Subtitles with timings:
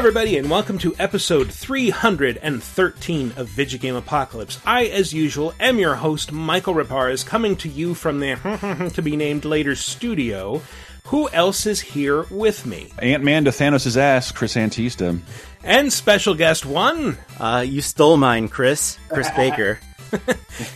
[0.00, 4.58] everybody, and welcome to episode 313 of Vidjagame Apocalypse.
[4.64, 9.14] I, as usual, am your host, Michael Raparez, coming to you from the to be
[9.14, 10.62] named later studio.
[11.08, 12.90] Who else is here with me?
[12.98, 15.20] Ant Man to Thanos' ass, Chris Antista.
[15.62, 17.18] And special guest one.
[17.38, 18.98] Uh, you stole mine, Chris.
[19.10, 19.80] Chris Baker.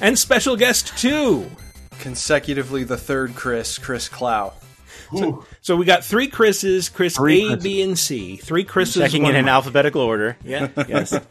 [0.02, 1.50] and special guest two.
[1.98, 4.52] Consecutively, the third Chris, Chris Clow.
[5.18, 7.64] So, so we got three Chris's, Chris Three A, Chris's.
[7.64, 8.36] B, and C.
[8.36, 9.02] Three Chris's.
[9.02, 10.36] Checking one in in alphabetical order.
[10.44, 10.68] Yeah.
[10.88, 11.18] Yes.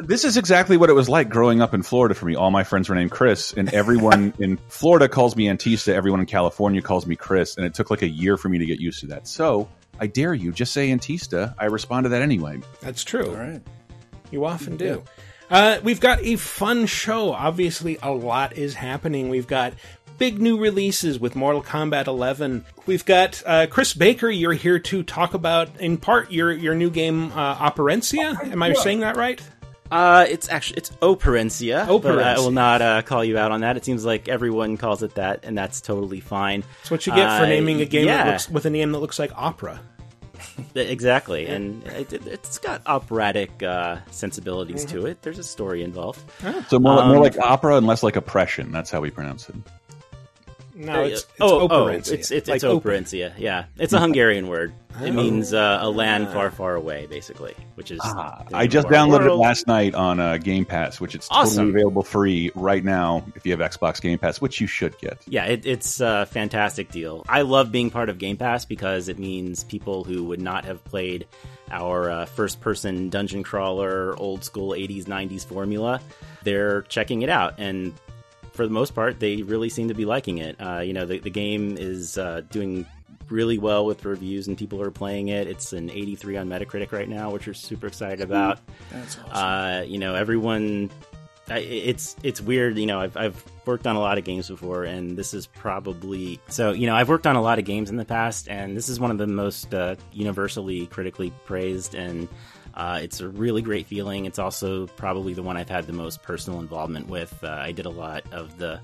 [0.00, 2.34] This is exactly what it was like growing up in Florida for me.
[2.34, 5.92] All my friends were named Chris, and everyone in Florida calls me Antista.
[5.92, 8.66] Everyone in California calls me Chris, and it took like a year for me to
[8.66, 9.26] get used to that.
[9.26, 11.54] So I dare you, just say Antista.
[11.58, 12.60] I respond to that anyway.
[12.80, 13.28] That's true.
[13.28, 13.62] All right.
[14.30, 15.02] You often do.
[15.50, 17.32] Uh, we've got a fun show.
[17.32, 19.28] Obviously, a lot is happening.
[19.28, 19.74] We've got
[20.22, 22.64] big new releases with Mortal Kombat 11.
[22.86, 24.30] We've got uh, Chris Baker.
[24.30, 28.40] You're here to talk about, in part, your your new game uh, Operencia.
[28.52, 29.42] Am I saying that right?
[29.90, 32.00] Uh, it's actually it's Operencia.
[32.00, 33.76] But I will not uh, call you out on that.
[33.76, 36.62] It seems like everyone calls it that, and that's totally fine.
[36.82, 38.30] That's what you get for Uh, naming a game that yeah.
[38.30, 39.80] looks with a name that looks like opera.
[40.74, 44.98] Exactly, and it, it, it's got operatic uh, sensibilities Mm-hmm.
[45.00, 45.22] to it.
[45.22, 46.20] There's a story involved.
[46.68, 48.70] So more, Um, more like opera and less like oppression.
[48.72, 49.54] That's how we pronounce it.
[50.74, 52.64] No, it's, it's oh, oh, it's it's, Like it's.
[52.64, 53.32] Operencia.
[53.36, 54.72] Yeah, it's a Hungarian word.
[55.02, 55.12] It Oh.
[55.12, 57.54] means uh, a land far, far away, basically.
[57.76, 60.64] Which is Ah, I just name of our downloaded it last night on uh, Game
[60.64, 61.56] Pass, which it's Awesome.
[61.66, 65.18] totally available free right now if you have Xbox Game Pass, which you should get.
[65.26, 67.24] Yeah, it, it's a fantastic deal.
[67.28, 70.84] I love being part of Game Pass because it means people who would not have
[70.84, 71.26] played
[71.70, 76.00] our uh, first person dungeon crawler, old school 80s, 90s formula,
[76.42, 77.54] they're checking it out.
[77.58, 77.94] And
[78.52, 80.56] for the most part, they really seem to be liking it.
[80.60, 82.86] Uh, you know, the, the game is uh, doing
[83.28, 85.48] really well with reviews and people are playing it.
[85.48, 88.60] It's an 83 on Metacritic right now, which we're super excited about.
[88.90, 89.32] That's awesome.
[89.32, 90.90] Uh, you know, everyone.
[91.48, 92.78] I, it's it's weird.
[92.78, 96.38] You know, I've I've worked on a lot of games before, and this is probably
[96.48, 96.70] so.
[96.70, 99.00] You know, I've worked on a lot of games in the past, and this is
[99.00, 102.28] one of the most uh, universally critically praised, and
[102.74, 104.24] uh, it's a really great feeling.
[104.26, 107.32] It's also probably the one I've had the most personal involvement with.
[107.42, 108.80] Uh, I did a lot of the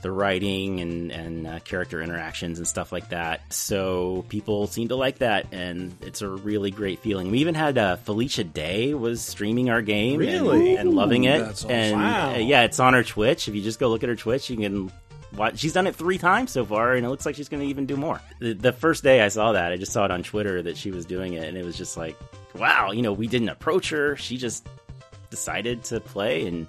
[0.00, 3.52] the writing and and uh, character interactions and stuff like that.
[3.52, 7.32] So people seem to like that, and it's a really great feeling.
[7.32, 10.76] We even had uh, Felicia Day was streaming our game, and- Really?
[10.76, 11.38] and, loving it.
[11.40, 11.70] that's awesome.
[11.72, 12.34] And Wow.
[12.34, 13.48] uh, yeah, it's on her Twitch.
[13.48, 14.92] If you just go look at her Twitch, you can.
[15.54, 17.86] She's done it three times so far, and it looks like she's going to even
[17.86, 18.20] do more.
[18.40, 20.90] The, the first day I saw that, I just saw it on Twitter that she
[20.90, 22.16] was doing it, and it was just like,
[22.54, 24.16] wow, you know, we didn't approach her.
[24.16, 24.66] She just
[25.30, 26.66] decided to play, and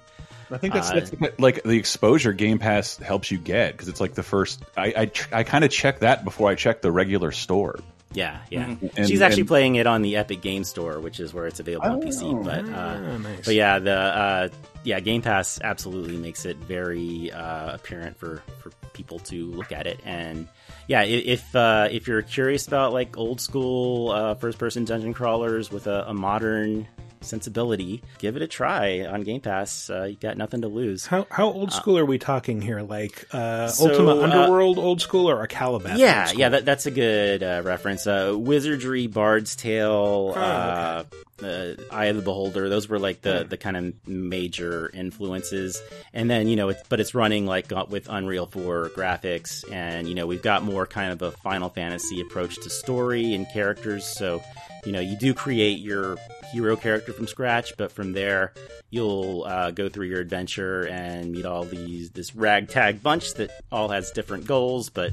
[0.50, 4.00] I think that's, Uh, that's like the exposure Game Pass helps you get because it's
[4.00, 4.62] like the first.
[4.76, 7.78] I I, tr- I kind of check that before I check the regular store.
[8.12, 8.66] Yeah, yeah.
[8.66, 8.86] Mm-hmm.
[8.96, 11.60] And- She's actually and- playing it on the Epic Game Store, which is where it's
[11.60, 12.44] available on PC.
[12.44, 13.44] But uh, nice.
[13.44, 14.48] but yeah, the uh,
[14.84, 19.86] yeah Game Pass absolutely makes it very uh, apparent for for people to look at
[19.86, 20.00] it.
[20.04, 20.48] And
[20.86, 25.70] yeah, if uh, if you're curious about like old school uh, first person dungeon crawlers
[25.70, 26.86] with a, a modern
[27.20, 29.90] sensibility, give it a try on Game Pass.
[29.90, 31.06] Uh, you got nothing to lose.
[31.06, 32.82] How how old school are we talking here?
[32.82, 35.98] Like uh, so, Ultima uh, Underworld old school or Akalabeth?
[35.98, 38.06] Yeah, yeah, that, that's a good uh, reference.
[38.06, 41.04] Uh, Wizardry, Bard's Tale, Oh, uh,
[41.42, 42.68] uh, Eye of the Beholder.
[42.68, 45.80] Those were like the the kind of major influences.
[46.12, 50.08] And then you know, it's, but it's running like uh, with Unreal 4 graphics, and
[50.08, 54.04] you know, we've got more kind of a Final Fantasy approach to story and characters.
[54.06, 54.42] So
[54.84, 56.16] you know, you do create your
[56.52, 58.52] hero character from scratch, but from there
[58.90, 63.88] you'll uh, go through your adventure and meet all these this ragtag bunch that all
[63.88, 65.12] has different goals, but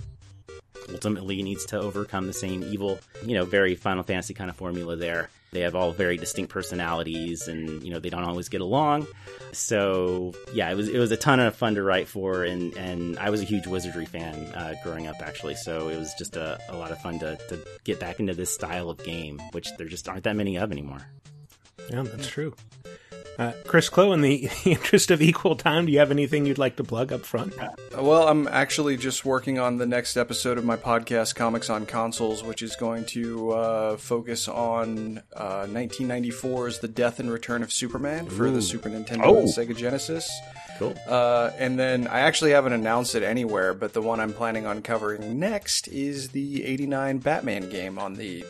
[0.90, 3.00] ultimately needs to overcome the same evil.
[3.24, 5.30] You know, very Final Fantasy kind of formula there.
[5.52, 9.08] They have all very distinct personalities, and you know they don't always get along.
[9.54, 13.18] So yeah, it was it was a ton of fun to write for, and and
[13.18, 15.56] I was a huge Wizardry fan uh, growing up actually.
[15.56, 18.54] So it was just a, a lot of fun to to get back into this
[18.54, 21.08] style of game, which there just aren't that many of anymore.
[21.90, 22.54] Yeah, that's true.
[23.38, 26.76] Uh, Chris Clow, in the interest of equal time, do you have anything you'd like
[26.78, 27.54] to plug up front?
[27.96, 32.44] Well, I'm actually just working on the next episode of my podcast, Comics on Consoles,
[32.44, 38.26] which is going to uh, focus on uh, 1994's The Death and Return of Superman
[38.28, 39.38] for the Super Nintendo Oh.
[39.38, 40.32] and Sega Genesis.
[40.78, 40.96] Cool.
[41.08, 44.82] Uh, and then I actually haven't announced it anywhere, but the one I'm planning on
[44.82, 48.46] covering next is the 89 Batman game on the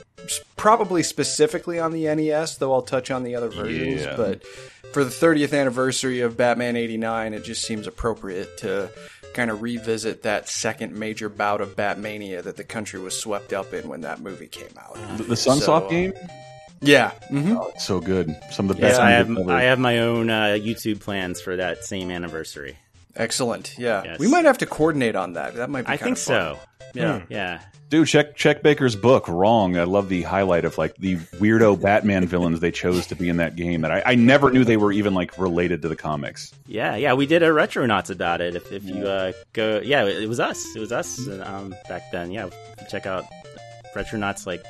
[0.57, 4.01] probably specifically on the NES, though I'll touch on the other versions.
[4.01, 4.15] Yeah.
[4.18, 4.45] But
[4.91, 8.89] for the 30th anniversary of Batman 89, it just seems appropriate to
[9.33, 13.71] kind of revisit that second major bout of Batmania that the country was swept up
[13.73, 14.95] in when that movie came out.
[15.18, 16.13] The, the Sunsoft So, game.
[16.81, 17.12] Yeah.
[17.29, 18.35] hmm Oh, so good.
[18.51, 19.01] Some of the Yeah, best.
[19.01, 19.51] I have ever.
[19.51, 22.77] I have my own uh, YouTube plans for that same anniversary.
[23.15, 23.75] Excellent.
[23.77, 24.03] Yeah.
[24.03, 24.19] Yes.
[24.19, 25.56] We might have to coordinate on that.
[25.56, 26.59] That might be I think so.
[26.94, 27.24] Yeah.
[27.29, 27.62] Yeah.
[27.89, 29.27] Dude, check check Baker's book.
[29.29, 29.77] Wrong.
[29.77, 33.38] I love the highlight of like the weirdo Batman villains they chose to be in
[33.38, 33.81] that game.
[33.81, 36.53] That I, I never knew they were even like related to the comics.
[36.68, 38.56] Yeah, yeah, we did a Retronauts about it.
[38.56, 40.75] If, if you uh, go, yeah, it was us.
[40.75, 42.30] It was us um, back then.
[42.31, 42.50] Yeah,
[42.89, 43.23] check out
[43.95, 44.63] Retronauts like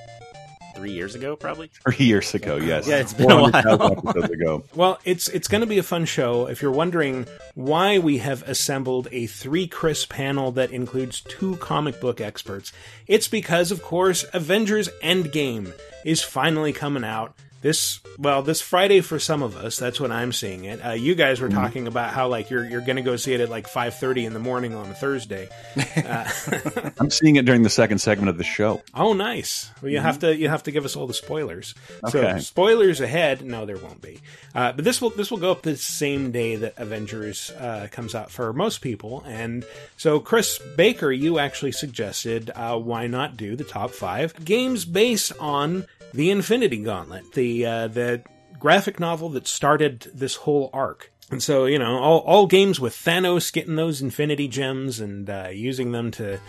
[0.78, 1.72] three years ago, probably.
[1.84, 2.88] Three years ago, yes.
[2.88, 3.98] Yeah, it's been a while.
[3.98, 4.64] episodes ago.
[4.76, 6.48] Well, it's it's going to be a fun show.
[6.48, 7.26] If you're wondering
[7.56, 12.72] why we have assembled a three Chris panel that includes two comic book experts,
[13.08, 15.74] it's because, of course, Avengers Endgame
[16.06, 17.36] is finally coming out.
[17.62, 19.78] This well, this Friday for some of us.
[19.78, 20.80] That's when I'm seeing it.
[20.86, 23.42] Uh, you guys were talking about how like you're you're going to go see it
[23.42, 25.50] at like 5:30 in the morning on a Thursday.
[27.00, 28.84] I'm seeing it during the second segment of the show.
[28.94, 29.72] Oh, nice.
[29.82, 31.74] Well, you have to you have to give us all the spoilers.
[32.10, 33.44] So spoilers ahead.
[33.44, 34.20] No, there won't be.
[34.54, 38.14] Uh, but this will this will go up the same day that Avengers uh, comes
[38.14, 39.24] out for most people.
[39.26, 39.66] And
[39.98, 45.34] so, Chris Baker, you actually suggested uh, why not do the top five games based
[45.40, 48.24] on the Infinity Gauntlet, the uh, the
[48.60, 51.12] graphic novel that started this whole arc.
[51.30, 55.50] And so, you know, all, all games with Thanos getting those Infinity Gems and uh,
[55.52, 56.40] using them to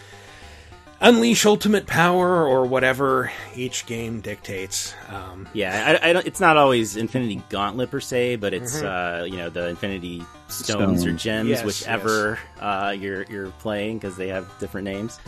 [1.01, 4.95] unleash ultimate power or whatever each game dictates.
[5.09, 9.27] Um, Yeah, I, I don't, it's not always Infinity Gauntlet per se, but it's uh,
[9.29, 14.29] you know the Infinity Stones or Gems, Yes, whichever Uh, you're you're playing because they
[14.29, 15.19] have different names.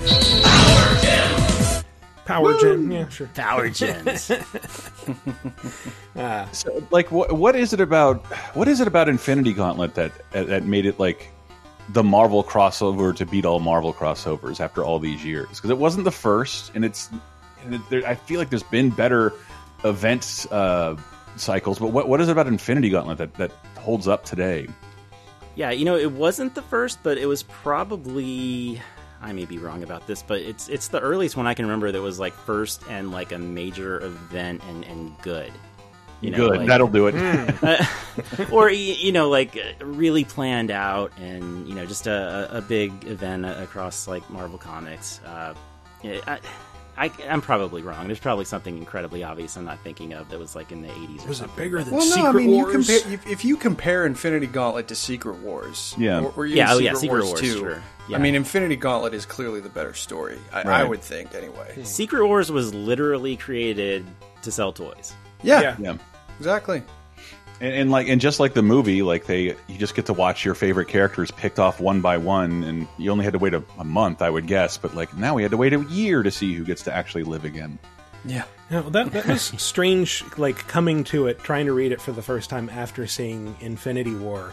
[2.25, 3.29] Power gem, yeah, sure.
[3.35, 4.31] Power Gems.
[6.53, 8.25] So, like, what what is it about?
[8.55, 11.29] What is it about Infinity Gauntlet that that made it like
[11.89, 15.49] the Marvel crossover to beat all Marvel crossovers after all these years?
[15.49, 17.11] Because it wasn't the first, and it's.
[17.65, 19.35] And it, there, I feel like there's been better
[19.85, 20.97] events uh,
[21.37, 24.67] cycles, but what what is it about Infinity Gauntlet that that holds up today?
[25.57, 28.81] Yeah, you know, it wasn't the first, but it was probably
[29.23, 31.93] I may be wrong about this, but it's it's the earliest one I can remember
[31.93, 35.53] that was like first and like a major event and and good.
[36.21, 38.51] You know, Good, like- that'll do it.
[38.53, 43.47] or you know, like really planned out and you know just a, a big event
[43.47, 45.21] across like Marvel Comics.
[45.25, 45.55] Uh,
[46.03, 46.39] yeah, I,
[47.00, 48.06] I, I'm probably wrong.
[48.06, 51.25] There's probably something incredibly obvious I'm not thinking of that was like in the 80s.
[51.25, 52.73] Or Was it bigger than Well, no, I mean, you Wars?
[52.87, 56.20] compare if, if you compare Infinity Gauntlet to Secret Wars, Yeah.
[56.20, 57.58] or, or even Yeah, oh, Secret, yeah, Secret Wars, Wars, too.
[57.58, 57.82] sure.
[58.08, 58.17] Yeah.
[58.17, 60.38] I mean, Infinity Gauntlet is clearly the better story.
[60.52, 61.82] I, I would think, anyway.
[61.85, 64.05] Secret Wars was literally created
[64.43, 65.14] to sell toys.
[65.43, 65.76] Yeah, Yeah.
[65.79, 65.97] Yeah.
[66.38, 66.82] exactly.
[67.61, 70.45] And, and like, and just like the movie, like they, you just get to watch
[70.45, 73.62] your favorite characters picked off one by one, and you only had to wait a,
[73.79, 74.79] a month, I would guess.
[74.79, 77.25] But like now, we had to wait a year to see who gets to actually
[77.25, 77.79] live again.
[78.25, 78.45] Yeah.
[78.71, 80.25] No, that that was strange.
[80.37, 84.14] Like coming to it, trying to read it for the first time after seeing Infinity
[84.14, 84.52] War,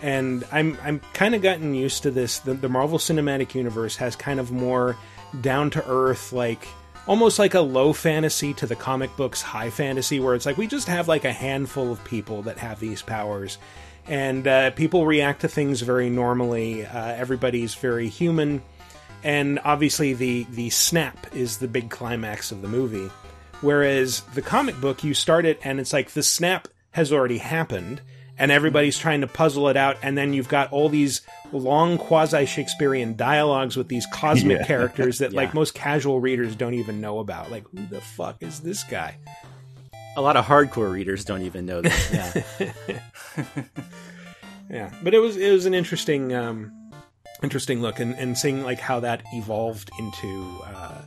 [0.00, 2.38] and I'm I'm kind of gotten used to this.
[2.38, 4.96] The, the Marvel Cinematic Universe has kind of more
[5.40, 6.66] down to earth, like
[7.10, 10.68] almost like a low fantasy to the comic books high fantasy, where it's like we
[10.68, 13.58] just have like a handful of people that have these powers.
[14.06, 16.86] And uh, people react to things very normally.
[16.86, 18.62] Uh, everybody's very human
[19.22, 23.10] and obviously the the snap is the big climax of the movie
[23.60, 28.00] whereas the comic book you start it and it's like the snap has already happened
[28.40, 31.20] and everybody's trying to puzzle it out and then you've got all these
[31.52, 34.66] long quasi shakespearean dialogues with these cosmic Yeah.
[34.66, 38.60] characters that like most casual readers don't even know about like who the fuck is
[38.60, 39.16] this guy
[40.16, 42.44] A lot of hardcore readers don't even know that.
[43.38, 43.62] Yeah.
[44.70, 46.72] yeah but it was it was an interesting um
[47.42, 51.02] interesting look and and seeing like how that evolved into uh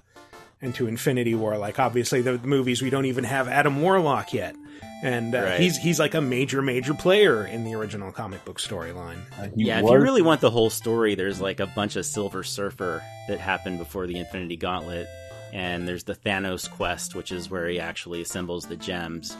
[0.61, 4.55] into infinity war like obviously the movies we don't even have adam warlock yet
[5.03, 5.59] and uh, Right.
[5.59, 9.19] he's he's like a major major player in the original comic book storyline
[9.55, 12.43] He yeah, if you really want the whole story, there's like a bunch of Silver
[12.43, 15.07] Surfer that happened before the Infinity Gauntlet,
[15.53, 19.35] and there's the Thanos quest, which is where he actually assembles the gems.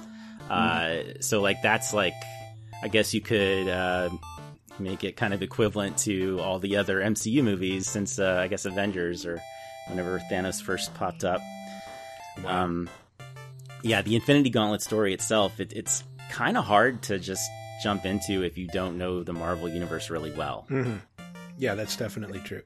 [0.50, 2.14] Uh, so like that's like,
[2.84, 4.10] I guess you could uh,
[4.80, 8.66] make it kind of equivalent to all the other MCU movies since uh, I guess
[8.66, 9.42] Avengers or
[9.88, 11.40] whenever Thanos first popped up.
[12.46, 12.90] Um,
[13.84, 17.48] yeah, the Infinity Gauntlet story itself, it, it's kind of hard to just
[17.84, 20.66] jump into if you don't know the Marvel universe really well.
[20.70, 20.96] hmm
[21.60, 22.64] yeah that's definitely true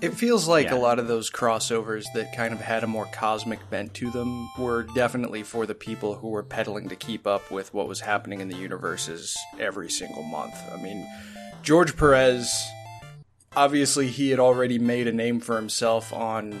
[0.00, 0.76] It feels like Yeah.
[0.76, 4.48] a lot of those crossovers that kind of had a more cosmic bent to them
[4.58, 8.40] were definitely for the people who were peddling to keep up with what was happening
[8.40, 10.54] in the universes every single month.
[10.72, 11.06] I mean,
[11.62, 12.64] George Perez,
[13.54, 16.58] obviously, he had already made a name for himself on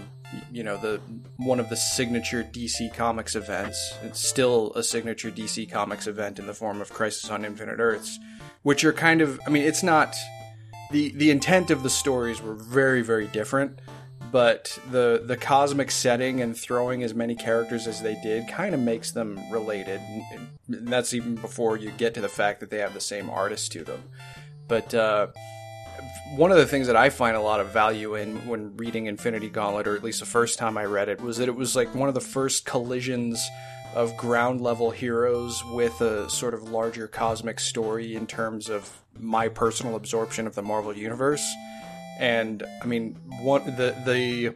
[0.52, 1.00] you know the
[1.36, 3.94] one of the signature DC Comics events.
[4.02, 8.18] It's still a signature DC Comics event in the form of Crisis on Infinite Earths,
[8.62, 10.14] which are kind of I mean it's not
[10.90, 13.80] the the intent of the stories were very very different,
[14.30, 18.80] but the the cosmic setting and throwing as many characters as they did kind of
[18.80, 20.00] makes them related.
[20.68, 23.72] And that's even before you get to the fact that they have the same artist
[23.72, 24.02] to them.
[24.66, 25.28] But uh,
[26.36, 29.48] one of the things that I find a lot of value in when reading Infinity
[29.48, 31.94] Gauntlet, or at least the first time I read it, was that it was like
[31.94, 33.46] one of the first collisions
[33.94, 39.48] of ground level heroes with a sort of larger cosmic story in terms of my
[39.48, 41.54] personal absorption of the Marvel universe.
[42.18, 44.54] And I mean, one the the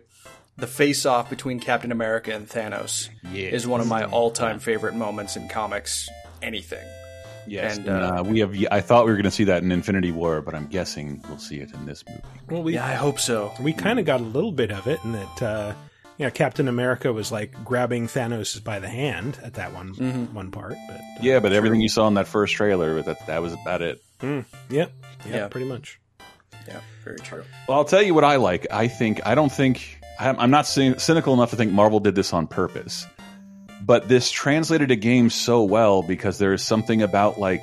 [0.57, 4.95] the face off between Captain America and Thanos is one of my all time favorite
[4.95, 6.09] moments in comics.
[6.43, 6.87] Anything.
[7.51, 8.55] Yes, And, and, uh, uh, we have.
[8.71, 11.39] I thought we were going to see that in Infinity War, but I'm guessing we'll
[11.39, 12.21] see it in this movie.
[12.51, 13.53] Well, we Yeah, I hope so.
[13.61, 15.75] we kind of got a little bit of it, in that uh,
[16.19, 19.95] you know Captain America was like grabbing Thanos by the hand at that one
[20.33, 20.75] one part.
[20.89, 23.83] But uh, Yeah, but everything you saw in that first trailer, that that was about
[23.83, 24.03] it.
[24.23, 24.91] yep, yep,
[25.27, 25.49] Yeah.
[25.49, 26.01] pretty much.
[26.67, 27.45] Yeah, very true.
[27.67, 28.67] Well, I'll tell you what I like.
[28.71, 32.33] I think I don't think I'm, I'm not cynical enough to think Marvel did this
[32.33, 33.07] on purpose,
[33.85, 37.63] but this translated a game so well because there is something about like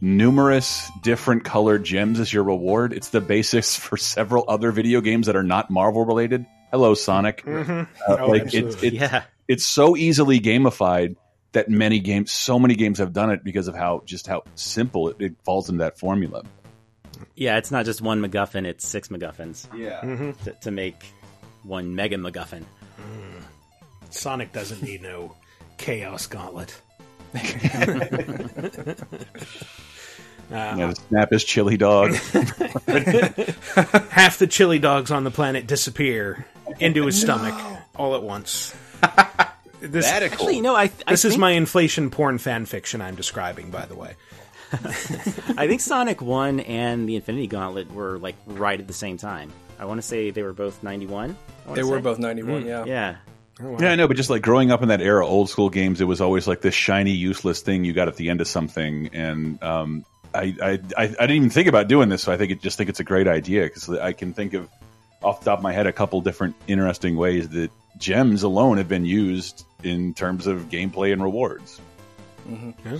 [0.00, 2.92] numerous different colored gems as your reward.
[2.92, 6.46] It's the basis for several other video games that are not Marvel related.
[6.70, 7.44] Hello, Sonic.
[7.44, 7.70] Mm-hmm.
[8.10, 8.88] Uh, Oh, like it's absolutely.
[8.88, 9.22] it's Yeah.
[9.48, 11.16] it's so easily gamified
[11.52, 15.08] that many games, so many games have done it because of how just how simple
[15.08, 16.44] it, it falls into that formula.
[17.34, 20.00] Yeah, it's not just one MacGuffin; it's six MacGuffins Yeah.
[20.00, 20.44] Mm-hmm.
[20.44, 21.04] to, to make
[21.64, 22.62] one Mega MacGuffin.
[22.62, 23.39] Mm.
[24.10, 25.34] Sonic doesn't need no
[25.78, 26.80] Chaos Gauntlet.
[30.50, 32.12] Yeah, snap his chili dog.
[34.10, 36.46] Half the chili dogs on the planet disappear
[36.80, 37.54] into his stomach
[37.96, 38.74] all at once.
[39.82, 43.86] This, Actually, no, I, I this is my inflation porn fan fiction I'm describing, by
[43.86, 44.14] the way.
[44.72, 49.50] I think Sonic One and the Infinity Gauntlet were like right at the same time.
[49.78, 51.34] I want to say they were both ninety one.
[51.72, 52.68] They were both 91, hmm.
[52.68, 52.84] yeah.
[52.84, 53.16] Yeah,
[53.78, 56.04] Yeah, I know, but just like growing up in that era, old school games, it
[56.04, 59.62] was always like this shiny, useless thing you got at the end of something, and
[59.62, 62.62] um, I, I, I, I didn't even think about doing this, so I think it
[62.62, 64.68] just think it's a great idea because I can think of
[65.22, 68.88] off the top of my head a couple different interesting ways that gems alone have
[68.88, 71.80] been used in terms of gameplay and rewards.
[72.48, 72.98] Yeah.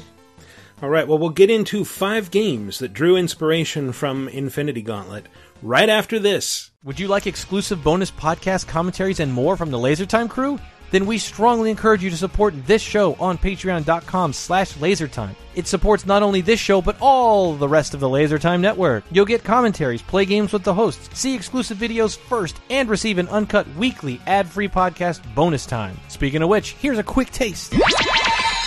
[0.83, 5.27] All right, well, we'll get into five games that drew inspiration from Infinity Gauntlet
[5.63, 6.71] right after this.
[6.85, 10.59] Would you like exclusive bonus podcast commentaries and more from the LaserTime crew?
[10.91, 15.37] Then we strongly encourage you to support this show on patreon.com slash lasertime.
[15.55, 19.05] It supports not only this show, but all the rest of the LaserTime network.
[19.13, 23.29] You'll get commentaries, play games with the hosts, see exclusive videos first, and receive an
[23.29, 25.97] uncut weekly ad-free podcast bonus time.
[26.09, 27.75] Speaking of which, here's a quick taste.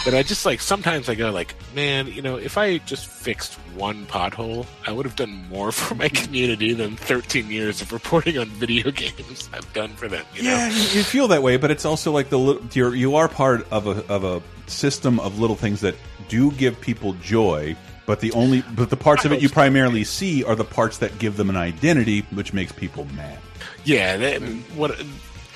[0.04, 3.54] But I just like sometimes I go like, man, you know, if I just fixed
[3.76, 8.38] one pothole, I would have done more for my community than 13 years of reporting
[8.38, 10.26] on video games I've done for them.
[10.34, 10.50] You know?
[10.50, 13.66] Yeah, you, you feel that way, but it's also like the you're you are part
[13.72, 15.96] of a of a system of little things that
[16.28, 17.76] do give people joy.
[18.06, 21.18] But the only but the parts of it you primarily see are the parts that
[21.20, 23.40] give them an identity, which makes people mad.
[23.86, 24.18] Yeah.
[24.18, 24.42] That,
[24.76, 25.02] what?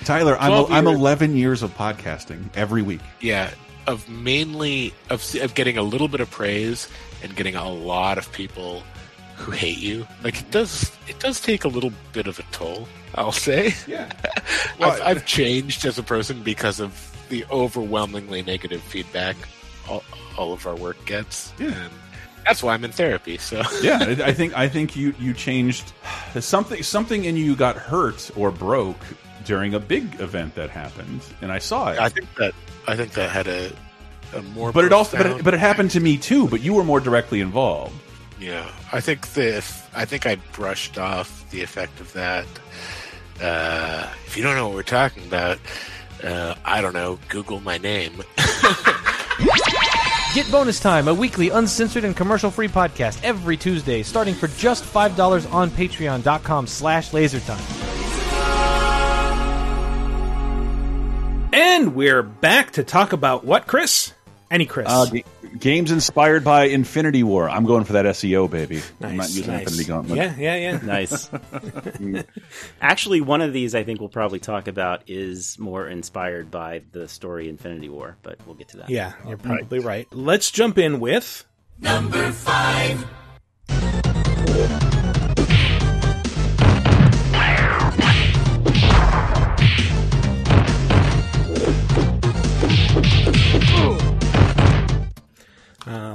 [0.06, 3.02] Tyler, I'm 12 I'm 11 years of podcasting every week.
[3.20, 3.52] Yeah.
[3.88, 6.90] Of mainly of of getting a little bit of praise
[7.24, 8.84] and getting a lot of people
[9.38, 10.06] who hate you.
[10.24, 10.92] Like it does.
[11.08, 12.88] It does take a little bit of a toll.
[13.16, 13.74] I'll say.
[13.88, 14.12] Yeah.
[14.80, 19.36] I've, I've changed as a person because of the overwhelmingly negative feedback
[19.90, 20.04] all,
[20.38, 21.54] all of our work gets.
[21.60, 21.68] Yeah.
[21.68, 21.92] And
[22.46, 23.38] that's why I'm in therapy.
[23.38, 25.94] So yeah, I I think I think you you changed
[26.40, 29.04] something something in you got hurt or broke
[29.48, 32.00] during a big event that happened, and I saw it.
[32.00, 32.54] I think that
[32.88, 33.72] I think that had a,
[34.36, 34.72] a more.
[34.72, 36.48] but it also but it, but it happened to me too.
[36.48, 37.96] But you were more directly involved.
[38.40, 39.58] yeah, I think the
[39.96, 42.46] I think I brushed off the effect of that.
[43.42, 45.60] Uh, if you don't know what we're talking about,
[46.24, 47.18] uh, I don't know.
[47.30, 48.24] Google my name.
[50.34, 55.52] Get Bonus Time, a weekly uncensored and commercial-free podcast every Tuesday, starting for just $5
[55.52, 57.77] on patreon.com slash lasertime.
[61.78, 64.12] And we're back to talk about what, Chris?
[64.50, 64.88] Any Chris?
[64.90, 65.24] Uh, g-
[65.60, 67.48] games inspired by Infinity War.
[67.48, 68.78] I'm going for that SEO, baby.
[69.00, 69.60] nice, I'm not using nice.
[69.68, 70.18] Infinity Gauntlet.
[70.18, 70.80] Yeah, yeah, yeah.
[70.82, 71.30] nice.
[72.82, 77.08] Actually, one of these I think we'll probably talk about is more inspired by the
[77.08, 78.90] story Infinity War, but we'll get to that.
[78.90, 80.08] Yeah, you're probably right.
[80.12, 81.46] Let's jump in with
[81.80, 83.06] number five.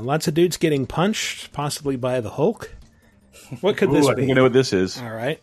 [0.05, 2.75] Lots of dudes getting punched, possibly by the Hulk.
[3.61, 4.31] What could this Ooh, I be?
[4.31, 5.01] I know what this is.
[5.01, 5.41] All right.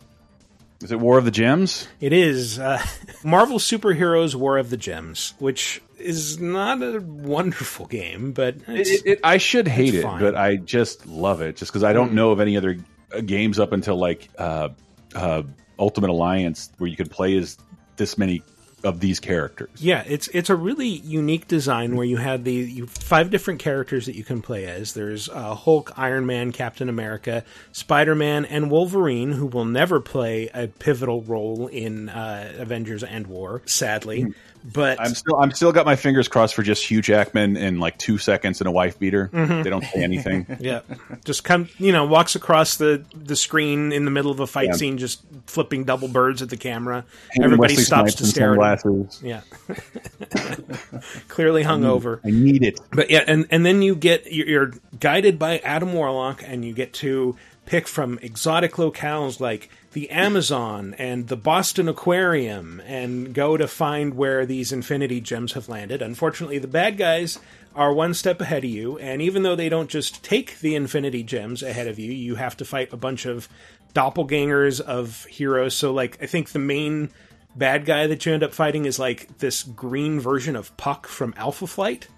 [0.82, 1.86] Is it War of the Gems?
[2.00, 2.82] It is uh,
[3.24, 9.06] Marvel Superheroes War of the Gems, which is not a wonderful game, but it's, It,
[9.06, 10.20] it, I should hate it, fine.
[10.20, 11.56] but I just love it.
[11.56, 12.78] Just because I don't know of any other
[13.14, 14.70] uh, games up until like uh,
[15.14, 15.42] uh,
[15.78, 17.58] Ultimate Alliance where you could play as
[17.96, 18.42] this many
[18.84, 19.70] of these characters.
[19.76, 24.06] yeah, it's it's a really unique design where you have the you five different characters
[24.06, 24.94] that you can play as.
[24.94, 30.48] There's uh, Hulk, Iron Man, Captain America, Spider Man, and Wolverine, who will never play
[30.54, 34.34] a pivotal role in uh, Avengers and War, sadly.
[34.62, 37.96] But I'm still I'm still got my fingers crossed for just Hugh Jackman in like
[37.96, 39.30] two seconds and a wife beater.
[39.32, 39.62] Mm-hmm.
[39.62, 40.46] They don't say anything.
[40.60, 40.80] Yeah,
[41.24, 44.66] just come, you know, walks across the the screen in the middle of a fight
[44.68, 44.72] Yeah.
[44.74, 47.04] scene, just flipping double birds at the camera.
[47.34, 49.08] And Everybody Wesley stops Snipes to in stare at him.
[49.22, 49.40] Yeah,
[51.28, 52.20] clearly hungover.
[52.24, 52.80] I need it.
[52.92, 56.72] But yeah, and and then you get you're- you're guided by Adam Warlock, and you
[56.72, 57.36] get to
[57.66, 64.14] pick from exotic locales like the Amazon and the Boston Aquarium, and go to find
[64.14, 66.00] where these Infinity Gems have landed.
[66.00, 67.38] Unfortunately, the bad guys
[67.74, 71.22] are one step ahead of you, and even though they don't just take the Infinity
[71.22, 73.48] Gems ahead of you, you have to fight a bunch of
[73.94, 75.74] doppelgangers of heroes.
[75.74, 77.10] So, like, I think the main
[77.56, 81.34] bad guy that you end up fighting is like this green version of Puck from
[81.36, 82.08] Alpha Flight.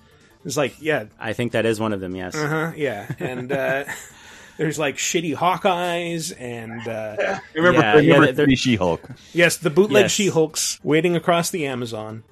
[0.44, 2.16] It's like, yeah, I think that is one of them.
[2.16, 2.34] Yes.
[2.34, 3.84] uh, yeah, and uh,
[4.62, 9.08] there's like shitty Hawkeyes, and uh, Remember, Yeah, remember yeah, they're- the She-Hulk.
[9.32, 10.12] yes, the bootleg Yes.
[10.12, 12.24] She-Hulks waiting across the Amazon.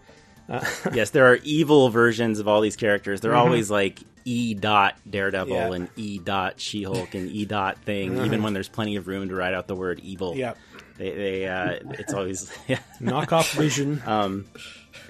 [0.93, 3.21] yes, there are evil versions of all these characters.
[3.21, 5.73] They're always like E dot Daredevil Yeah.
[5.73, 8.25] and E dot She Hulk and E dot thing.
[8.25, 10.35] Even when there's plenty of room to write out the word evil.
[10.37, 10.55] Yeah,
[10.99, 12.81] They, they uh, it's always yeah.
[13.01, 14.03] knockoff Vision.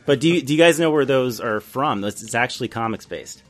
[0.06, 2.04] But do you, do you guys know where those are from?
[2.04, 3.42] It's it's actually comics based.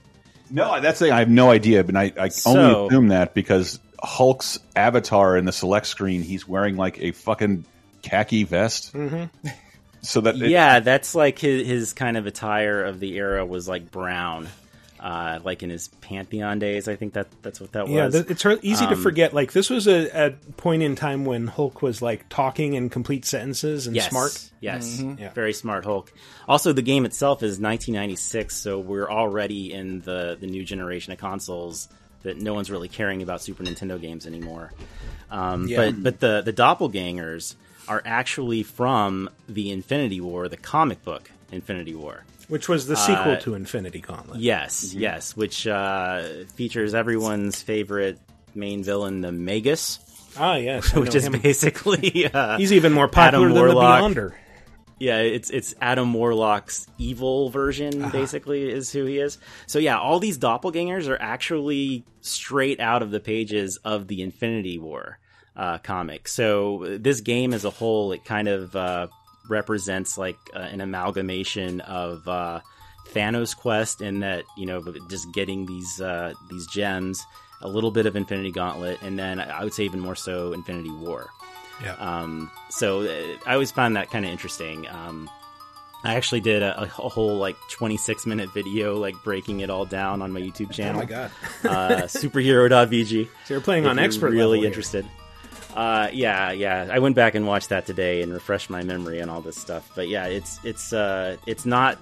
[0.50, 1.12] No, that's the thing.
[1.12, 5.44] I have no idea, but I, I So- only assume that because Hulk's avatar in
[5.44, 7.64] the select screen, he's wearing like a fucking
[8.02, 8.92] khaki vest.
[8.94, 9.48] Mm-hmm.
[10.02, 13.68] So that it- yeah, that's like his, his kind of attire of the era was
[13.68, 14.48] like brown.
[15.00, 18.14] Uh, like in his Pantheon days, I think that that's what that Yeah, was.
[18.14, 19.32] th- it's hard- easy to Um, forget.
[19.32, 23.24] Like this was a, a point in time when Hulk was like talking in complete
[23.24, 24.50] sentences and yes, smart.
[24.60, 25.30] Yes, Yeah.
[25.32, 26.12] very smart Hulk.
[26.46, 31.18] Also, the game itself is 1996, so we're already in the the new generation of
[31.18, 31.88] consoles
[32.22, 34.70] that no one's really caring about Super Nintendo games anymore.
[35.30, 37.54] Um, But but the the doppelgangers
[37.88, 42.24] are actually from the Infinity War, the comic book Infinity War.
[42.50, 44.38] Which was the sequel Uh, to Infinity Gauntlet.
[44.40, 46.22] Yes, yes, which uh,
[46.56, 48.18] features everyone's favorite
[48.54, 50.00] main villain, the Magus,
[50.38, 51.40] Ah, yes, which is him.
[51.40, 54.02] basically uh, He's even more popular Adam than the Warlock.
[54.02, 54.32] Beyonder.
[54.98, 59.38] Yeah, it's it's Adam Warlock's evil version, basically, is who he is.
[59.66, 64.78] So yeah, all these doppelgangers are actually straight out of the pages of the Infinity
[64.78, 65.18] War
[65.56, 66.28] uh, comic.
[66.28, 69.06] So this game as a whole, it kind of uh,
[69.50, 72.60] represents like uh, an amalgamation of uh,
[73.08, 77.24] Thanos' quest, in that you know just getting these uh, these gems,
[77.60, 80.90] a little bit of Infinity Gauntlet, and then I would say even more so Infinity
[80.90, 81.28] War.
[81.82, 81.94] Yeah.
[81.94, 84.86] Um, so uh, I always find that kind of interesting.
[84.88, 85.28] Um,
[86.02, 90.22] I actually did a, a whole like 26 minute video, like breaking it all down
[90.22, 90.96] on my YouTube channel.
[90.96, 91.30] oh my god!
[91.64, 93.28] uh, superhero.vg.
[93.44, 94.70] So you're playing if on expert really level here.
[95.74, 96.88] Uh, yeah, yeah.
[96.90, 99.90] I went back and watched that today and refreshed my memory and all this stuff.
[99.94, 101.98] But yeah, it's it's uh, it's not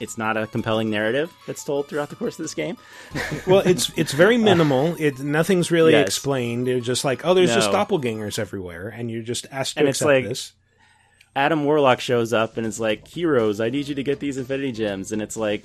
[0.00, 2.76] it's not a compelling narrative that's told throughout the course of this game.
[3.46, 4.94] Well, it's it's very minimal.
[4.98, 6.06] It nothing's really Yes.
[6.06, 6.68] explained.
[6.68, 10.00] It's just like, oh, there's just doppelgangers everywhere, and you're just asked to And it's
[10.00, 10.52] accept like- this.
[11.36, 14.72] Adam Warlock shows up and it's like, "Heroes, I need you to get these Infinity
[14.72, 15.62] Gems." And it's like,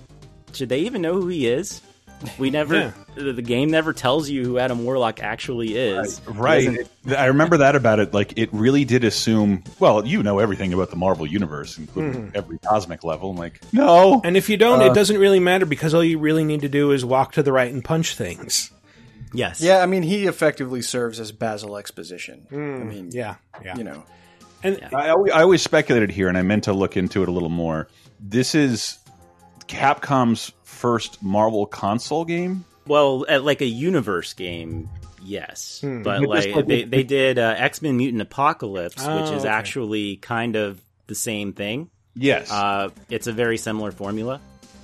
[0.53, 1.81] should they even know who he is?
[2.37, 2.75] We never.
[2.75, 2.91] Yeah.
[3.15, 6.19] the, the game never tells you who Adam Warlock actually is.
[6.19, 6.87] He Right.
[7.17, 8.13] I remember that about it.
[8.13, 9.63] Like, it really did assume.
[9.79, 13.31] Well, you know everything about the Marvel universe, including every cosmic level.
[13.31, 14.21] I'm like, no.
[14.23, 16.69] And if you don't, Uh, it doesn't really matter because all you really need to
[16.69, 18.71] do is walk to the right and punch things.
[19.33, 19.59] Yes.
[19.61, 22.47] Yeah, I mean, he effectively serves as Basil exposition.
[22.51, 23.75] I mean, Yeah, yeah.
[23.75, 24.03] you know,
[24.61, 27.31] And I, always, I always speculated here, and I meant to look into it a
[27.31, 27.87] little more.
[28.19, 28.99] This is
[29.67, 30.51] Capcom's
[30.83, 32.65] first Marvel console game.
[32.85, 34.89] Well, at like a universe game,
[35.23, 39.31] yes, but But like like- they they did uh, X Men Mutant Apocalypse, Oh, which
[39.31, 39.47] is okay.
[39.47, 41.89] actually kind of the same thing.
[42.15, 44.41] Yes, Uh, it's a very similar formula.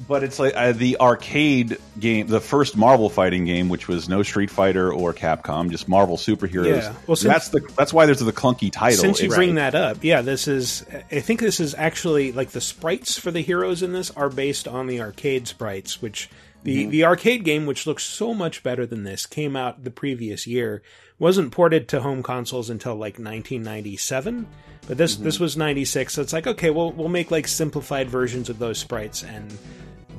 [0.07, 4.23] But it's like uh, the arcade game, the first Marvel fighting game, which was no
[4.23, 6.77] Street Fighter or Capcom, just Marvel superheroes.
[6.81, 6.93] Yeah.
[7.07, 8.99] Well, since- that's the that's why there's the clunky title.
[8.99, 10.85] since you bring that up, yeah, this is.
[11.11, 14.67] I think this is actually like the sprites for the heroes in this are based
[14.67, 16.29] on the arcade sprites, which
[16.63, 20.45] The the arcade game, which looks so much better than this, came out the previous
[20.47, 20.81] year.
[21.17, 24.47] wasn't ported to home consoles until like 1997,
[24.87, 26.13] but this this was 96.
[26.13, 29.57] So it's like okay, we'll we'll make like simplified versions of those sprites and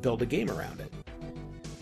[0.01, 0.93] build a game around it.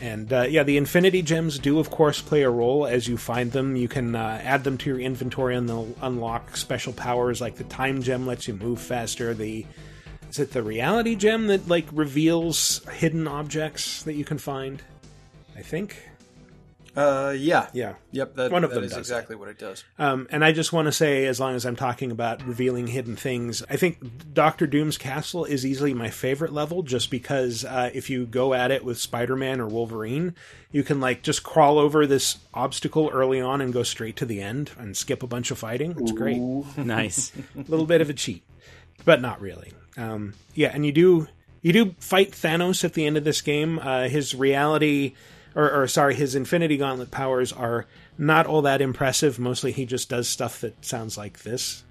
[0.00, 3.50] And uh, yeah, the Infinity Gems do, of course, play a role as you find
[3.50, 3.74] them.
[3.74, 7.64] You can uh, add them to your inventory, and they'll unlock special powers like the
[7.64, 9.34] Time Gem lets you move faster.
[9.34, 9.66] The
[10.30, 14.82] is it the Reality Gem that like reveals hidden objects that you can find?
[15.56, 16.07] I think.
[16.98, 17.68] Uh, yeah.
[17.72, 17.94] Yeah.
[18.10, 18.34] Yep.
[18.34, 19.84] That, One of that them is does exactly what it does.
[19.98, 23.14] Um, and I just want to say, as long as I'm talking about revealing hidden
[23.14, 28.10] things, I think Doctor Doom's castle is easily my favorite level, just because uh, if
[28.10, 30.34] you go at it with Spider-Man or Wolverine,
[30.72, 34.42] you can like just crawl over this obstacle early on and go straight to the
[34.42, 35.94] end and skip a bunch of fighting.
[36.00, 36.38] It's great.
[36.76, 37.32] nice.
[37.56, 38.42] A little bit of a cheat,
[39.04, 39.72] but not really.
[39.96, 41.28] Um, yeah, and you do
[41.62, 43.78] you do fight Thanos at the end of this game.
[43.78, 45.14] Uh, his reality,
[45.58, 49.40] or, or sorry, his Infinity Gauntlet powers are not all that impressive.
[49.40, 51.82] Mostly, he just does stuff that sounds like this.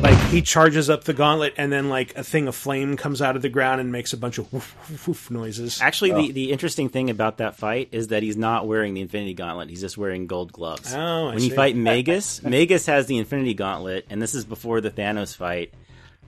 [0.00, 3.36] Like he charges up the gauntlet, and then like a thing of flame comes out
[3.36, 5.80] of the ground and makes a bunch of woof woof, woof noises.
[5.82, 6.32] Actually, the, oh.
[6.32, 9.68] the interesting thing about that fight is that he's not wearing the Infinity Gauntlet.
[9.68, 10.92] He's just wearing gold gloves.
[10.94, 14.80] Oh, I when you fight Magus, Magus has the Infinity Gauntlet, and this is before
[14.80, 15.74] the Thanos fight.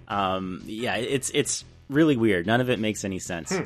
[0.09, 2.47] Um, yeah, it's it's really weird.
[2.47, 3.55] None of it makes any sense.
[3.57, 3.63] Hmm.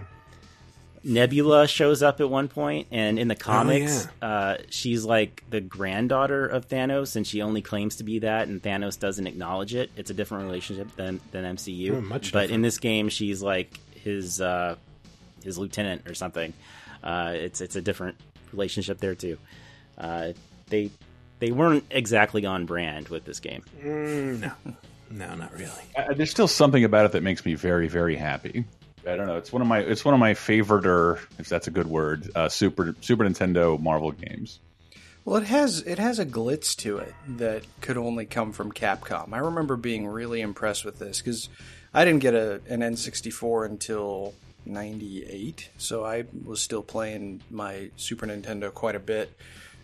[1.05, 5.61] Nebula shows up at one point, and in the comics, Oh, uh, she's like the
[5.61, 9.91] granddaughter of Thanos, and she only claims to be that, and Thanos doesn't acknowledge it.
[9.97, 11.97] It's a different relationship than than MCU.
[11.97, 14.75] Oh, much but in this game, she's like his uh,
[15.45, 16.53] his lieutenant or something.
[17.03, 18.17] Uh, it's it's a different
[18.53, 19.39] relationship there too.
[19.97, 20.33] Uh,
[20.67, 20.91] they
[21.39, 23.63] they weren't exactly on brand with this game.
[23.83, 24.51] no,
[25.11, 25.71] no, not really.
[25.97, 28.65] Uh, there's still something about it that makes me very, very happy.
[29.07, 29.37] I don't know.
[29.37, 32.31] It's one of my it's one of my favorite, or if that's a good word,
[32.35, 34.61] uh, Super Super Nintendo Marvel games.
[35.25, 39.33] Well, it has it has a glitz to it that could only come from Capcom.
[39.33, 41.49] I remember being really impressed with this because
[41.95, 44.35] I didn't get a, an N64 until
[44.67, 49.31] '98, so I was still playing my Super Nintendo quite a bit,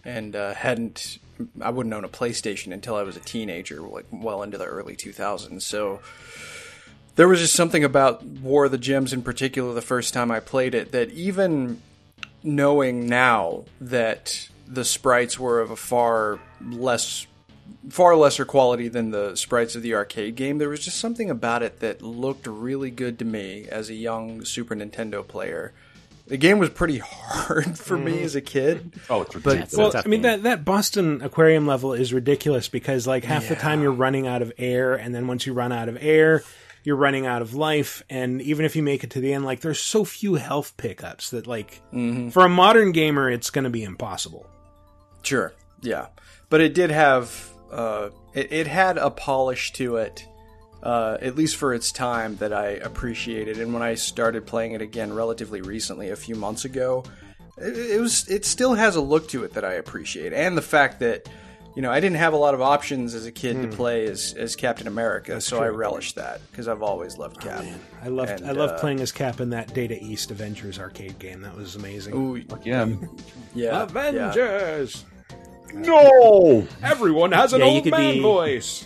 [0.04, 1.18] and uh, hadn't
[1.60, 4.96] I wouldn't own a PlayStation until I was a teenager, like well into the early
[4.96, 5.62] 2000s.
[5.62, 6.00] So
[7.16, 10.40] there was just something about War of the Gems in particular the first time I
[10.40, 11.80] played it that even
[12.42, 17.26] knowing now that the sprites were of a far less
[17.88, 21.62] far lesser quality than the sprites of the arcade game there was just something about
[21.62, 25.72] it that looked really good to me as a young Super Nintendo player
[26.26, 28.94] the game was pretty hard for me as a kid.
[29.10, 29.74] Oh, it's ridiculous.
[29.74, 33.56] a Well, I mean that that Boston aquarium level is ridiculous because like half the
[33.56, 36.42] time you're running out of air, and then once you run out of air,
[36.82, 38.02] you're running out of life.
[38.08, 41.30] And even if you make it to the end, like there's so few health pickups
[41.30, 41.82] that like
[42.30, 44.46] for a modern gamer, it's going to be impossible.
[45.22, 46.06] Sure, yeah,
[46.50, 50.26] but it did have uh, it, it had a polish to it,
[50.84, 53.58] uh, at least for its time that I appreciated.
[53.58, 57.02] And when I started playing it again relatively recently, a few months ago,
[57.56, 60.62] it, it was it still has a look to it that I appreciate, and the
[60.62, 61.28] fact that
[61.74, 64.34] you know I didn't have a lot of options as a kid to play as
[64.38, 67.64] as Captain America, so I relished that because I've always loved Cap.
[68.02, 71.18] I loved And, I loved uh, playing as Cap in that Data East Avengers arcade
[71.18, 71.40] game.
[71.42, 72.14] That was amazing.
[72.14, 72.84] Ooh, yeah.
[72.86, 72.96] yeah,
[73.54, 73.82] yeah.
[73.84, 75.04] Avengers.
[75.72, 76.66] No.
[76.82, 78.84] Everyone has an Yeah, old man be- voice.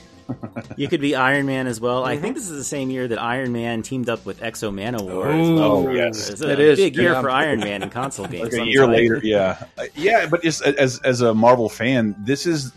[0.77, 2.05] You could be Iron Man as well.
[2.05, 2.23] I Mm-hmm.
[2.23, 5.27] think this is the same year that Iron Man teamed up with X-O Manowar.
[5.61, 6.29] Oh, yes.
[6.31, 7.21] It's a It is, big year yeah.
[7.23, 8.53] for Iron Man in console games.
[8.53, 10.27] Like a year later, yeah, Uh, yeah.
[10.27, 12.73] But just as as a Marvel fan, this is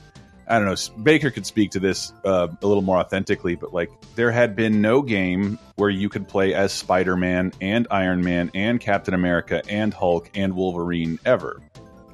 [0.47, 1.03] I don't know.
[1.03, 4.81] Baker could speak to this uh, a little more authentically, but like there had been
[4.81, 9.61] no game where you could play as Spider Man and Iron Man and Captain America
[9.69, 11.61] and Hulk and Wolverine ever.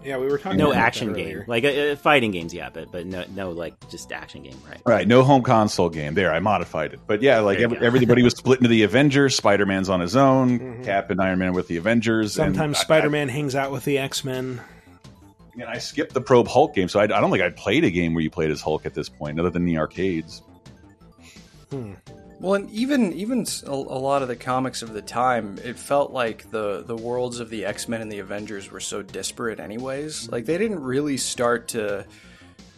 [0.07, 2.69] Yeah, we were talking No about action that game, like uh, uh, fighting games, yeah,
[2.69, 4.81] but but no, no, like just action game, right?
[4.85, 6.13] Right, no home console game.
[6.13, 8.83] There, I modified it, but yeah, like There you every, everybody was split into the
[8.83, 9.35] Avengers.
[9.35, 10.81] Spider Man's on his own.
[10.85, 12.31] Cap and Iron Man with the Avengers.
[12.31, 14.61] Sometimes Spider Man hangs out with the X Men.
[15.55, 17.91] And I skipped the Probe Hulk game, so I, I don't think I'd played a
[17.91, 20.41] game where you played as Hulk at this point, other than the arcades.
[22.39, 26.11] Well, and even even a, a lot of the comics of the time, it felt
[26.11, 30.23] like the the worlds of the X Men and the Avengers were so disparate, anyways.
[30.23, 30.31] Mm-hmm.
[30.31, 32.05] Like they didn't really start to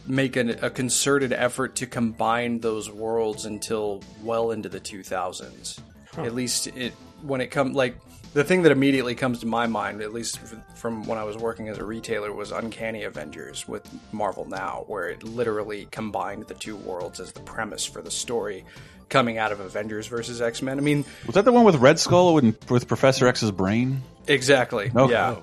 [0.08, 5.80] make an, a concerted effort to combine those worlds until well into the 2000s.
[6.18, 7.96] At least it when it comes like
[8.34, 10.40] the thing that immediately comes to my mind, at least
[10.76, 15.10] from when I was working as a retailer, was Uncanny Avengers with Marvel Now, where
[15.10, 18.66] it literally combined the two worlds as the premise for the story
[19.10, 20.78] coming out of Avengers versus X Men.
[20.78, 24.02] I mean, Was that the one with Red Skull and with Professor X's brain?
[24.28, 24.92] Exactly.
[24.96, 25.12] Okay.
[25.12, 25.38] Yeah.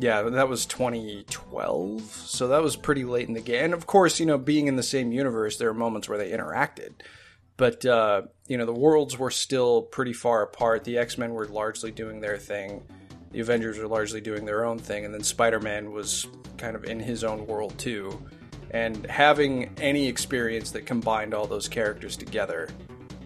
[0.00, 2.02] Yeah, that was 2012.
[2.02, 3.64] So that was pretty late in the game.
[3.64, 6.30] And of course, you know, being in the same universe, there are moments where they
[6.30, 6.92] interacted.
[7.56, 10.84] But, uh, you know, the worlds were still pretty far apart.
[10.84, 12.84] The X Men were largely doing their thing,
[13.32, 15.04] the Avengers were largely doing their own thing.
[15.04, 18.22] And then Spider Man was kind of in his own world, too.
[18.70, 22.68] And having any experience that combined all those characters together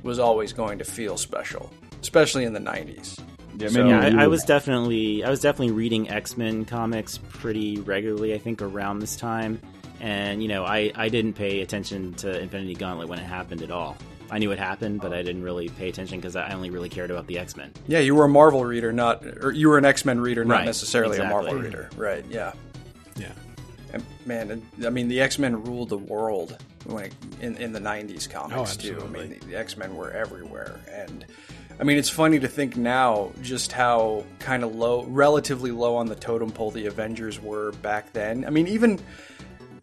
[0.02, 3.18] was always going to feel special, especially in the 90s.
[3.58, 7.78] Yeah, So- Yeah, I, I was definitely I was definitely reading X Men comics pretty
[7.80, 8.34] regularly.
[8.34, 9.60] I think around this time,
[10.00, 13.70] and you know, I I didn't pay attention to Infinity Gauntlet when it happened at
[13.70, 13.96] all.
[14.30, 15.22] I knew it happened, but I oh.
[15.22, 17.70] didn't really pay attention because I only really cared about the X Men.
[17.86, 20.54] Yeah, you were a Marvel reader, not or you were an X Men reader, not
[20.54, 21.90] Right, necessarily a Marvel reader.
[21.96, 22.24] Right?
[22.30, 22.52] Yeah.
[23.16, 23.32] Yeah.
[24.24, 28.30] Man, I mean, the X Men ruled the world when it, in in the '90s
[28.30, 29.02] comics Oh, too.
[29.02, 31.24] I mean, the, the X Men were everywhere, and
[31.80, 36.06] I mean, it's funny to think now just how kind of low, relatively low on
[36.06, 38.44] the totem pole the Avengers were back then.
[38.44, 39.00] I mean, even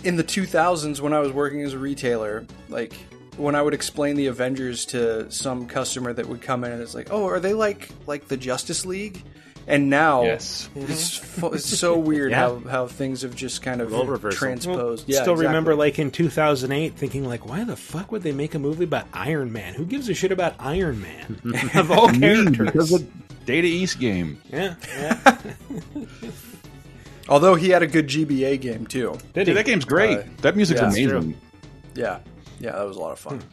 [0.03, 2.93] in the 2000s when I was working as a retailer, like
[3.37, 6.95] when I would explain the Avengers to some customer that would come in and it's
[6.95, 9.23] like, "Oh, are they like like the Justice League?"
[9.69, 10.67] And now Yes.
[10.75, 12.37] it's, fu- it's so weird Yeah.
[12.39, 13.89] how, how things have just kind of
[14.31, 14.67] transposed.
[14.67, 15.45] Well, yeah, still exactly.
[15.45, 19.05] remember, like in 2008, thinking like, why the fuck would they make a movie about
[19.13, 19.75] Iron Man?
[19.75, 21.39] Who gives a shit about Iron Man
[21.75, 22.65] of all Me, characters?
[22.65, 24.41] because of Data East game.
[24.51, 25.37] yeah, yeah.
[27.29, 29.11] Although he had a good GBA game too.
[29.33, 29.53] Did Dude, he?
[29.53, 30.17] that game's great.
[30.17, 31.39] Uh, that music's yeah, amazing.
[31.93, 32.19] Yeah,
[32.59, 33.29] yeah, that was a lot of Hmm.
[33.29, 33.43] fun.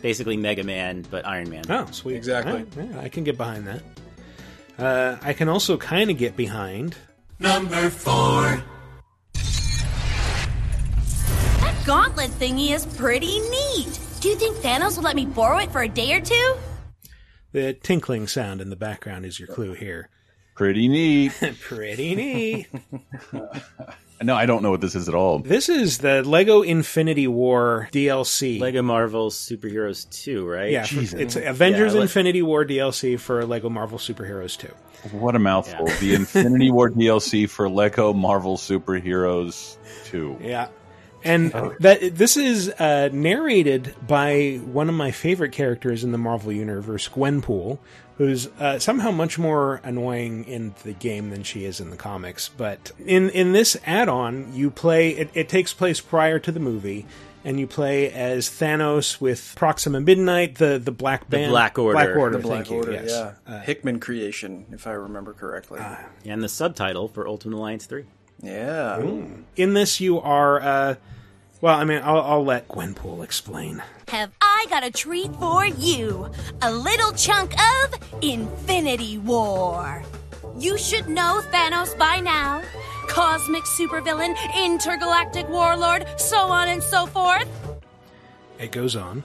[0.00, 1.64] Basically, Mega Man, but Iron Man.
[1.68, 2.14] Oh, sweet.
[2.14, 2.52] Exactly.
[2.52, 3.82] All right, yeah, I can get behind that.
[4.78, 6.96] Uh, I can also kind of get behind.
[7.38, 8.62] Number four.
[11.60, 13.98] That gauntlet thingy is pretty neat.
[14.20, 16.56] Do you think Thanos will let me borrow it for a day or two?
[17.52, 20.08] The tinkling sound in the background is your clue here.
[20.54, 21.32] Pretty neat.
[21.60, 22.68] Pretty neat.
[24.22, 25.40] no, I don't know what this is at all.
[25.40, 28.60] this is the Lego Infinity War DLC.
[28.60, 30.70] Lego Marvel Superheroes 2, right?
[30.70, 34.68] yeah, for- it's Avengers Yeah, let- Infinity War DLC for Lego Marvel Superheroes 2.
[35.16, 35.86] What a mouthful.
[35.88, 35.98] Yeah.
[35.98, 40.38] The Infinity War DLC for Lego Marvel Superheroes 2.
[40.40, 40.68] Yeah.
[41.26, 46.52] And that this is uh, narrated by one of my favorite characters in the Marvel
[46.52, 47.78] Universe, Gwenpool,
[48.18, 52.48] who's uh, somehow much more annoying in the game than she is in the comics.
[52.48, 55.10] But in in this add-on, you play.
[55.10, 57.06] It, it takes place prior to the movie,
[57.44, 61.94] and you play as Thanos with Proxima Midnight, the the Black Band, Black Order.
[61.96, 62.36] Black Order.
[62.38, 63.10] The Black thank you, Order, yes.
[63.10, 65.80] yeah, Uh, Hickman creation, if I remember correctly.
[66.24, 68.04] And the subtitle for Ultimate Alliance 3.
[68.42, 69.00] yeah,
[69.56, 70.96] in this, you are.
[71.64, 73.82] Well, I mean, I'll, I'll let Gwenpool explain.
[74.08, 76.28] Have I got a treat for you?
[76.60, 80.02] A little chunk of Infinity War.
[80.58, 82.62] You should know Thanos by now.
[83.08, 87.48] Cosmic supervillain, intergalactic warlord, so on and so forth.
[88.58, 89.24] It goes on.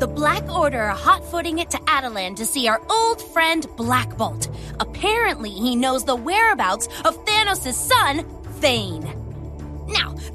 [0.00, 4.48] The Black Order are hot-footing it to Attilan to see our old friend Black Bolt.
[4.80, 8.26] Apparently, he knows the whereabouts of Thanos' son,
[8.58, 9.15] Thane.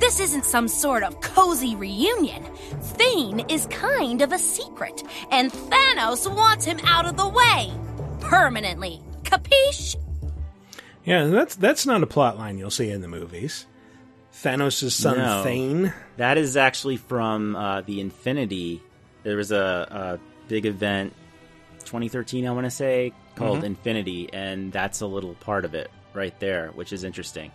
[0.02, 2.44] Now, this isn't some sort of cozy reunion.
[2.82, 7.72] Thane is kind of a secret, and Thanos wants him out of the way.
[8.20, 9.00] Permanently.
[9.24, 9.96] Capiche?
[11.06, 13.66] Yeah, that's that's not a plot line you'll see in the movies.
[14.34, 15.44] Thanos' son No.
[15.44, 15.94] Thane.
[16.18, 18.82] That is actually from uh, the Infinity.
[19.24, 21.14] There was a, a big event,
[21.86, 23.66] 2013, I want to say, called Mm-hmm.
[23.66, 27.52] Infinity, and that's a little part of it right there, which is interesting.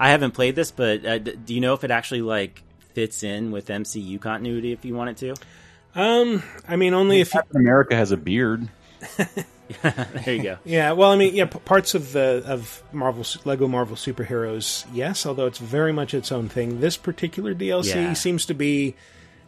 [0.00, 2.62] I haven't played this, but uh, d- do you know if it actually like
[2.94, 5.34] fits in with MCU continuity if you want it to?
[5.94, 8.68] Um, I mean, only if you, Captain America has a beard.
[9.82, 10.58] there you go.
[10.64, 10.92] yeah.
[10.92, 15.26] Well, I mean, yeah, p- parts of the of Marvel Lego Marvel superheroes, yes.
[15.26, 16.80] Although it's very much its own thing.
[16.80, 18.12] This particular DLC Yeah.
[18.14, 18.94] seems to be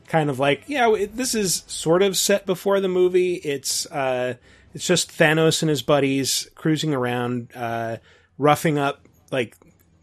[0.07, 3.35] kind of like, yeah, it, this is sort of set before the movie.
[3.35, 4.35] It's uh,
[4.75, 7.97] it's just Thanos and his buddies cruising around, uh,
[8.38, 9.57] roughing up like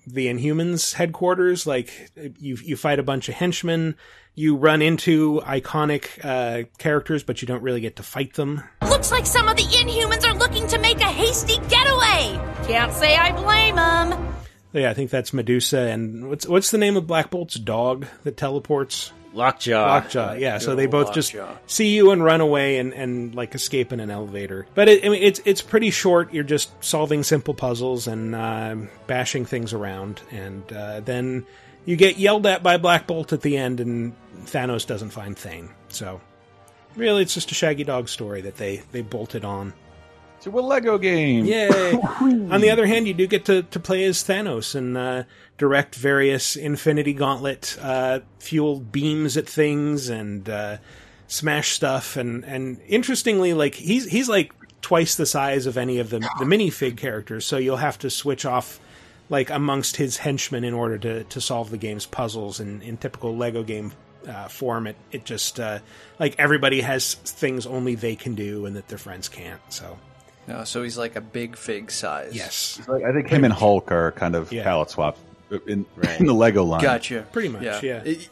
[0.07, 1.65] the Inhumans headquarters.
[1.67, 3.95] Like you you fight a bunch of henchmen.
[4.35, 8.63] You run into iconic uh, characters, but you don't really get to fight them.
[8.81, 12.39] Looks like some of the Inhumans are looking to make a hasty getaway.
[12.65, 14.33] Can't say I blame them.
[14.71, 15.79] Yeah, I think that's Medusa.
[15.79, 19.12] And what's what's the name of Black Bolt's dog that teleports?
[19.33, 19.85] Lockjaw.
[19.85, 20.57] Lockjaw, yeah.
[20.57, 21.35] So they both just
[21.67, 24.65] see you and run away and, and like escape in an elevator.
[24.73, 26.33] But it, I mean, it's it's pretty short.
[26.33, 28.75] You're just solving simple puzzles and uh,
[29.07, 31.45] bashing things around, and uh, then
[31.85, 34.15] you get yelled at by Black Bolt at the end, and
[34.45, 35.69] Thanos doesn't find Thane.
[35.89, 36.21] So
[36.95, 39.73] really, it's just a Shaggy Dog story that they they bolted on.
[40.41, 41.43] To a Lego game.
[41.43, 41.69] Yay!
[42.21, 45.23] On the other hand, you do get to, to play as Thanos and uh,
[45.58, 50.78] direct various Infinity Gauntlet uh, fueled beams at things and uh,
[51.28, 52.15] smash stuff.
[52.15, 56.45] And, and interestingly, like he's he's like twice the size of any of the the
[56.45, 58.80] minifig characters, so you'll have to switch off
[59.28, 62.62] like amongst his henchmen in order to, to solve the game's puzzles.
[62.62, 63.91] And in typical Lego game
[64.25, 65.80] uh, form, it it just uh,
[66.17, 69.62] like everybody has things only they can do and that their friends can't.
[69.67, 69.97] So.
[70.49, 72.33] No, so he's like a big fig size.
[72.33, 72.81] Yes.
[72.88, 74.63] Like, I think him and Hulk are kind of Yeah.
[74.63, 75.19] palette swaps
[75.67, 75.85] in,
[76.19, 76.81] in the Lego line.
[76.81, 77.25] Gotcha.
[77.31, 78.01] Pretty much, yeah.
[78.03, 78.29] It-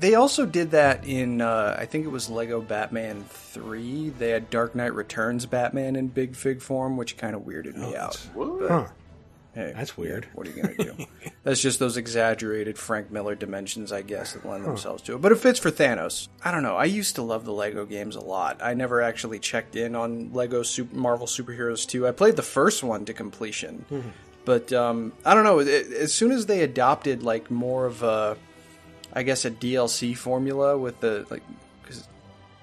[0.00, 4.08] they also did that in, uh, I think it was Lego Batman 3.
[4.18, 7.94] They had Dark Knight Returns Batman in big fig form, which kind of weirded me
[7.94, 8.18] out.
[8.34, 8.86] But, Huh.
[9.56, 10.28] Hey, That's weird.
[10.34, 11.06] What are you going to do?
[11.42, 15.22] That's just those exaggerated Frank Miller dimensions, I guess, that lend themselves to it.
[15.22, 16.28] But it fits for Thanos.
[16.44, 16.76] I don't know.
[16.76, 18.62] I used to love the Lego games a lot.
[18.62, 22.06] I never actually checked in on Lego Super Marvel Superheroes 2.
[22.06, 23.84] I played the first one to completion.
[24.44, 25.58] But um, I don't know.
[25.60, 28.36] It, as soon as they adopted like more of a,
[29.12, 31.42] I guess a DLC formula with the like,
[31.82, 32.06] because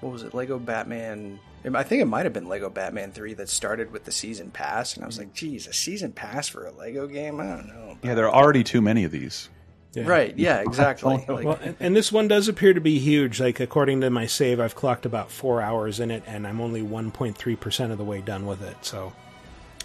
[0.00, 0.32] what was it?
[0.32, 1.40] Lego Batman.
[1.72, 4.94] I think it might have been Lego Batman Three that started with the season pass,
[4.94, 7.40] and I was like, "Geez, a season pass for a Lego game?
[7.40, 9.48] I don't know." Yeah, there are already too many of these.
[9.96, 10.36] Right?
[10.36, 11.24] Yeah, exactly.
[11.28, 13.38] Like, Well, and- and this one does appear to be huge.
[13.40, 16.82] Like according to my save, I've clocked about four hours in it, and I'm only
[16.82, 18.76] 1.3 percent of the way done with it.
[18.82, 19.12] So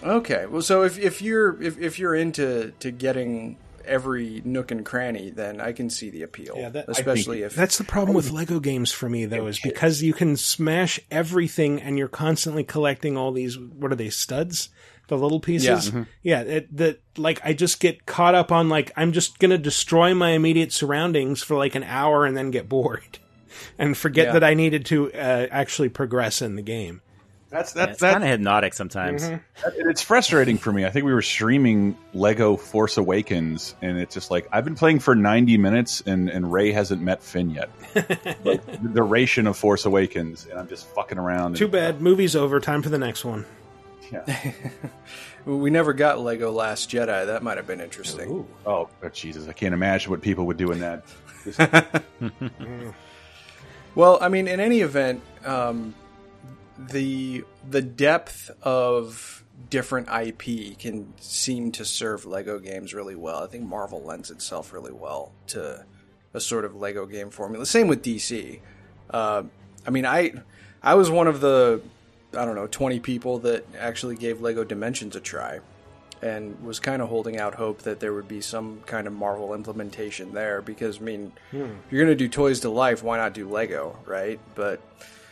[0.04, 3.58] okay, well, so if if you're if, if you're into to getting
[3.90, 6.56] every nook and cranny, then I can see the appeal.
[6.58, 10.02] Yeah, that- especially if that's the problem with Lego games for me, though, is because
[10.04, 13.58] you can smash everything, and you're constantly collecting all these.
[13.58, 14.70] What are they studs?
[15.08, 15.92] The little pieces.
[15.92, 16.04] Yeah.
[16.22, 16.42] Yeah.
[16.42, 20.32] It, that like I just get caught up on like I'm just gonna destroy my
[20.32, 23.18] immediate surroundings for like an hour and then get bored,
[23.80, 24.34] and forget Yeah.
[24.34, 27.02] that I needed to uh, actually progress in the game.
[27.50, 29.24] That's Yeah, that's it's that, kind of hypnotic sometimes.
[29.24, 30.86] and it's frustrating for me.
[30.86, 35.00] I think we were streaming Lego Force Awakens, and it's just like I've been playing
[35.00, 37.70] for ninety minutes, and and Rey hasn't met Finn yet.
[38.44, 41.56] like the duration of Force Awakens, and I'm just fucking around.
[41.56, 42.02] Too and, bad.
[42.02, 42.60] Movie's over.
[42.60, 43.46] Time for the next one.
[44.12, 44.54] Yeah.
[45.46, 48.48] we never got Lego Last Jedi, that might have been interesting.
[48.66, 49.48] Oh, oh, Jesus!
[49.48, 51.04] I can't imagine what people would do in that.
[53.96, 55.96] Well, I mean, in any event, um,
[56.88, 63.44] the the depth of different IP can seem to serve Lego games really well.
[63.44, 65.84] I think Marvel lends itself really well to
[66.34, 67.66] a sort of Lego game formula.
[67.66, 68.60] Same with DC.
[69.10, 69.44] Uh,
[69.86, 70.34] I mean, I
[70.82, 71.82] I was one of the
[72.36, 75.60] I don't know twenty people that actually gave Lego Dimensions a try.
[76.22, 79.54] And was kind of holding out hope that there would be some kind of Marvel
[79.54, 83.48] implementation there because I mean, if you're gonna do toys to life, why not do
[83.48, 84.38] Lego, right?
[84.54, 84.82] But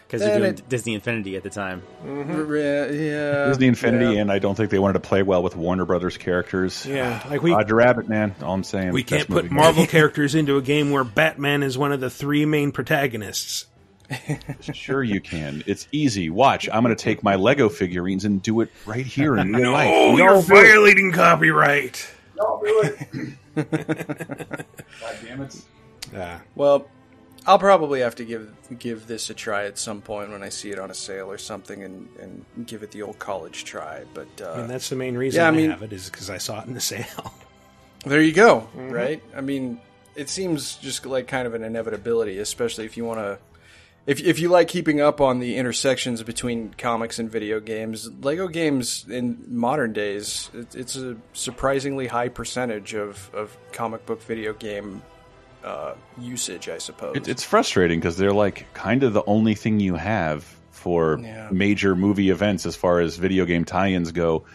[0.08, 1.84] Because Then you're doing it- Disney Infinity at the time.
[2.06, 4.22] yeah, yeah, Disney Infinity, yeah.
[4.22, 6.86] and I don't think they wanted to play well with Warner Brothers characters.
[6.86, 8.34] Yeah, like we Roger Rabbit, man.
[8.42, 8.94] All I'm saying.
[8.94, 9.56] we can't put movie.
[9.56, 13.66] Marvel characters into a game where Batman is one of the three main protagonists.
[14.62, 15.64] Sure, you can.
[15.68, 16.30] It's easy.
[16.30, 16.70] Watch.
[16.72, 19.90] I'm going to take my Lego figurines and do it right here in real life.
[19.92, 20.62] Oh, We you're all do it.
[20.64, 22.10] violating copyright.
[22.38, 22.64] God
[25.26, 25.62] damn it.
[26.16, 26.88] Uh, Well,
[27.46, 30.72] I'll probably have to give give this a try at some point when I see
[30.72, 34.04] it on a sale or something, and, and give it the old college try.
[34.14, 36.30] But uh, and that's the main reason Yeah, I I, mean- have it is because
[36.30, 37.34] I saw it in the sale.
[38.06, 39.22] there you go, right?
[39.36, 39.80] I mean,
[40.16, 43.40] it seems just like kind of an inevitability, especially if you want to.
[44.06, 48.48] If, if you like keeping up on the intersections between comics and video games, Lego
[48.48, 54.54] games in modern days, it, it's a surprisingly high percentage of, of comic book video
[54.54, 55.02] game
[55.64, 57.16] uh, usage, I suppose.
[57.18, 61.50] It, it's frustrating because they're like kind of the only thing you have for Yeah.
[61.52, 64.46] major movie events as far as video game tie-ins go.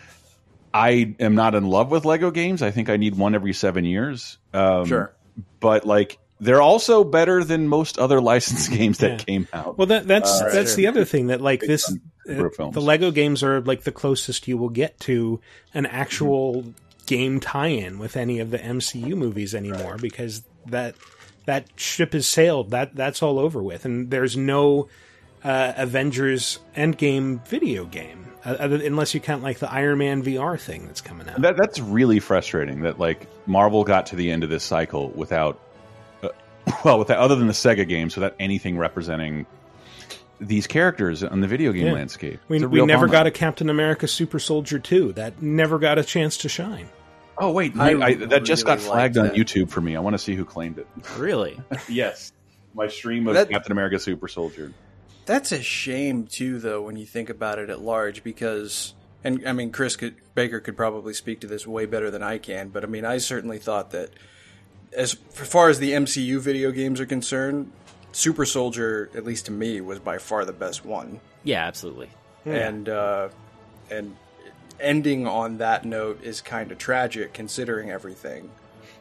[0.74, 2.62] I am not in love with Lego games.
[2.62, 4.38] I think I need one every seven years.
[4.54, 5.14] Um, Sure.
[5.60, 9.16] but like they're also better than most other licensed games that Yeah.
[9.18, 9.76] came out.
[9.78, 10.76] Well, that, that's Uh, that's sure.
[10.76, 11.90] the other thing that like this,
[12.28, 15.40] uh, the Lego games are like the closest you will get to
[15.74, 16.64] an actual
[17.06, 20.94] game tie-in with any of the MCU movies anymore because that
[21.46, 22.70] that ship has sailed.
[22.70, 24.88] That that's all over with, and there's no
[25.44, 30.58] uh, Avengers Endgame video game uh, other, unless you count like the Iron Man VR
[30.60, 31.40] thing that's coming out.
[31.42, 35.60] That, that's really frustrating that like Marvel got to the end of this cycle without
[36.22, 36.28] uh,
[36.84, 39.46] well, without other than the Sega games, without anything representing
[40.40, 41.92] these characters on the video game Yeah.
[41.92, 42.40] landscape.
[42.48, 45.12] We, we never got a Captain America Super Soldier 2.
[45.12, 46.88] That never got a chance to shine.
[47.42, 49.34] Oh wait, I I, that just got flagged on that.
[49.34, 49.96] YouTube for me.
[49.96, 50.86] I want to see who claimed it.
[51.18, 51.60] Really?
[51.88, 52.32] yes,
[52.72, 54.72] my stream of That- Captain America Super Soldier.
[55.26, 59.52] That's a shame too, though, when you think about it at large, because and I
[59.52, 62.82] mean, Chris could, Baker could probably speak to this way better than I can, but
[62.84, 64.10] I mean, I certainly thought that
[64.92, 67.72] as far as the MCU video games are concerned,
[68.12, 72.10] Super Soldier, at least to me, was by far the best one, Yeah, absolutely.
[72.44, 73.28] and uh,
[73.90, 74.16] and
[74.82, 78.50] ending on that note is kind of tragic considering everything.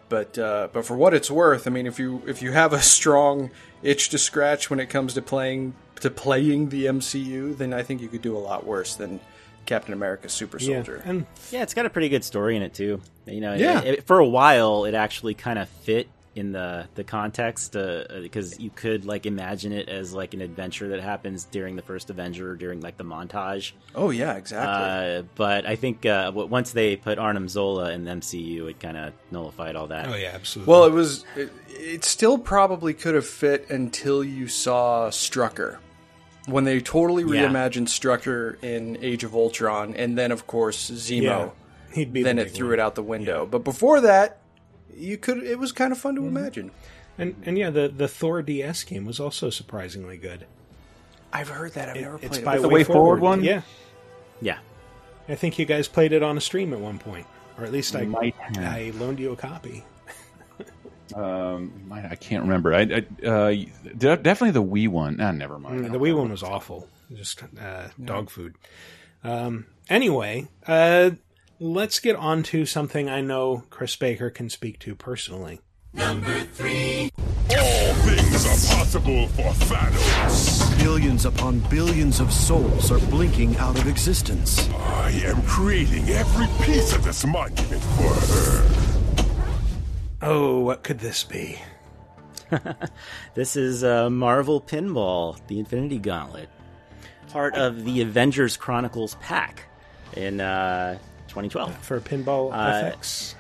[0.09, 2.82] But uh, but for what it's worth, I mean, if you if you have a
[2.82, 3.49] strong
[3.82, 8.01] itch to scratch when it comes to playing to playing the MCU, then I think
[8.01, 9.19] you could do a lot worse than
[9.65, 11.01] Captain America Super Soldier.
[11.05, 11.09] Yeah.
[11.11, 12.99] And Yeah, it's got a pretty good story in it too.
[13.25, 13.82] You know, Yeah.
[13.84, 18.05] it- it- for a while, it actually kind of fit in the the context uh,
[18.21, 22.09] because you could like imagine it as like an adventure that happens during the first
[22.09, 23.73] Avenger, during like the montage.
[23.95, 25.17] Oh yeah, exactly.
[25.19, 28.95] Uh, but I think uh, once they put Arnim Zola in the MCU, it kind
[28.97, 30.07] of nullified all that.
[30.07, 30.71] oh yeah, absolutely.
[30.71, 35.77] well, it was it, it still probably could have fit until you saw Strucker.
[36.47, 37.47] When they totally Yeah.
[37.49, 41.21] reimagined Strucker in Age of Ultron, and then of course Zemo.
[41.21, 41.49] yeah,
[41.93, 42.73] he'd be then the it threw one.
[42.75, 43.45] it out the window.
[43.45, 44.38] But before that,
[44.95, 45.43] you could.
[45.43, 46.37] It was kind of fun to Mm-hmm.
[46.37, 46.71] imagine.
[47.17, 50.45] And and yeah, the the Thor DS game was also surprisingly good.
[51.33, 51.89] I've heard that.
[51.89, 52.61] I've never It's played by it.
[52.61, 53.43] the Way, Way Forward one?
[53.43, 53.61] Yeah,
[54.41, 54.57] Yeah,
[55.29, 57.25] I think you guys played it on a stream at one point,
[57.57, 58.57] or at least I Might have.
[58.57, 59.83] I loaned you a copy.
[61.13, 62.73] Um, might- I can't remember.
[62.73, 65.19] I, I uh, definitely the Wii one.
[65.19, 65.85] Ah, never mind.
[65.85, 68.55] Mm, The Wii one was awful, just uh, dog food.
[69.21, 71.11] Um, anyway, uh,
[71.62, 75.62] let's get on to something I know Chris Baker can speak to personally.
[75.93, 77.12] Number three.
[77.20, 80.80] All things are possible for Thanos.
[80.80, 84.68] Billions upon billions of souls are blinking out of existence.
[84.72, 89.24] I am creating every piece of this monument for her.
[90.24, 91.59] Oh, what could this be?
[93.36, 96.49] this is uh, Marvel Pinball: The Infinity Gauntlet,
[97.30, 99.66] part of the Avengers Chronicles pack
[100.16, 100.97] in uh,
[101.32, 101.75] 2012.
[101.77, 103.36] For Pinball Uh, FX?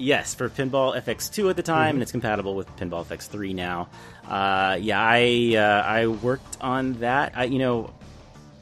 [0.00, 3.88] Yes, for Pinball FX2 at the time, and it's compatible with Pinball FX3 now.
[4.28, 7.32] Uh, yeah, I uh, I worked on that.
[7.34, 7.92] I, you know,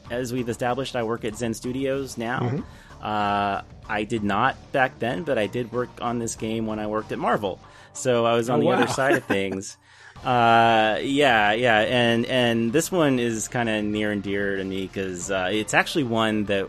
[0.09, 2.63] as we've established, I work at Zen Studios now.
[3.01, 6.87] Uh, I did not back then, but I did work on this game when I
[6.87, 7.59] worked at Marvel.
[7.93, 8.73] So I was on Oh, the wow.
[8.73, 9.77] other side of things.
[10.25, 14.87] Uh, yeah, yeah, and and this one is kind of near and dear to me
[14.87, 16.67] because uh, it's actually one that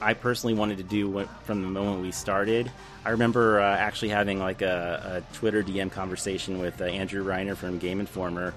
[0.00, 2.70] I personally wanted to do when, from the moment we started.
[3.04, 7.56] I remember uh, actually having like a, a Twitter DM conversation with uh, Andrew Reiner
[7.56, 8.54] from Game Informer,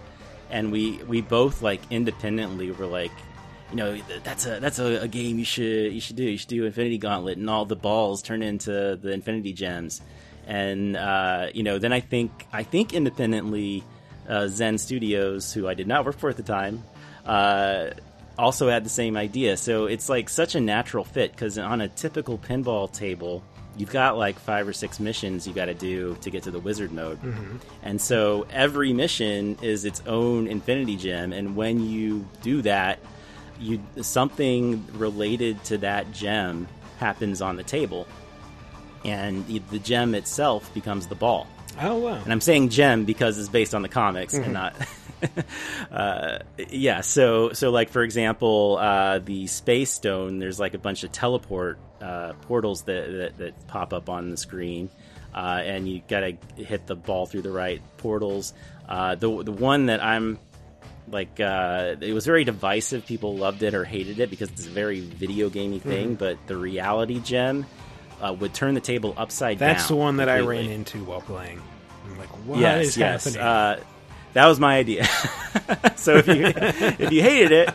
[0.49, 3.11] and we we both like independently were like,
[3.71, 6.23] you know, that's a that's a, a game you should you should do.
[6.23, 10.01] You should do Infinity Gauntlet, and all the balls turn into the Infinity Gems,
[10.45, 13.83] and uh, you know, then I think I think independently,
[14.27, 16.83] uh, Zen Studios, who I did not work for at the time.
[18.37, 19.57] Also had the same idea.
[19.57, 23.43] So it's like such a natural fit because on a typical pinball table,
[23.77, 26.59] you've got like five or six missions you got to do to get to the
[26.59, 27.21] wizard mode.
[27.21, 27.57] Mm-hmm.
[27.83, 31.33] And so every mission is its own infinity gem.
[31.33, 32.99] And when you do that,
[33.59, 36.67] you something related to that gem
[36.97, 38.07] happens on the table.
[39.05, 41.47] And the the gem itself becomes the ball.
[41.81, 42.21] Oh wow!
[42.23, 44.53] And I'm saying gem because it's based on the comics and mm-hmm.
[44.53, 44.75] not.
[45.91, 50.39] uh, yeah, so so like for example, uh, the space stone.
[50.39, 54.37] There's like a bunch of teleport uh, portals that, that that pop up on the
[54.37, 54.89] screen,
[55.33, 58.53] uh, and you gotta hit the ball through the right portals.
[58.87, 60.39] Uh, the the one that I'm
[61.09, 63.05] like uh, it was very divisive.
[63.05, 66.15] People loved it or hated it because it's a very video gamey thing.
[66.15, 67.65] But the reality gem
[68.21, 69.69] uh, would turn the table upside down.
[69.69, 71.61] That's the one that I ran into while playing.
[72.05, 73.35] I'm like, what is yes, yes.
[73.35, 73.41] happening?
[73.41, 73.83] Uh,
[74.33, 75.05] that was my idea.
[75.95, 77.69] so if you if you hated it,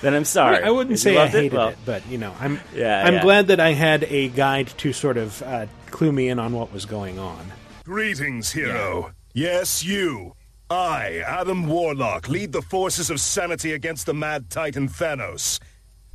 [0.00, 0.62] then I'm sorry.
[0.62, 3.22] I wouldn't If say I hated it, well, but you know, I'm Yeah, I'm yeah.
[3.22, 6.72] glad that I had a guide to sort of uh, clue me in on what
[6.72, 7.52] was going on.
[7.84, 9.12] Greetings, hero.
[9.32, 10.34] Yes, you.
[10.70, 15.60] I, Adam Warlock, lead the forces of sanity against the mad titan Thanos.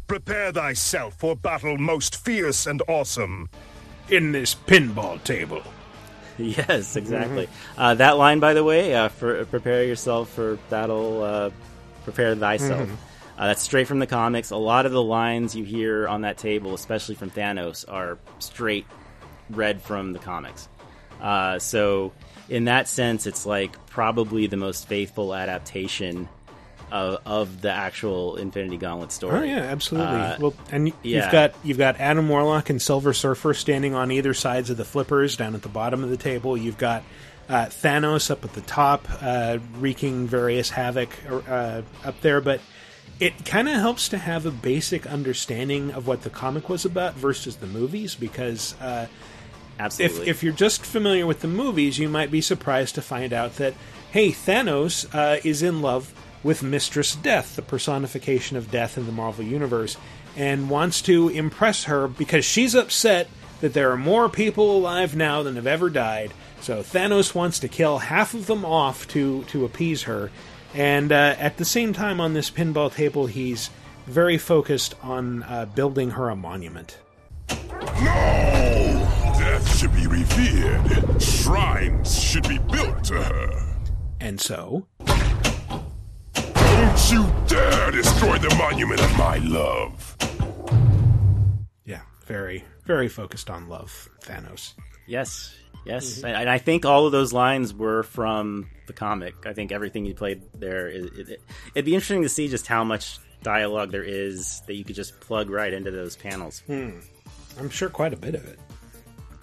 [0.07, 3.47] Prepare thyself for battle most fierce and awesome.
[4.09, 5.61] In this pinball table.
[6.57, 7.49] Yes, exactly.
[7.77, 11.21] Uh, that line, by the way, uh, for prepare yourself for battle.
[11.23, 11.49] Uh,
[12.03, 12.89] prepare thyself.
[13.37, 14.51] Uh, that's straight from the comics.
[14.51, 18.85] A lot of the lines you hear on that table, especially from Thanos, are straight
[19.49, 20.67] read from the comics.
[21.21, 22.13] Uh, so
[22.49, 26.27] in that sense, it's like probably the most faithful adaptation
[26.91, 29.39] of, of the actual Infinity Gauntlet story.
[29.39, 30.15] Oh yeah, absolutely.
[30.15, 31.23] Uh, well, and yeah.
[31.23, 34.85] you've got you've got Adam Warlock and Silver Surfer standing on either sides of the
[34.85, 36.57] flippers down at the bottom of the table.
[36.57, 37.03] You've got
[37.47, 42.41] uh, Thanos up at the top, uh, wreaking various havoc uh, up there.
[42.41, 42.61] But
[43.19, 47.15] it kind of helps to have a basic understanding of what the comic was about
[47.15, 48.79] versus the movies because.
[48.79, 49.07] Uh,
[49.97, 53.55] if, if you're just familiar with the movies, you might be surprised to find out
[53.55, 53.73] that,
[54.11, 56.13] hey, Thanos uh, is in love
[56.43, 59.97] with Mistress Death, the personification of death in the Marvel Universe,
[60.35, 63.27] and wants to impress her because she's upset
[63.61, 66.33] that there are more people alive now than have ever died.
[66.61, 70.31] So Thanos wants to kill half of them off to, to appease her.
[70.73, 73.69] And uh, at the same time, on this pinball table, he's
[74.05, 76.97] very focused on uh, building her a monument.
[77.49, 79.05] No!
[79.37, 81.21] Death should be revered.
[81.21, 83.75] Shrines should be built to her.
[84.19, 84.85] And so,
[86.99, 90.17] Don't you dare destroy the monument of my love.
[91.85, 94.73] yeah, very, very focused on love, Thanos.
[95.07, 96.25] Yes, yes, Mm-hmm.
[96.27, 99.45] and, and I think all of those lines were from the comic.
[99.45, 100.87] I think everything you played there.
[100.89, 101.41] Is, it, it,
[101.73, 105.19] it'd be interesting to see just how much dialogue there is that you could just
[105.21, 106.61] plug right into those panels.
[106.69, 108.59] I'm sure quite a bit of it.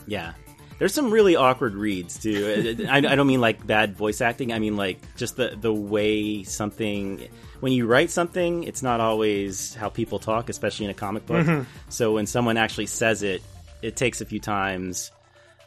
[0.06, 0.34] Yeah.
[0.78, 2.86] There's some really awkward reads too.
[2.88, 4.52] I, I don't mean like bad voice acting.
[4.52, 7.28] I mean like just the the way something
[7.60, 11.46] when you write something, it's not always how people talk, especially in a comic book.
[11.46, 11.62] Mm-hmm.
[11.88, 13.42] So when someone actually says it,
[13.80, 15.10] it takes a few times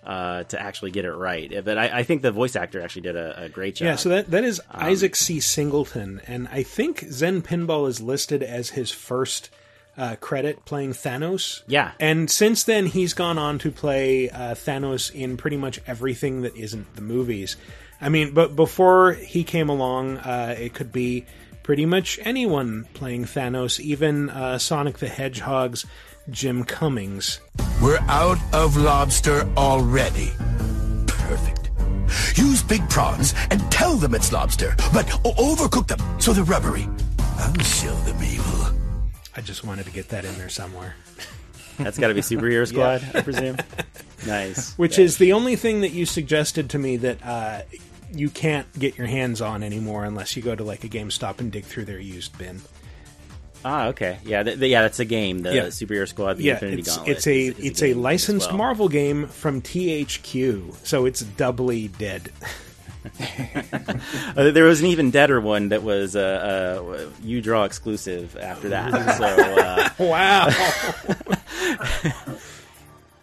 [0.03, 1.65] uh, to actually get it right.
[1.65, 3.85] But I, I think the voice actor actually did a, a great job.
[3.85, 5.39] Yeah, so that that is Um, Isaac C.
[5.39, 9.49] Singleton, and I think Zen Pinball is listed as his first
[9.99, 11.61] uh, credit playing Thanos.
[11.67, 11.91] Yeah.
[11.99, 16.55] and since then he's gone on to play uh, Thanos in pretty much everything that
[16.55, 17.57] isn't the movies.
[18.01, 21.25] I mean, but before he came along, uh, it could be
[21.63, 25.85] pretty much anyone playing Thanos, even uh, Sonic the Hedgehog's
[26.29, 27.41] Jim Cummings.
[27.81, 30.31] We're out of lobster already.
[31.07, 31.69] Perfect.
[32.37, 36.87] Use big prawns and tell them it's lobster, but overcook them so they're rubbery.
[37.37, 38.78] I'll show them evil.
[39.39, 40.95] I just wanted to get that in there somewhere.
[41.77, 43.55] That's got to be Superhero Squad, I presume.
[44.27, 44.73] Nice.
[44.77, 47.61] which is the only thing that you suggested to me that uh,
[48.13, 51.53] you can't get your hands on anymore unless you go to like a GameStop and
[51.53, 52.59] dig through their used bin.
[53.63, 54.17] Ah, okay.
[54.25, 55.39] Yeah, th- yeah, that's a game.
[55.39, 55.63] The Yeah.
[55.67, 57.17] Superhero Squad, the yeah, Infinity it's, Gauntlet.
[57.17, 58.57] it's a is it's a as licensed well.
[58.57, 62.29] Marvel game from THQ, so it's doubly dead.
[63.05, 68.69] Uh, there was an even deader one that was uh, uh, U Draw exclusive after
[68.69, 68.91] that.
[69.17, 69.25] so
[69.57, 70.49] uh, wow.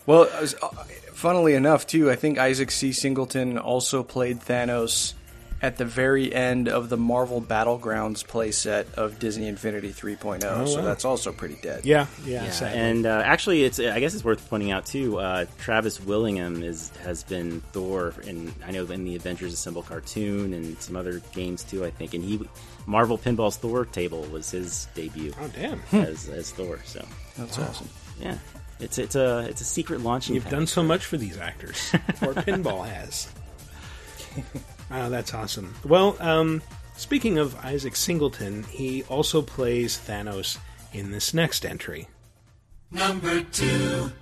[0.07, 0.69] Well, was- uh,
[1.15, 2.93] funnily enough, too, I think Isaac C.
[2.93, 5.15] Singleton also played Thanos
[5.63, 10.41] at the very end of the Marvel Battlegrounds playset of Disney Infinity 3.0.
[10.69, 10.85] so wow.
[10.85, 11.85] that's also pretty dead.
[11.85, 12.79] yeah, yeah, yeah, sadly.
[12.79, 15.19] and uh, actually, it's I guess it's worth pointing out too.
[15.19, 20.53] Uh, Travis Willingham is has been Thor, in I know in the Avengers Assemble cartoon
[20.53, 21.85] and some other games too.
[21.85, 22.41] I think, and he
[22.87, 26.81] Marvel Pinball's Thor table was his debut oh damn, as as Thor.
[26.85, 27.05] So
[27.39, 27.89] That's awesome.
[28.21, 28.39] yeah,
[28.79, 30.35] it's it's a it's a secret launching.
[30.35, 30.53] you've pad.
[30.53, 33.29] done so much for these actors, or pinball has.
[34.91, 35.75] Oh, that's awesome.
[35.85, 36.63] Well, um,
[36.97, 40.59] speaking of Isaac Singleton, he also plays Thanos
[40.93, 42.09] in this next entry.
[42.91, 44.13] Number two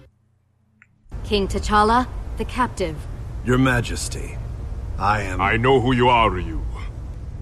[1.24, 2.06] King T'Challa,
[2.38, 2.96] the captive.
[3.44, 4.36] Your Majesty,
[4.98, 5.40] I am.
[5.40, 6.62] I know who you are, Ryu.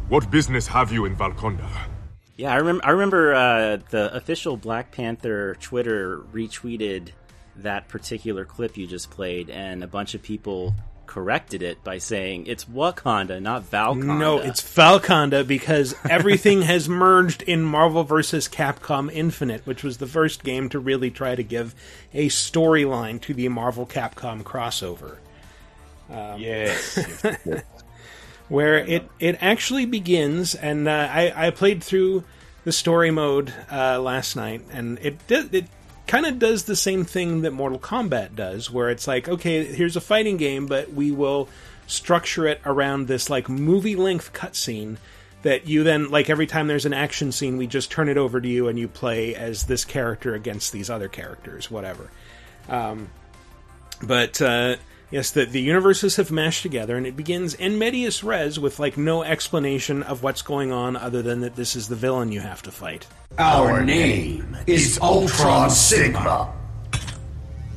[0.09, 1.69] What business have you in Valkanda?
[2.37, 2.85] Yeah, I remember.
[2.85, 7.11] I remember uh, the official Black Panther Twitter retweeted
[7.57, 10.75] that particular clip you just played, and a bunch of people
[11.13, 14.19] corrected it by saying it's Wakanda, not Valkanda.
[14.19, 18.49] No, it's Valkanda because everything has merged in Marvel vs.
[18.49, 21.75] Capcom Infinite, which was the first game to really try to give
[22.15, 25.19] a storyline to the Marvel Capcom crossover.
[26.39, 26.99] Yes.
[28.49, 32.25] where it, it actually begins, and uh, I, I played through
[32.65, 35.67] the story mode uh, last night, and it it
[36.13, 39.97] kind of does the same thing that Mortal Kombat does, where it's like, okay, here's
[39.97, 41.49] a fighting game, but we will
[41.87, 44.99] structure it around this like movie length cutscene
[45.41, 48.43] that you then like every time there's an action scene, we just turn it over
[48.43, 52.11] to you and you play as this character against these other characters, whatever.
[52.69, 53.09] Um,
[54.03, 54.77] but uh,
[55.13, 58.97] yes, the the universes have mashed together, and it begins in medias res with like
[58.97, 62.63] no explanation of what's going on other than that this is the villain you have
[62.63, 63.07] to fight.
[63.39, 66.53] Our name is Ultron Sigma.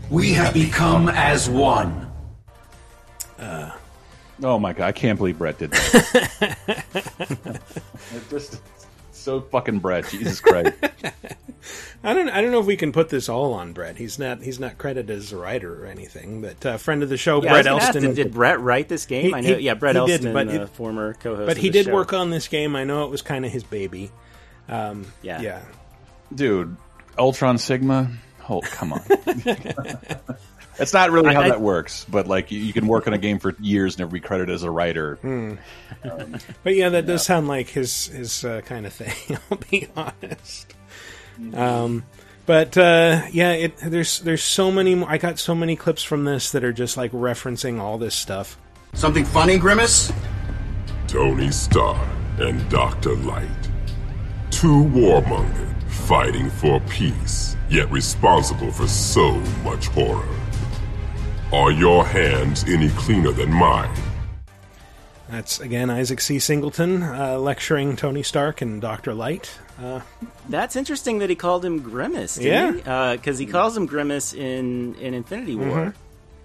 [0.09, 2.11] We have become as one.
[3.37, 3.71] Uh.
[4.43, 7.61] Oh my god, I can't believe Brett did that.
[8.13, 8.61] It's just
[9.25, 10.07] so fucking Brett.
[10.09, 10.73] Jesus Christ.
[12.03, 12.29] I don't.
[12.29, 13.97] I don't know if we can put this all on Brett.
[13.97, 14.41] He's not.
[14.43, 16.41] He's not credited as a writer or anything.
[16.41, 18.03] But uh, friend of the show, Yeah, Brett gonna ask, Elston.
[18.03, 19.25] did, did Brett write this game?
[19.25, 19.55] He- I know.
[19.55, 21.47] he- yeah, Brett Elston, did, but uh, it- former co-host.
[21.47, 21.93] but he the did show.
[21.93, 22.75] work on this game.
[22.75, 24.11] I know it was kind of his baby.
[24.69, 25.41] Um, Yeah.
[25.41, 25.61] yeah.
[26.33, 26.77] Dude,
[27.17, 28.11] Ultron Sigma?
[28.47, 29.01] Oh, come on.
[30.79, 33.13] It's not really how I- I- that works, but like you, you can work on
[33.13, 35.15] a game for years and never be credited as a writer.
[35.21, 35.55] Hmm.
[36.63, 39.37] But yeah, that does sound like his his uh, kind of thing.
[39.51, 40.73] I'll be honest.
[41.53, 42.03] Um,
[42.45, 45.01] but uh, yeah, it, there's there's so many.
[45.03, 48.57] I got so many clips from this that are just like referencing all this stuff.
[48.93, 50.11] Something funny, Grimace?
[51.07, 52.07] Tony Stark
[52.39, 53.15] and Dr.
[53.17, 53.49] Light.
[54.51, 59.31] Two warmongers fighting for peace, yet responsible for so
[59.63, 60.25] much horror.
[61.53, 63.93] Are your hands any cleaner than mine?
[65.29, 66.37] That's again Isaac C.
[66.39, 69.57] Singleton uh, lecturing Tony Stark and Doctor Light.
[69.81, 70.01] Uh,
[70.49, 72.37] That's interesting that he called him Grimace.
[72.37, 73.15] Yeah.
[73.15, 75.67] because he calls him Grimace in in Infinity War.
[75.67, 75.93] Mhm.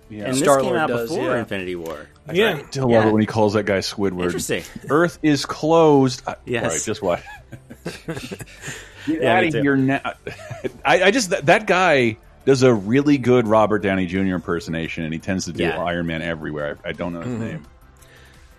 [0.08, 0.24] Yeah.
[0.24, 1.38] And this Star-Lord came out does, before yeah.
[1.38, 2.08] Infinity War.
[2.32, 3.08] yeah, Still love Yeah.
[3.08, 4.24] it when he calls that guy Squidward.
[4.24, 4.64] Interesting.
[4.88, 6.22] Earth is closed.
[6.26, 6.64] I, Yes.
[6.64, 7.22] All right, just watch.
[9.06, 10.00] Get Yeah, out me of here now.
[10.84, 14.18] I, I just that, that guy does a really good Robert Downey Jr.
[14.34, 15.82] impersonation, and he tends to do Yeah.
[15.82, 16.78] Iron Man everywhere.
[16.84, 17.44] I, I don't know his Mm-hmm.
[17.44, 17.66] name.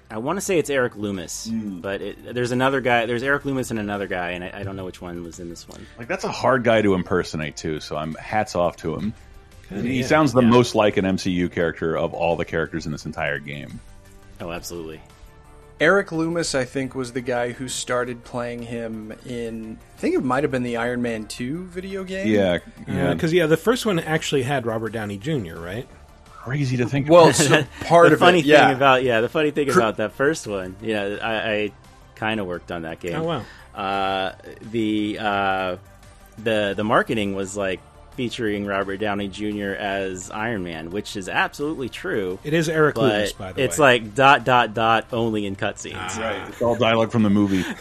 [0.10, 3.06] I want to say it's Eric Loomis, but it, there's another guy.
[3.06, 5.50] There's Eric Loomis and another guy, and I, I don't know which one was in
[5.50, 5.88] this one.
[5.98, 7.80] Like that's a hard guy to impersonate too.
[7.80, 9.14] So I'm hats off to him.
[9.70, 10.06] he yeah.
[10.06, 10.50] sounds the Yeah.
[10.50, 13.80] most like an MCU character of all the characters in this entire game.
[14.42, 15.00] Oh, absolutely.
[15.82, 19.78] Eric Loomis, I think, was the guy who started playing him in.
[19.96, 22.28] I think it might have been the Iron Man 2 video game.
[22.28, 23.14] Yeah, yeah.
[23.14, 25.56] because yeah, the first one actually had Robert Downey Jr.
[25.56, 25.88] Right?
[26.44, 27.10] crazy to think.
[27.10, 27.36] Well, about.
[27.36, 28.68] so part the of funny it, yeah.
[28.68, 31.72] thing about yeah, the funny thing about that first one, yeah, I, I
[32.16, 33.16] kind of worked on that game.
[33.16, 33.46] Oh wow.
[33.76, 34.36] Uh,
[34.72, 35.78] the uh,
[36.38, 37.80] the the marketing was like
[38.22, 39.72] featuring Robert Downey Jr.
[39.72, 42.38] as Iron Man, which is absolutely true.
[42.44, 43.96] It is Eric But Loomis, by the it's way.
[43.96, 46.20] It's like dot dot dot only in cutscenes.
[46.20, 47.66] right, it's all dialogue from the movie.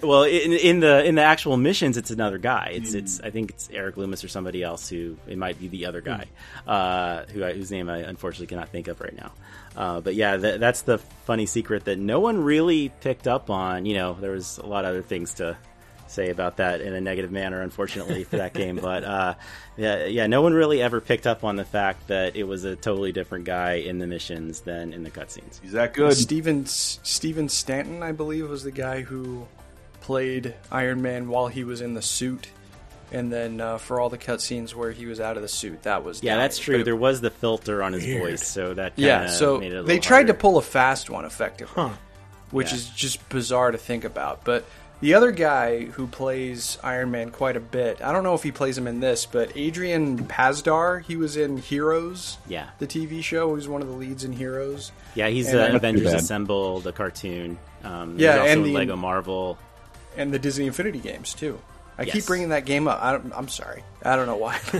[0.00, 2.70] Well, in, in the in the actual missions, it's another guy.
[2.72, 5.86] It's it's I think it's Eric Loomis or somebody else who it might be the
[5.86, 6.26] other guy,
[6.66, 9.32] uh, who I, whose name I unfortunately cannot think of right now.
[9.76, 13.86] Uh, but yeah, th- that's the funny secret that no one really picked up on.
[13.86, 15.56] You know, there was a lot of other things to
[16.10, 18.76] say about that in a negative manner, unfortunately, for that game.
[18.76, 19.34] But uh,
[19.76, 22.76] yeah, yeah, no one really ever picked up on the fact that it was a
[22.76, 25.62] totally different guy in the missions than in the cutscenes.
[25.64, 26.14] Is that good.
[26.14, 29.46] Steven Steven Stanton, I believe, was the guy who
[30.00, 32.48] played Iron Man while he was in the suit,
[33.12, 36.04] and then uh, for all the cutscenes where he was out of the suit, that
[36.04, 36.44] was Yeah, Downey.
[36.44, 36.78] that's true.
[36.78, 38.22] But- There was the filter on his Weird.
[38.22, 41.10] voice, so that yeah, so made it a they little tried to pull a fast
[41.10, 41.90] one, effectively, Huh.
[42.50, 42.76] which Yeah.
[42.76, 44.44] is just bizarre to think about.
[44.44, 44.64] But
[45.00, 48.50] the other guy who plays Iron Man quite a bit, I don't know if he
[48.52, 52.68] plays him in this, but Adrian Pasdar, he was in Heroes, Yeah.
[52.78, 53.48] the TV show.
[53.48, 54.90] He was one of the leads in Heroes.
[55.14, 56.14] Yeah, he's And uh, Avengers bad.
[56.16, 57.58] Assemble, the cartoon.
[57.84, 59.58] Um, Yeah, also and the- Lego Marvel.
[60.16, 61.60] and the Disney Infinity games too.
[61.96, 62.14] I Yes.
[62.14, 63.00] keep bringing that game up.
[63.02, 63.82] I don't, I'm sorry.
[64.04, 64.60] I don't know why.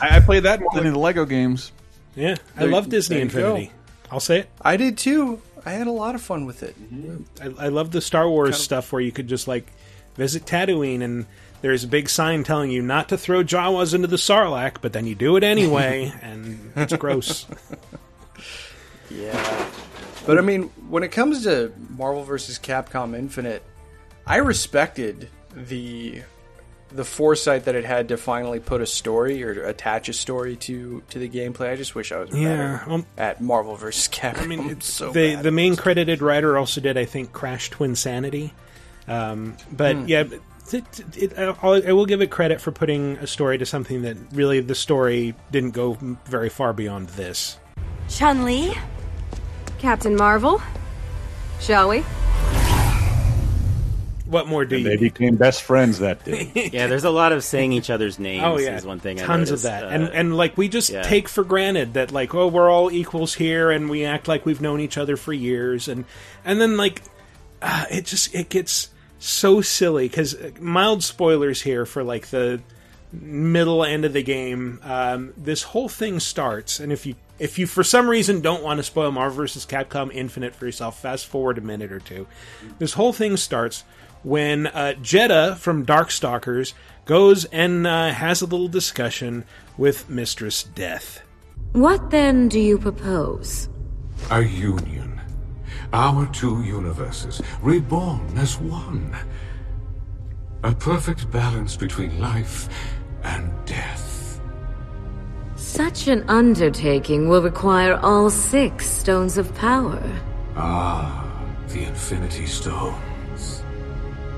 [0.00, 1.72] I, I played that more than the Lego games.
[2.14, 3.48] Yeah, I There- love Disney there go.
[3.56, 3.72] Infinity.
[4.10, 4.48] I'll say it.
[4.62, 5.40] I did too.
[5.66, 6.74] I had a lot of fun with it.
[6.80, 7.58] Mm-hmm.
[7.60, 9.66] I, I love the Star Wars Kind of- stuff where you could just like
[10.14, 11.26] visit Tatooine and
[11.60, 15.06] there's a big sign telling you not to throw Jawas into the Sarlacc, but then
[15.06, 17.46] you do it anyway, and it's gross.
[19.10, 19.70] Yeah.
[20.26, 22.58] But I mean, when it comes to Marvel vs.
[22.58, 23.62] Capcom Infinite,
[24.26, 26.22] I respected the
[26.90, 31.02] the foresight that it had to finally put a story or attach a story to
[31.10, 31.70] to the gameplay.
[31.72, 34.08] I just wish I was better um, at Marvel vs.
[34.08, 34.38] Capcom.
[34.42, 35.44] I mean, it's so the bad.
[35.44, 38.52] the main credited writer also did, I think, Crash Twin Sanity.
[39.08, 40.04] Um, but Hmm.
[40.08, 40.40] yeah, but
[40.72, 44.16] it, it, I'll, I will give it credit for putting a story to something that
[44.32, 47.58] really the story didn't go very far beyond this.
[48.08, 48.74] Chun Li?
[49.78, 50.60] Captain Marvel?
[51.60, 52.04] Shall we?
[54.26, 54.90] What more do And you?
[54.90, 55.14] they need?
[55.14, 56.50] became best friends that day.
[56.72, 58.42] Yeah, there's a lot of saying each other's names.
[58.44, 59.20] Oh yeah, is one thing.
[59.20, 61.02] I tons of that, Uh, and and like we just yeah.
[61.02, 64.60] take for granted that like oh we're all equals here, and we act like we've
[64.60, 66.04] known each other for years, and
[66.44, 67.02] and then like
[67.62, 72.60] uh, it just it gets so silly because mild spoilers here for like the
[73.12, 74.80] middle end of the game.
[74.82, 78.78] Um, this whole thing starts, and if you if you for some reason don't want
[78.78, 79.64] to spoil Marvel vs.
[79.66, 82.26] Capcom Infinite for yourself, fast forward a minute or two.
[82.78, 83.84] This whole thing starts
[84.26, 86.72] when uh, Jedah from Darkstalkers
[87.04, 89.44] goes and uh, has a little discussion
[89.78, 91.22] with Mistress Death.
[91.70, 93.68] What then do you propose?
[94.32, 95.20] A union.
[95.92, 99.16] Our two universes, reborn as one.
[100.64, 102.68] A perfect balance between life
[103.22, 104.40] and death.
[105.54, 110.02] Such an undertaking will require all six stones of power.
[110.56, 111.24] Ah,
[111.68, 113.15] the Infinity Stones.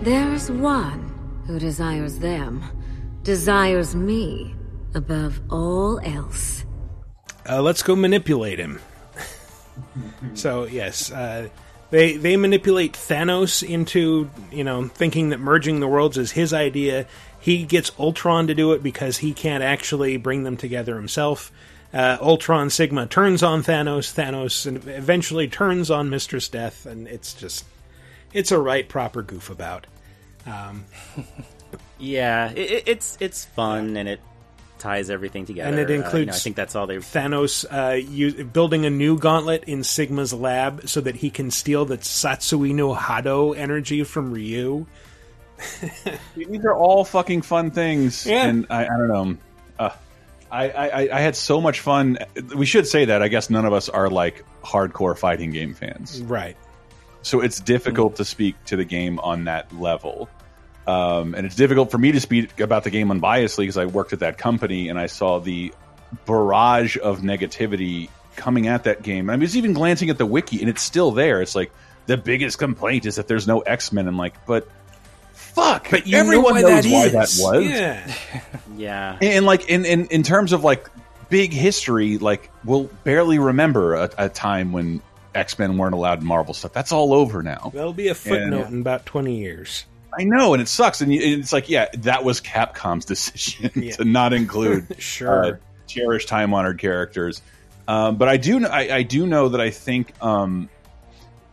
[0.03, 2.62] There's one who desires them,
[3.24, 4.55] desires me
[4.94, 6.64] above all else.
[7.49, 8.80] Uh, let's go manipulate him.
[10.34, 11.49] so yes, uh,
[11.90, 17.07] they they manipulate Thanos into you know thinking that merging the worlds is his idea.
[17.40, 21.51] He gets Ultron to do it because he can't actually bring them together himself.
[21.92, 24.14] Uh, Ultron Sigma turns on Thanos.
[24.14, 27.64] Thanos eventually turns on Mistress Death, and it's just
[28.33, 29.87] it's a right proper goof about.
[30.47, 30.85] Um,
[31.99, 34.20] yeah, it, it's it's fun and it
[34.79, 35.68] ties everything together.
[35.70, 36.97] and it Uh, you know, includes I think that's all they.
[36.99, 41.85] Thanos uh, u- building a new gauntlet in Sigma's lab so that he can steal
[41.85, 44.87] the Satsui no Hado energy from Ryu.
[46.37, 48.47] These are all fucking fun things, Yeah.
[48.47, 49.37] and I, I don't know.
[49.79, 49.91] Uh,
[50.51, 52.18] I, I I had so much fun.
[52.55, 53.20] We should say that.
[53.22, 56.57] I guess none of us are like hardcore fighting game fans, Right.
[57.29, 60.29] So it's difficult to speak to the game on that level.
[60.87, 64.14] Um, and it's difficult for me to speak about the game unbiasedly because I worked
[64.14, 65.74] at that company and I saw the
[66.24, 69.29] barrage of negativity coming at that game.
[69.29, 71.43] And I was even glancing at the wiki, and it's still there.
[71.43, 71.70] It's like
[72.07, 74.09] the biggest complaint is that there's no X Men.
[74.09, 74.66] I'm like, but
[75.35, 77.12] fuck, But you know everyone why knows that why is.
[77.12, 77.64] that was.
[77.66, 78.14] Yeah.
[78.76, 79.14] Yeah.
[79.20, 80.89] And, and, like in, in in terms of like
[81.29, 85.03] big history, like we'll barely remember a, a time when
[85.39, 86.72] X Men weren't allowed in Marvel stuff.
[86.72, 87.70] That's all over now.
[87.74, 89.84] There'll be a footnote And- in about 20 years.
[90.18, 91.01] I know, and it sucks.
[91.03, 95.45] And it's like, yeah, that was Capcom's decision to not include Sure.
[95.45, 97.41] uh, cherished, time honored characters.
[97.86, 100.68] Um, but I do, I, I do know that I think um,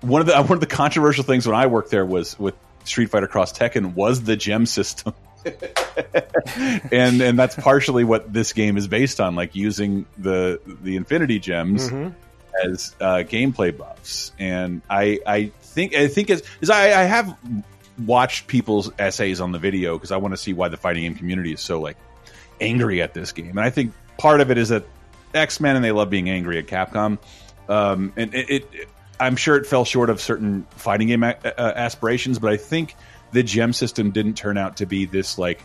[0.01, 2.55] one of the one of the controversial things when I worked there was with
[2.86, 5.13] Street Fighter Cross Tekken was the gem system.
[6.91, 11.39] and and that's partially what this game is based on, like using the the Infinity
[11.39, 12.13] Gems Mhm.
[12.64, 14.32] As uh, gameplay buffs.
[14.39, 17.38] And I I think I think as, as I, I have
[17.97, 21.16] watched people's essays on the video because I want to see why the fighting game
[21.16, 21.97] community is so like
[22.60, 23.51] angry at this game.
[23.51, 24.86] And I think part of it is that
[25.34, 27.18] X Men and they love being angry at Capcom.
[27.68, 28.88] Um, and it, it,
[29.20, 32.95] I'm sure it fell short of certain fighting game a- uh, aspirations, but I think
[33.32, 35.62] the gem system didn't turn out to be this like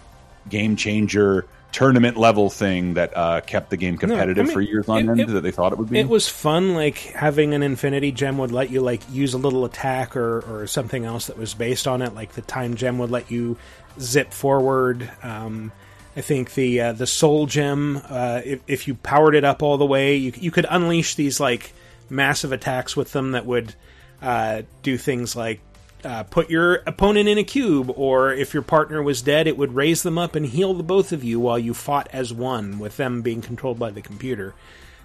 [0.48, 4.88] game changer tournament level thing that uh, kept the game competitive I mean, for years
[4.88, 5.98] on it- end it- that they thought it would be.
[5.98, 9.64] It was fun, like having an infinity gem would let you like use a little
[9.64, 12.14] attack or, or something else that was based on it.
[12.14, 13.56] Like the time gem would let you
[14.00, 15.10] zip forward.
[15.22, 15.72] Um,
[16.16, 19.78] I think the uh, the soul gem, uh, if, if you powered it up all
[19.78, 21.72] the way, you you could unleash these like
[22.08, 23.74] massive attacks with them that would
[24.20, 25.60] uh, do things like
[26.04, 29.74] uh, put your opponent in a cube, or if your partner was dead, it would
[29.74, 32.96] raise them up and heal the both of you while you fought as one, with
[32.96, 34.54] them being controlled by the computer.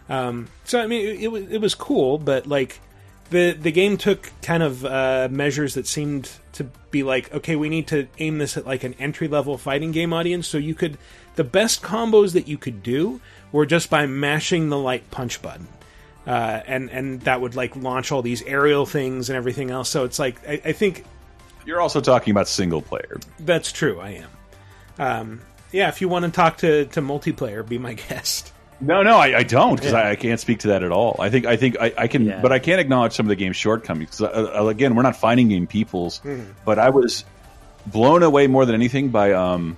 [0.10, 2.80] Um, so I mean, it, it was it was cool, but like
[3.30, 7.70] the the game took kind of uh, measures that seemed to be like, okay, we
[7.70, 10.48] need to aim this at like an entry level fighting game audience.
[10.48, 10.98] So you could
[11.36, 13.20] the best combos that you could do
[13.52, 15.68] were just by mashing the light punch button.
[16.28, 19.90] Uh, and and that would like launch all these aerial things and everything else.
[19.90, 21.06] So it's like I, I think
[21.66, 23.20] You're also talking about single player.
[23.40, 24.00] that's true.
[24.00, 24.30] I am.
[24.98, 28.52] Um, yeah, if you want to talk to to multiplayer, be my guest.
[28.82, 30.00] No, no, I, I don't because Yeah.
[30.00, 31.16] I, I can't speak to that at all.
[31.20, 32.42] I think I think I, I can, Yeah.
[32.42, 34.18] but I can't acknowledge some of the game's shortcomings.
[34.18, 36.48] 'cause, uh, uh, again, we're not fighting game peoples, Mhm.
[36.66, 37.24] but I was
[37.86, 39.78] blown away more than anything by um,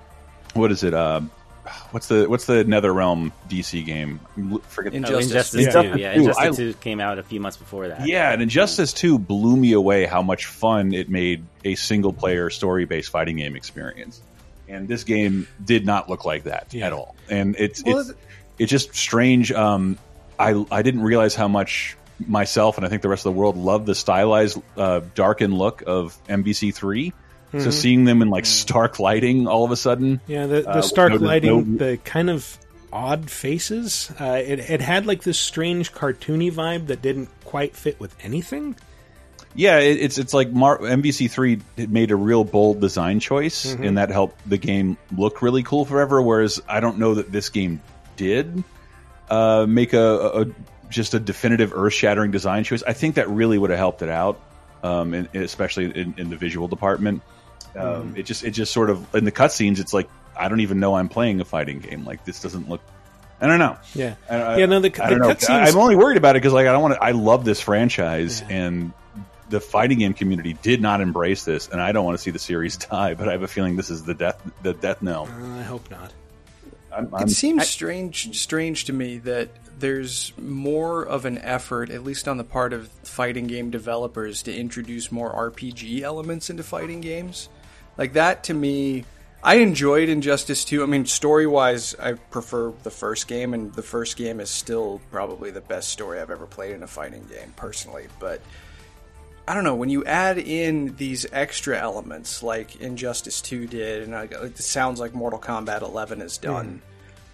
[0.54, 0.94] what is it?
[0.94, 1.22] Uh,
[1.92, 4.20] what's the what's the Nether Realm DC game?
[4.68, 5.94] Forget Injustice, Injustice yeah.
[5.94, 6.00] 2.
[6.00, 8.08] Yeah, Injustice 2 came out a few months before that.
[8.08, 12.50] Yeah, and Injustice 2 blew me away how much fun it made a single player
[12.50, 14.22] story based fighting game experience.
[14.70, 16.88] And this game did not look like that yeah.
[16.88, 17.16] at all.
[17.30, 18.14] And it's well, it's,
[18.60, 19.98] it's just strange um,
[20.40, 21.96] I I didn't realize how much
[22.26, 25.84] myself and I think the rest of the world loved the stylized uh, darkened look
[25.86, 27.14] of MVC3
[27.48, 27.60] Mm-hmm.
[27.62, 30.20] So seeing them in like stark lighting all of a sudden.
[30.28, 31.86] Yeah, the, the uh, stark no, lighting, no...
[31.86, 32.58] the kind of
[32.92, 34.12] odd faces.
[34.20, 38.76] Uh, it, it had like this strange cartoony vibe that didn't quite fit with anything.
[39.56, 43.84] Yeah, it, it's it's like Mar- MVC3 made a real bold design choice, mm-hmm.
[43.84, 46.22] and that helped the game look really cool forever.
[46.22, 47.82] Whereas I don't know that this game
[48.18, 48.64] did
[49.30, 50.46] uh, make a, a,
[50.90, 52.84] just a definitive earth shattering design choice.
[52.84, 54.40] I think that really would have helped it out,
[54.84, 57.24] um, and, and especially in, in the visual department.
[57.78, 58.18] Um, Mhm.
[58.18, 60.96] It just it just sort of in the cutscenes, it's like I don't even know
[60.96, 62.06] I'm playing a fighting game.
[62.06, 62.82] Like this doesn't look
[63.40, 63.78] I don't know.
[63.94, 64.16] Yeah.
[64.30, 65.34] I, I, Yeah, no, the- I the don't know.
[65.36, 67.04] cutscenes- I, am only worried about it because like I don't want to.
[67.04, 68.92] I love this franchise and
[69.50, 72.40] the fighting game community did not embrace this, and I don't want to see the
[72.40, 73.14] series die.
[73.14, 75.28] But I have a feeling this is the death the death knell.
[75.32, 76.12] Uh, I hope not.
[76.92, 79.50] I'm, I'm, It seems strange strange to me that
[79.80, 84.56] there's more of an effort, at least on the part of fighting game developers, to
[84.56, 87.50] introduce more RPG elements into fighting games.
[87.98, 89.06] Like that to me,
[89.44, 90.84] I enjoyed Injustice 2.
[90.84, 95.00] I mean, story wise, I prefer the first game, and the first game is still
[95.12, 98.08] probably the best story I've ever played in a fighting game, personally.
[98.20, 98.42] But
[99.48, 104.16] I don't know when you add in these extra elements like Injustice Two did, and
[104.16, 106.82] I, it sounds like Mortal Kombat 11 has done.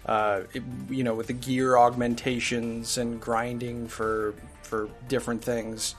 [0.06, 5.94] Uh, it, you know, with the gear augmentations and grinding for for different things.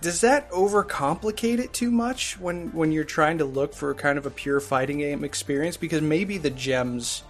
[0.00, 4.26] Does that overcomplicate it too much when when you're trying to look for kind of
[4.26, 5.76] a pure fighting game experience?
[5.76, 7.22] Because maybe the gems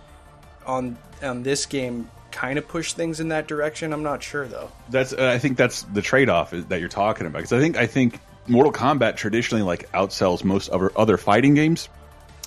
[0.67, 3.93] on on this game kind of push things in that direction.
[3.93, 4.71] I'm not sure though.
[4.91, 7.77] that's uh, I think that's the trade off that you're talking about because I think
[7.79, 11.89] I think Mortal Kombat traditionally like outsells most other other fighting games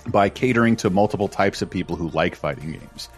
[0.08, 3.10] by catering to multiple types of people who like fighting games.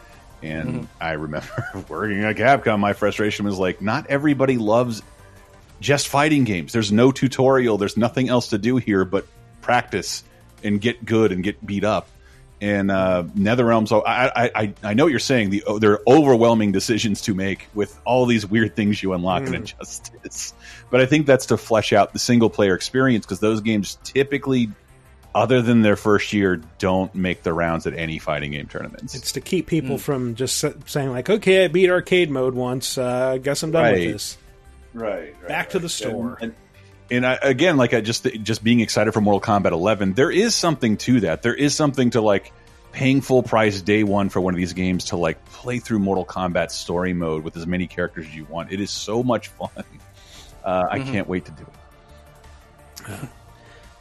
[0.41, 0.79] And Mm-hmm.
[0.79, 0.87] Mhm.
[1.01, 5.01] I remember working at Capcom, my frustration was like, not everybody loves
[5.83, 6.71] just fighting games.
[6.71, 7.77] There's no tutorial.
[7.77, 9.27] There's nothing else to do here but
[9.61, 10.23] practice
[10.63, 12.07] and get good and get beat up.
[12.61, 15.49] And uh, NetherRealm, so I, I I I know what you're saying.
[15.49, 19.49] The there are overwhelming decisions to make with all these weird things you unlock in
[19.49, 19.55] Mm.
[19.55, 20.53] Injustice.
[20.89, 24.69] But I think that's to flesh out the single player experience because those games typically,
[25.35, 29.13] other than their first year, don't make the rounds at any fighting game tournaments.
[29.13, 30.01] It's to keep people Mm.
[30.01, 32.97] from just saying like, "Okay, I beat arcade mode once.
[32.97, 33.93] Uh, I guess I'm done Right.
[34.05, 34.37] with this."
[34.93, 35.35] Right.
[35.47, 36.37] Back to the store.
[36.41, 36.53] And,
[37.11, 40.55] and I, again, like I just just being excited for Mortal Kombat 11, there is
[40.55, 41.41] something to that.
[41.41, 42.51] There is something to like
[42.91, 46.25] paying full price day one for one of these games to like play through Mortal
[46.25, 48.71] Kombat story mode with as many characters as you want.
[48.71, 49.69] It is so much fun.
[50.63, 51.11] Uh, I Mhm.
[51.11, 51.65] can't wait to do
[53.09, 53.19] it.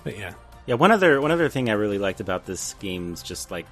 [0.05, 0.35] But yeah,
[0.67, 3.67] Yeah, one other one other thing I really liked about this game's just like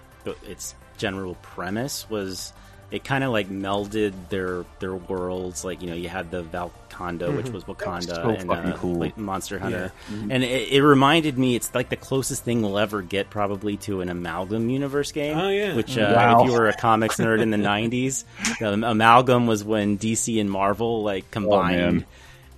[0.44, 2.52] its general premise was
[2.90, 5.64] it kind of like melded their their worlds.
[5.64, 7.52] Like you know, you had the Valkanda, which Mhm.
[7.52, 8.94] was was Wakanda, so and uh, cool.
[8.98, 10.16] like Monster Hunter, Yeah.
[10.16, 10.28] Mhm.
[10.30, 14.00] and it, it reminded me it's like the closest thing we'll ever get probably to
[14.02, 15.36] an amalgam universe game.
[15.38, 15.74] Oh, yeah.
[15.74, 16.40] which uh, Wow.
[16.44, 18.24] if you were a comics nerd in the '90s,
[18.60, 22.04] the amalgam was when DC and Marvel like combined.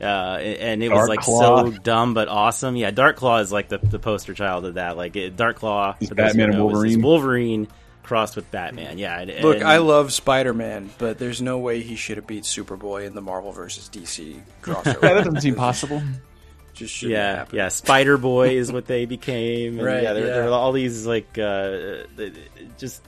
[0.00, 1.64] uh, and it was like Claw.
[1.66, 2.74] so dumb but awesome.
[2.74, 4.96] Yeah, Dark Claw is like the, the poster child of that.
[4.96, 7.68] Like it, Dark Claw, for Batman and know, is Wolverine.
[8.02, 8.98] Wolverine crossed with Batman.
[8.98, 9.18] Yeah.
[9.20, 12.44] and- Look, and- I love Spider Man, but there's no way he should have beat
[12.44, 15.02] Superboy in the Marvel versus DC crossover.
[15.02, 16.02] Yeah, that doesn't seem possible.
[16.74, 17.56] Just shouldn't yeah, happen.
[17.56, 17.68] yeah.
[17.68, 19.78] Spider Boy is what they became.
[19.78, 20.48] And Right, Yeah, there, there yeah.
[20.48, 22.04] were all these like uh,
[22.78, 23.02] just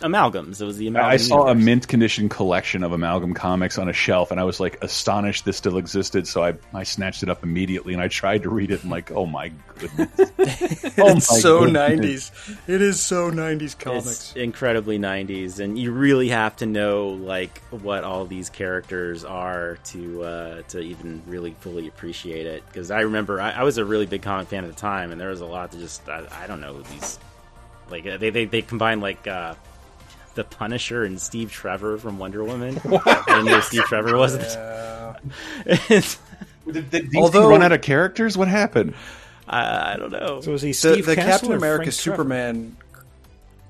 [0.00, 0.60] amalgams.
[0.60, 1.10] It was the amalgam.
[1.10, 4.60] I saw a mint condition collection of amalgam comics on a shelf, and I was
[4.60, 6.26] like astonished this still existed.
[6.26, 9.10] So I, I snatched it up immediately, and I tried to read it, and like,
[9.12, 12.58] oh my goodness, oh it's my so 90s.
[12.68, 14.06] It is so 90s comics.
[14.06, 19.78] It's incredibly 90s, and you really have to know like what all these characters are
[19.84, 22.64] to uh, to even really fully appreciate it.
[22.66, 25.20] Because I remember I, I was a really big comic fan at the time, and
[25.20, 27.18] there was a lot to just I, I don't know these
[27.90, 29.26] like uh, they they they combine like.
[29.26, 29.54] Uh,
[30.34, 32.80] the Punisher and Steve Trevor from Wonder Woman.
[32.84, 34.36] I didn't know Steve Trevor was.
[34.36, 35.16] at the
[35.90, 36.12] time.
[36.72, 38.38] Did, did Although- run out of characters?
[38.38, 38.94] What happened?
[39.48, 40.40] I, I don't know.
[40.40, 42.16] So was he The, Steve the Castle Captain America Frank Trevor?
[42.16, 42.76] Superman.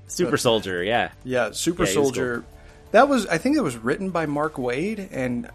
[0.07, 1.11] Super Soldier, yeah.
[1.23, 2.43] Yeah, Super Yeah, he was Soldier.
[2.91, 5.49] That was, I think, that was written by Mark Waid, and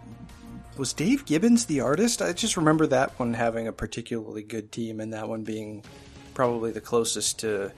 [0.77, 2.21] was Dave Gibbons the artist?
[2.21, 5.83] I just remember that one having a particularly good team, and that one being
[6.33, 7.71] probably the closest to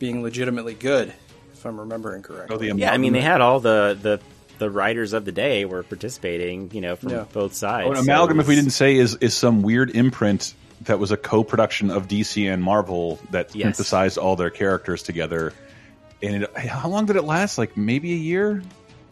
[0.00, 1.12] being legitimately good,
[1.52, 2.72] if I'm remembering correctly.
[2.72, 4.20] Oh, yeah, I mean they had all the the
[4.58, 7.24] the writers of the day were participating, you know, from Yeah.
[7.32, 7.86] both sides.
[7.88, 11.12] Oh, an amalgam, it if we didn't say, is is some weird imprint that was
[11.12, 13.64] a co-production of DC and Marvel that Yes.
[13.76, 15.52] synthesized all their characters together.
[16.22, 17.56] And it, how long did it last?
[17.58, 18.62] Like maybe a year.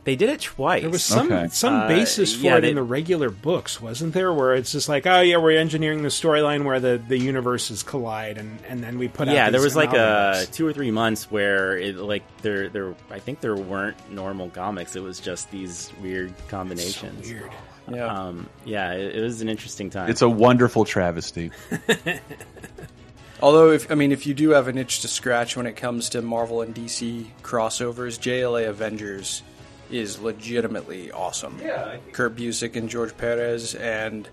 [0.08, 0.80] They did it twice.
[0.80, 1.48] There was some Okay.
[1.52, 4.32] some Uh, basis for yeah, it they- in the regular books, wasn't there?
[4.32, 8.38] Where it's just like, oh yeah, we're engineering the storyline where the, the universes collide,
[8.38, 10.56] and, and then we put out yeah, there was like amalgam uh books.
[10.56, 14.96] two or three months where it like there there I think there weren't normal comics.
[14.96, 17.28] It was just these weird combinations.
[17.28, 17.50] weird.
[17.92, 18.06] Yeah.
[18.06, 20.08] Um, yeah, it, it was an interesting time.
[20.08, 21.50] It's a wonderful travesty.
[23.40, 26.08] Although, if I mean, if you do have an itch to scratch when it comes
[26.10, 29.42] to Marvel and DC crossovers, JLA Avengers
[29.90, 31.58] is legitimately awesome.
[31.62, 34.28] Yeah, Kurt Busiek and George Perez, and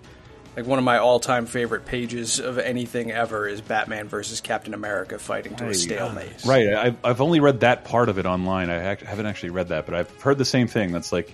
[0.56, 5.20] Like one of my all-time favorite pages of anything ever is Batman versus Captain America
[5.20, 6.46] fighting to a stalemate.
[6.46, 6.70] Right.
[6.74, 8.70] I've, I've only read that part of it online.
[8.70, 10.94] I act- haven't actually read that, but I've heard the same thing.
[10.94, 11.34] That's like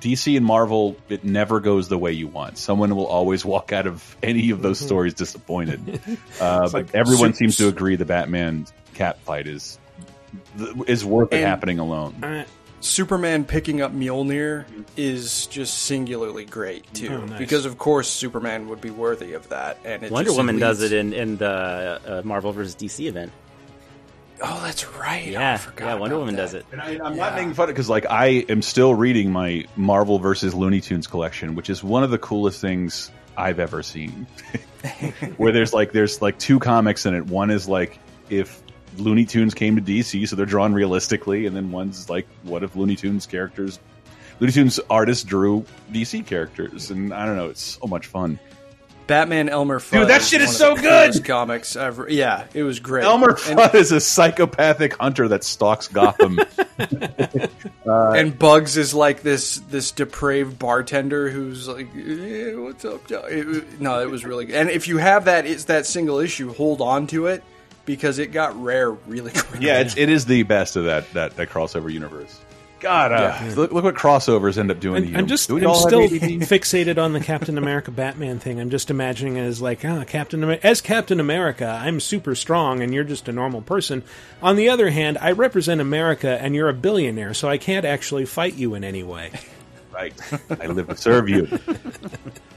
[0.00, 2.58] DC and Marvel, it never goes the way you want.
[2.58, 6.00] Someone will always walk out of any of those stories disappointed.
[6.40, 9.78] Uh, but like everyone su- seems to agree the Batman Cap fight is
[10.86, 12.44] is worth it happening alone.
[12.84, 17.38] Superman picking up Mjolnir is just singularly great too, Oh, nice.
[17.38, 19.78] because of course Superman would be worthy of that.
[19.86, 22.76] And it Wonder just Woman does it in in the uh, Marvel vs.
[22.76, 23.32] DC event.
[24.42, 25.26] Oh, that's right.
[25.28, 25.94] Yeah, yeah.
[25.94, 26.66] Wonder Woman does it.
[26.72, 30.18] And I, I'm not making fun of because like I am still reading my Marvel
[30.18, 34.26] versus Looney Tunes collection, which is one of the coolest things I've ever seen.
[35.38, 37.24] Where there's like there's like two comics in it.
[37.26, 38.60] One is like if
[38.96, 42.76] Looney Tunes came to DC, so they're drawn realistically, and then one's like what if
[42.76, 43.78] Looney Tunes characters,
[44.40, 48.38] Looney Tunes artists drew DC characters, and I don't know, it's so much fun.
[49.06, 50.00] Batman Elmer Fudd.
[50.00, 51.24] Dude, that shit one is so good!
[51.24, 52.08] Comics ever.
[52.08, 53.04] Yeah, it was great.
[53.04, 56.38] Elmer And- Fudd is a psychopathic hunter that stalks Gotham.
[57.84, 63.80] and Bugs is like this this depraved bartender who's like, "Eh, "What's up?" Joe?" It-
[63.80, 64.56] no, it was really good.
[64.56, 66.52] And if you have that, it's that single issue.
[66.54, 67.44] Hold on to it
[67.86, 69.60] because it got rare really quick.
[69.62, 72.40] Yeah, it's, it is the best of that that, that crossover universe.
[72.80, 73.54] God, uh, Yeah.
[73.56, 75.18] look, look what crossovers end up doing to I'm, you.
[75.20, 78.60] I'm just Do I'm still fixated on the Captain America Batman thing.
[78.60, 82.82] I'm just imagining it as like, ah, Captain Amer- as Captain America, I'm super strong
[82.82, 84.02] and you're just a normal person.
[84.42, 88.26] On the other hand, I represent America and you're a billionaire, so I can't actually
[88.26, 89.30] fight you in any way.
[89.90, 90.12] Right.
[90.60, 91.48] I live to serve you.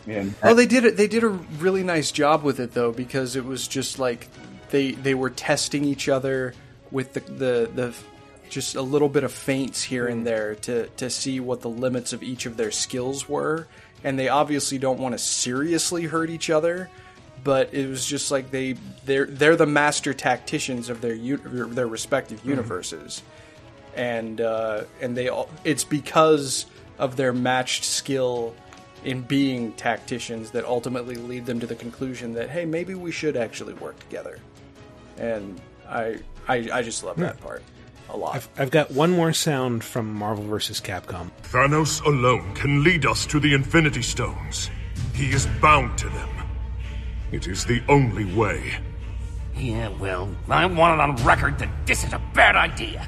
[0.08, 0.96] And Oh, they did it.
[0.96, 4.28] They did a really nice job with it though, because it was just like
[4.70, 6.54] they they were testing each other
[6.92, 7.96] with the the, the
[8.50, 12.14] just a little bit of feints here and there to to see what the limits
[12.14, 13.68] of each of their skills were,
[14.04, 16.90] and they obviously don't want to seriously hurt each other.
[17.44, 22.44] But it was just like they they're they're the master tacticians of their their respective
[22.46, 23.22] universes,
[23.96, 26.66] and uh, and they all it's because
[26.98, 28.56] of their matched skill
[29.04, 33.38] in being tacticians that ultimately lead them to the conclusion that hey maybe we should
[33.38, 34.40] actually work together
[35.18, 35.60] and
[35.90, 37.64] i i, I just love that part
[38.10, 40.80] a lot I've, I've got one more sound from Marvel vs.
[40.80, 41.30] Capcom.
[41.44, 44.70] Thanos alone can lead us to the Infinity Stones.
[45.14, 46.30] He is bound to them.
[47.34, 48.80] It is the only way.
[49.58, 53.06] Yeah, well, I want it on record that this is a bad idea.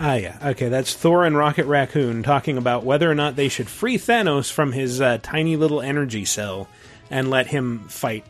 [0.00, 0.36] Ah, yeah.
[0.42, 4.50] Okay, that's Thor and Rocket Raccoon talking about whether or not they should free Thanos
[4.50, 6.68] from his uh, tiny little energy cell
[7.08, 8.24] and let him fight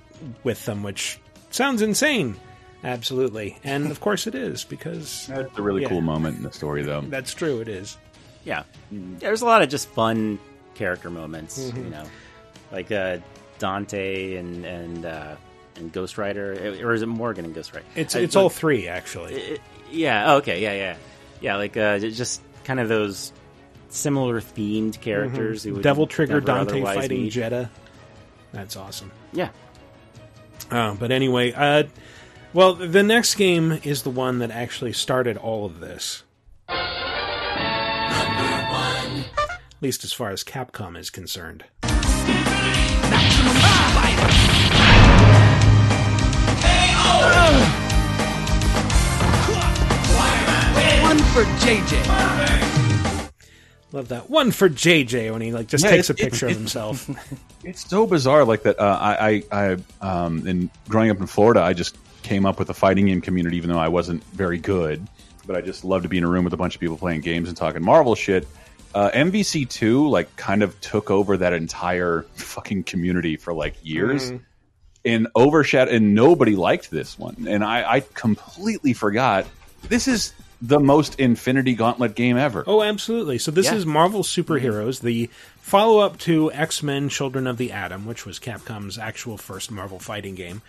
[0.45, 1.18] with them, which
[1.51, 2.37] sounds insane.
[2.85, 3.59] Absolutely.
[3.64, 5.26] And of course it is, because.
[5.30, 7.01] That's a really yeah, cool moment in the story, though.
[7.03, 7.97] That's true, it is.
[8.45, 10.39] Yeah, there's a lot of just fun
[10.74, 11.61] character moments.
[11.61, 11.85] Mhm.
[11.85, 12.05] You know,
[12.72, 13.18] like uh,
[13.61, 15.37] Dante and and uh,
[15.76, 16.53] and Ghost Rider,
[16.83, 17.87] or is it Morrigan and Ghost Rider?
[17.95, 19.35] It's, it's but- all three, actually.
[19.35, 19.61] It-
[19.93, 20.33] yeah.
[20.33, 20.61] oh, Okay.
[20.61, 20.72] Yeah.
[20.72, 20.97] Yeah.
[21.41, 21.57] Yeah.
[21.57, 23.33] Like uh, just kind of those
[23.91, 25.62] similar themed characters.
[25.62, 25.64] Mhm.
[25.68, 27.33] who would Devil Trigger Dante fighting meet.
[27.33, 27.70] Jedah.
[28.53, 29.12] That's awesome.
[29.33, 29.51] Yeah.
[30.70, 31.85] Uh, but anyway, uh,
[32.55, 36.22] well, the next game is the one that actually started all of this.
[36.68, 36.84] At
[39.80, 41.64] least as far as Capcom is concerned.
[51.03, 53.32] One for JJ.
[53.92, 56.55] Love that one for JJ when he like just Yeah, takes a it's- picture of
[56.57, 57.09] himself.
[57.64, 58.80] It's so bizarre, like that.
[58.80, 62.70] Uh, I, I, I, um, in growing up in Florida, I just came up with
[62.70, 65.06] a fighting game community, even though I wasn't very good.
[65.46, 67.20] But I just loved to be in a room with a bunch of people playing
[67.22, 68.46] games and talking Marvel shit.
[68.94, 74.30] Uh, MVC two like kind of took over that entire fucking community for like years,
[74.32, 74.40] Mhm.
[75.04, 75.94] and overshadowed.
[75.94, 79.46] And nobody liked this one, and I, I completely forgot.
[79.88, 82.62] This is the most Infinity Gauntlet game ever.
[82.68, 83.38] Oh, absolutely.
[83.38, 83.74] So this Yeah.
[83.74, 85.28] is Marvel Superheroes, the
[85.60, 90.62] follow-up to X-Men: Children of the Atom, which was Capcom's actual first Marvel fighting game.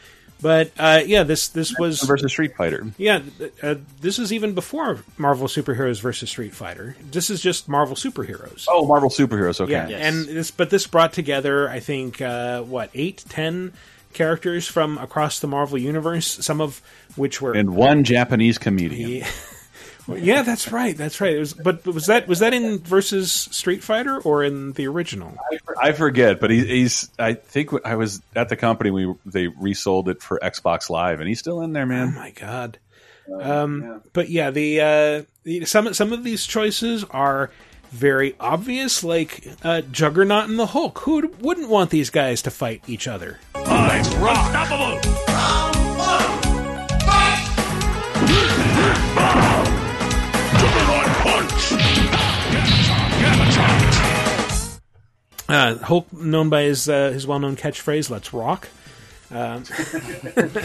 [0.43, 2.85] But uh, yeah, this this was versus Street Fighter.
[2.97, 3.21] Yeah,
[3.63, 6.97] uh, this is even before Marvel Superheroes versus Street Fighter.
[7.11, 8.65] This is just Marvel Superheroes.
[8.67, 9.61] Oh, Marvel superheroes.
[9.61, 13.71] Okay, Yeah, and this, but this brought together, I think, uh, what eight, ten
[14.11, 16.27] characters from across the Marvel universe.
[16.27, 16.81] Some of
[17.15, 19.09] which were and one Japanese comedian.
[19.09, 19.27] Yeah.
[20.07, 20.97] Well, yeah, that's right.
[20.97, 21.33] That's right.
[21.33, 25.37] It was, but was that was that in versus Street Fighter or in the original?
[25.81, 27.09] I forget, but he, he's.
[27.17, 28.91] I think I was at the company.
[28.91, 32.13] We they resold it for Xbox Live, and he's still in there, man.
[32.15, 32.79] Oh my god!
[33.41, 37.49] Um, But yeah, the, uh, the some some of these choices are
[37.91, 40.99] very obvious, like uh, Juggernaut and the Hulk.
[40.99, 43.39] Who wouldn't want these guys to fight each other?
[43.55, 44.37] Let's rock.
[44.47, 46.03] Unstoppable.
[55.49, 58.69] Uh, Hulk, known by his uh, his well known catchphrase "Let's rock."
[59.31, 59.63] Um,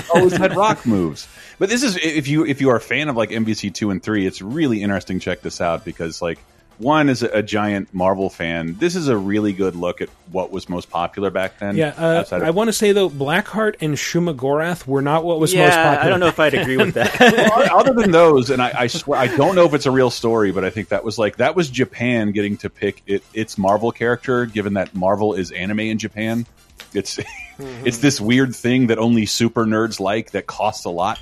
[0.14, 1.26] always had rock moves.
[1.58, 4.02] But this is if you if you are a fan of like MVC two and
[4.02, 5.20] three, it's really interesting.
[5.20, 6.38] Check this out because like
[6.78, 8.76] one is a, a giant Marvel fan.
[8.78, 11.76] This is a really good look at what was most popular back then.
[11.76, 15.54] yeah, uh, of- I want to say though, Blackheart and Shumagorath were not what was
[15.54, 16.06] most Yeah, popular.
[16.06, 17.18] I don't know if I'd agree with that.
[17.58, 20.10] Well, other than those, and I, I swear I don't know if it's a real
[20.10, 23.58] story, but I think that was like that was Japan getting to pick it, its
[23.58, 26.46] Marvel character, given that Marvel is anime in Japan.
[26.94, 27.18] It's
[27.58, 31.18] it's this weird thing that only super nerds like that costs a lot,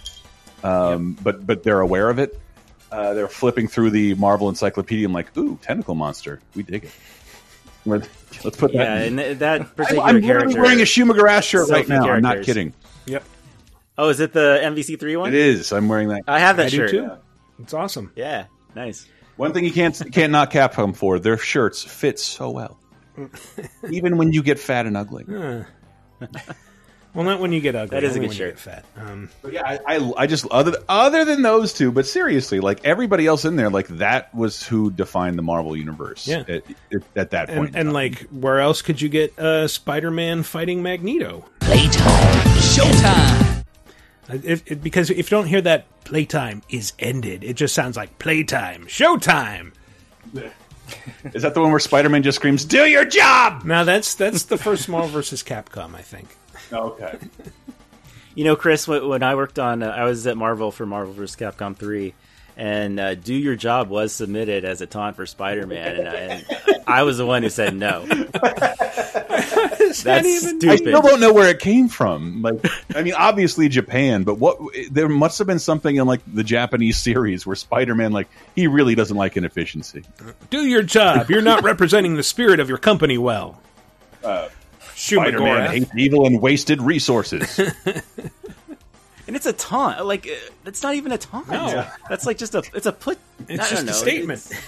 [0.62, 2.38] um, but but they're aware of it.
[2.92, 5.06] Uh, they're flipping through the Marvel encyclopedia.
[5.06, 6.90] I'm like, ooh, tentacle monster, we dig it.
[7.84, 8.08] Let's
[8.44, 8.78] let's put that.
[8.78, 10.60] yeah, and th- that I'm, I'm literally character.
[10.62, 12.10] wearing a Shumagorath shirt right Sophie now.
[12.10, 12.72] I'm not kidding.
[13.06, 13.24] Yep,
[13.98, 15.28] Oh, is it the MVC three one?
[15.28, 15.72] It is.
[15.72, 16.22] I'm wearing that.
[16.26, 16.90] I have that I shirt.
[16.90, 17.10] too.
[17.60, 18.12] It's awesome.
[18.16, 19.06] Yeah, nice.
[19.36, 22.78] One thing you can't can't knock Capcom for their shirts fit so well,
[23.90, 25.24] even when you get fat and ugly.
[27.16, 27.96] Well, not when you get ugly.
[27.98, 28.50] That is a good when you shirt.
[28.56, 28.84] get fat.
[28.96, 32.84] Um, But yeah, I, I I just other other than those two, but seriously, like
[32.84, 36.28] everybody else in there, like that was who defined the Marvel universe.
[36.28, 36.40] Yeah.
[36.40, 36.48] at,
[36.92, 37.68] at, at that point.
[37.70, 41.46] and, and like, where else could you get uh, Spider-Man fighting Magneto?
[41.60, 42.46] Playtime.
[42.58, 43.64] Showtime.
[44.28, 47.96] Uh, If, if- because if you don't hear that playtime is ended, it just sounds
[47.96, 49.72] like playtime, showtime.
[51.34, 53.64] is that the one where Spider Man just screams, "Do your job"?
[53.64, 56.28] Now that's that's the first Marvel versus Capcom, I think.
[56.72, 57.18] Okay.
[58.34, 61.14] You know, Chris, wh- when I worked on, uh, I was at Marvel for Marvel
[61.14, 61.36] vs.
[61.40, 62.12] Capcom 3,
[62.58, 66.14] and uh, Do Your Job was submitted as a taunt for Spider Man, and, I-
[66.14, 66.44] and
[66.86, 68.04] I was the one who said no.
[68.04, 70.78] That's I stupid.
[70.80, 72.42] still don't know where it came from.
[72.42, 72.62] Like,
[72.94, 74.58] I mean, obviously Japan, but what
[74.90, 78.66] there must have been something in like the Japanese series where Spider Man, like, he
[78.66, 80.04] really doesn't like inefficiency.
[80.50, 81.30] Do your job.
[81.30, 83.62] You're not representing the spirit of your company well.
[84.22, 84.48] Uh,
[85.06, 87.60] Spider Man hates evil and wasted resources.
[89.28, 90.06] And it's a taunt.
[90.06, 90.34] Like, uh,
[90.66, 91.48] it's not even a taunt.
[91.48, 91.84] No.
[92.08, 93.18] That's like just a, it's a put.
[93.48, 94.38] It's I just don't a statement.
[94.46, 94.62] It's-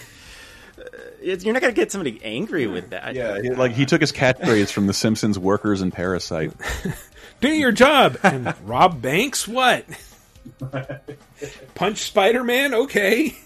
[1.23, 3.15] it's- you're not going to get somebody angry with that.
[3.15, 6.53] yeah, he- like he took his catchphrase from The Simpsons "Workers and Parasite."
[7.41, 8.19] Do your job.
[8.25, 9.85] And Rob Banks, what?
[11.77, 12.75] Punch Spider-Man?
[12.75, 13.37] Okay.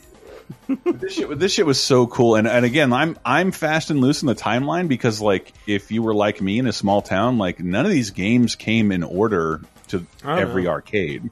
[0.85, 4.23] This shit, this shit was so cool, and and again, I'm I'm fast and loose
[4.23, 7.61] in the timeline because like if you were like me in a small town, like
[7.61, 10.71] none of these games came in order to every no.
[10.71, 11.31] arcade.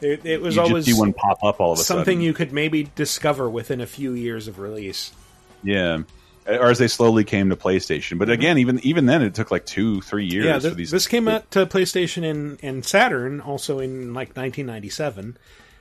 [0.00, 2.20] It, it was you always see one pop up all of a something sudden.
[2.20, 5.12] you could maybe discover within a few years of release.
[5.62, 6.02] Yeah.
[6.46, 8.32] Or as they slowly came to PlayStation, but mm-hmm.
[8.32, 10.90] again, even even then, it took like two, three years yeah, for th- these.
[10.90, 15.36] this came out to PlayStation and, and Saturn also in like 1997.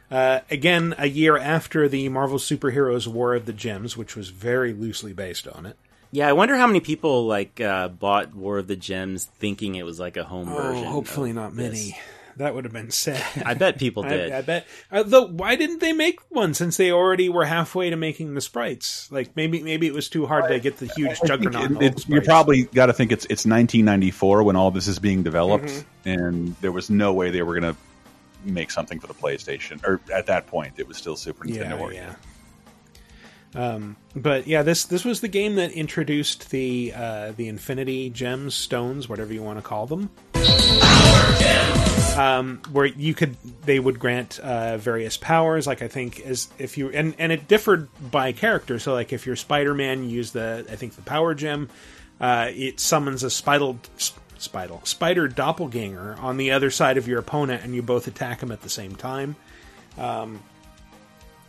[0.09, 4.73] Uh, again, a year after the Marvel Superheroes War of the Gems, which was very
[4.73, 5.75] loosely based on it.
[6.11, 9.83] Yeah, I wonder how many people like uh, bought War of the Gems thinking it
[9.83, 10.85] was like a home version.
[10.85, 11.73] Oh, hopefully of not this.
[11.73, 11.97] many.
[12.37, 13.21] That would have been sad.
[13.45, 14.31] I bet people did.
[14.31, 14.65] I, bet.
[14.89, 18.41] Uh, though, why didn't they make one since they already were halfway to making the
[18.41, 19.11] sprites?
[19.11, 21.63] Like maybe maybe it was too hard to get the huge I think juggernaut.
[21.63, 22.27] it- Hulk it's- you sprites.
[22.27, 25.85] probably got to think it's it's 1994 when all this is being developed, Mhm.
[26.05, 27.79] and there was no way they were going to
[28.53, 29.83] make something for the PlayStation.
[29.85, 31.69] Or at that point, it was still Super Nintendo.
[31.69, 32.15] Yeah, oriented.
[32.15, 32.15] yeah.
[33.55, 38.53] Um, but yeah, this this was the game that introduced the uh, the Infinity Gems,
[38.55, 40.09] stones, whatever you want to call them.
[42.17, 45.67] Um, where you could, they would grant uh, various powers.
[45.67, 48.79] Like I think, as if you and and it differed by character.
[48.79, 51.69] So like if you're Spider Man, you use the I think the Power Gem.
[52.19, 53.75] Uh, it summons a spider
[54.41, 58.51] spider spider doppelganger on the other side of your opponent, and you both attack him
[58.51, 59.35] at the same time.
[59.97, 60.41] Um,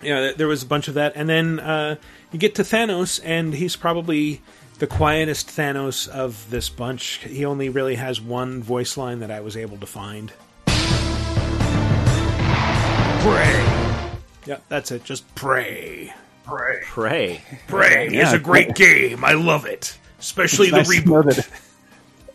[0.02, 1.96] you know, there was a bunch of that, and then uh,
[2.32, 4.40] you get to Thanos, and he's probably
[4.78, 7.24] the quietest Thanos of this bunch.
[7.24, 10.32] He only really has one voice line that I was able to find.
[13.20, 13.64] Pray.
[14.46, 15.04] Yeah, that's it.
[15.04, 16.14] Just pray.
[16.44, 16.80] Pray.
[16.84, 17.42] Pray.
[17.66, 18.08] Pray.
[18.10, 18.74] Yeah, it's a great cool.
[18.74, 19.24] game.
[19.24, 21.64] I love it, especially It's the nice reboot.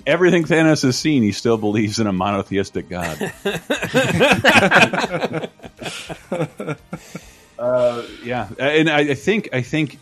[0.06, 3.32] Everything Thanos has seen, he still believes in a monotheistic god.
[7.60, 9.98] uh, yeah, and I, I think I think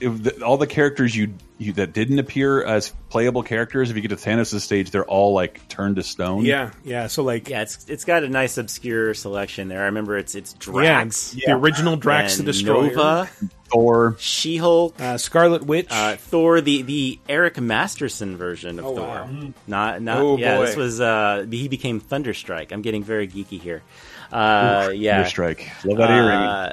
[0.00, 4.02] if the, all the characters you, you that didn't appear as playable characters, if you
[4.02, 6.44] get to Thanos' stage, they're all like turned to stone.
[6.44, 7.06] Yeah, yeah.
[7.06, 9.82] So like, yeah, it's it's got a nice obscure selection there.
[9.82, 12.88] I remember it's it's Drax, Yeah, the original Drax the Destroyer.
[12.94, 13.30] Nova,
[13.72, 18.96] Thor, She Hulk, uh, Scarlet Witch, uh, Thor, the the Eric Masterson version of Oh,
[18.96, 19.06] Thor.
[19.06, 19.28] wow.
[19.66, 20.58] Not not Oh, yeah.
[20.58, 20.66] boy.
[20.66, 22.70] This was uh he became Thunderstrike.
[22.72, 23.82] I'm getting very geeky here.
[24.30, 25.84] Uh, Oof, yeah, Thunderstrike.
[25.84, 26.72] Love that earring.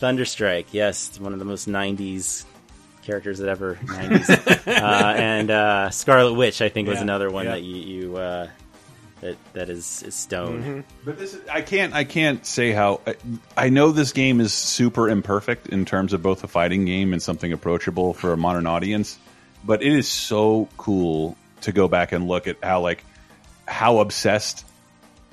[0.00, 2.44] Thunderstrike, yes, one of the most '90s
[3.02, 4.66] characters that ever '90s.
[4.66, 7.52] uh, and uh, Scarlet Witch, I think, was another one yeah.
[7.52, 8.48] that you, you uh,
[9.20, 10.62] that that is, is stone.
[10.62, 10.80] Mm-hmm.
[11.04, 13.16] But this is, I can't I can't say how I,
[13.56, 17.22] I know this game is super imperfect in terms of both a fighting game and
[17.22, 19.18] something approachable for a modern audience,
[19.64, 23.04] but it is so cool to go back and look at how like
[23.66, 24.64] how obsessed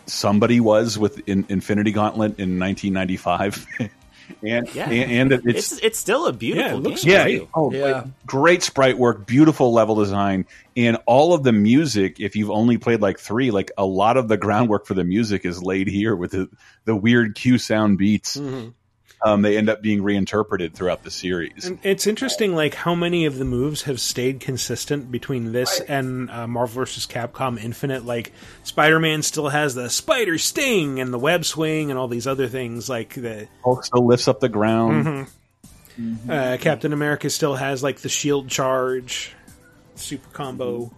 [0.06, 3.68] somebody was with in, Infinity Gauntlet in 1995.
[4.42, 6.98] And, Yeah, and and it's it's it's still a beautiful game.
[7.04, 8.06] yeah, oh, Yeah.
[8.26, 10.46] great sprite work, beautiful level design,
[10.78, 12.20] and all of the music.
[12.20, 15.46] If you've only played like three, like a lot of the groundwork for the music
[15.46, 16.50] is laid here with the
[16.86, 18.38] the weird QSound beats.
[18.38, 18.70] Mm-hmm.
[19.26, 21.66] Um, they end up being reinterpreted throughout the series.
[21.66, 26.30] And it's interesting, like how many of the moves have stayed consistent between this and
[26.30, 27.08] uh, Marvel vs.
[27.08, 28.06] Capcom Infinite.
[28.06, 28.34] Like
[28.64, 32.90] Spider-Man still has the spider sting and the web swing and all these other things.
[32.90, 35.28] Like the Hulk still lifts up the ground.
[35.98, 36.30] Mhm.
[36.30, 39.32] uh, Captain America still has like the shield charge,
[39.96, 40.92] super combo.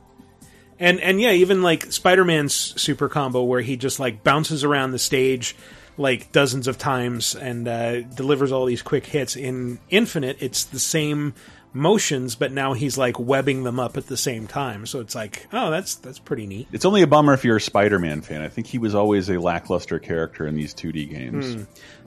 [0.79, 4.99] And and yeah, even like Spider-Man's super combo where he just like bounces around the
[4.99, 5.55] stage
[5.97, 9.35] like dozens of times and uh, delivers all these quick hits.
[9.35, 11.33] In Infinite, it's the same
[11.73, 14.85] motions, but now he's like webbing them up at the same time.
[14.85, 16.67] So it's like, oh, that's that's pretty neat.
[16.71, 18.41] It's only a bummer if you're a Spider-Man fan.
[18.41, 21.53] I think he was always a lackluster character in these 2D games.
[21.53, 21.63] Hmm.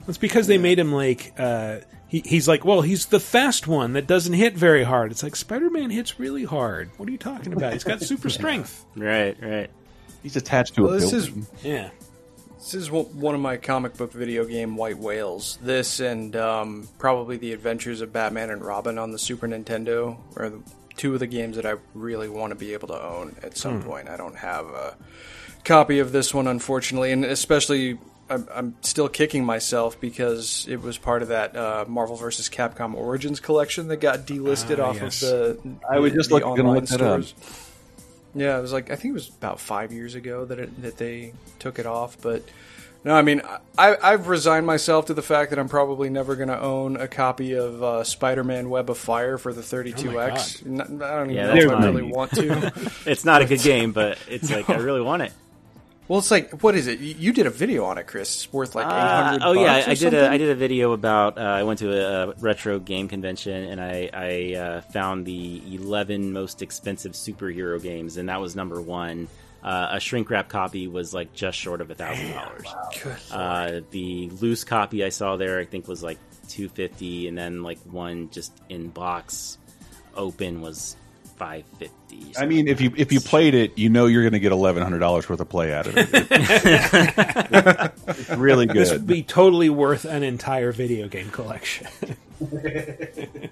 [0.07, 3.93] It's because they made him like uh, he, he's like, well, he's the fast one
[3.93, 5.11] that doesn't hit very hard.
[5.11, 6.89] It's like Spider-Man hits really hard.
[6.97, 7.73] What are you talking about?
[7.73, 8.85] He's got super strength.
[8.95, 9.69] Right, right.
[10.23, 11.47] He's attached to Well, a this building.
[11.53, 11.89] is Yeah.
[12.59, 15.57] This is one one of my comic book video game White Whales.
[15.61, 20.49] This and um, probably the Adventures of Batman and Robin on the Super Nintendo are
[20.49, 20.61] the,
[20.97, 23.81] two of the games that I really want to be able to own at some
[23.81, 23.87] Hmm.
[23.87, 24.09] point.
[24.09, 24.95] I don't have a
[25.63, 27.97] copy of this one, unfortunately, and especially
[28.29, 32.49] I'm, I'm still kicking myself because it was part of that uh, Marvel vs.
[32.49, 35.23] Capcom Origins collection that got delisted Ah, off yes.
[35.23, 35.29] of
[35.63, 35.75] the.
[35.89, 37.23] I was just the looking- gonna online look that up.
[38.33, 38.41] Stores.
[38.43, 40.97] Yeah, it was like I think it was about five years ago that it, that
[40.97, 42.17] they took it off.
[42.21, 42.43] But
[43.03, 43.41] no, I mean
[43.77, 47.07] I, I've resigned myself to the fact that I'm probably never going to own a
[47.07, 50.65] copy of uh, Spider-Man: Web of Fire for the 32x.
[50.65, 52.71] N- I don't even Yeah, know if I really want to.
[53.05, 55.33] it's not a good game, but it's like I really want it.
[56.09, 56.99] Well, it's like what is it?
[56.99, 58.35] You, did a video on it, Chris.
[58.43, 59.43] It's worth like 800.
[59.43, 61.37] Uh, oh yeah, or I did a I did a video about.
[61.37, 66.33] Uh, I went to a, retro game convention and I I uh, found the eleven
[66.33, 69.27] most expensive superhero games, and that was number one.
[69.61, 72.65] Uh, a shrink wrap copy was like just short of a thousand dollars.
[73.31, 76.17] Uh, the loose copy I saw there, I think, was like
[76.47, 79.59] two fifty, and then like one just in box
[80.15, 80.95] open was
[81.39, 82.33] five fifty.
[82.37, 84.83] I mean, if you if you played it, you know you're going to get eleven
[84.83, 86.09] hundred dollars worth of play out of it.
[88.07, 88.75] it's really good.
[88.75, 91.87] This would be totally worth an entire video game collection.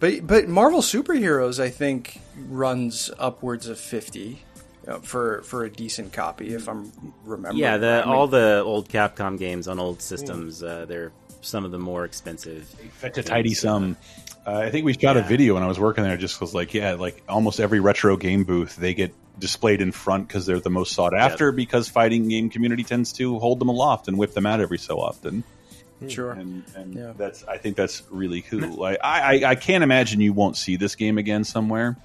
[0.00, 4.42] But but Marvel superheroes, I think, runs upwards of fifty
[4.88, 6.90] uh, for for a decent copy, if I'm
[7.24, 7.58] remembering.
[7.58, 8.06] yeah, the right.
[8.06, 11.12] All the old Capcom games on old systems, uh, they're
[11.42, 12.64] some of the more expensive.
[12.94, 13.98] Fetch a tidy sum.
[14.46, 16.16] Uh, I think we shot a video when I was working there.
[16.16, 20.26] Just was like, yeah, like almost every retro game booth, they get displayed in front
[20.28, 21.52] because they're the most sought after.
[21.52, 24.98] Because fighting game community tends to hold them aloft and whip them out every so
[24.98, 25.44] often.
[26.08, 28.82] Sure, and, and that's I think that's really cool.
[28.84, 31.98] I, I I can't imagine you won't see this game again somewhere.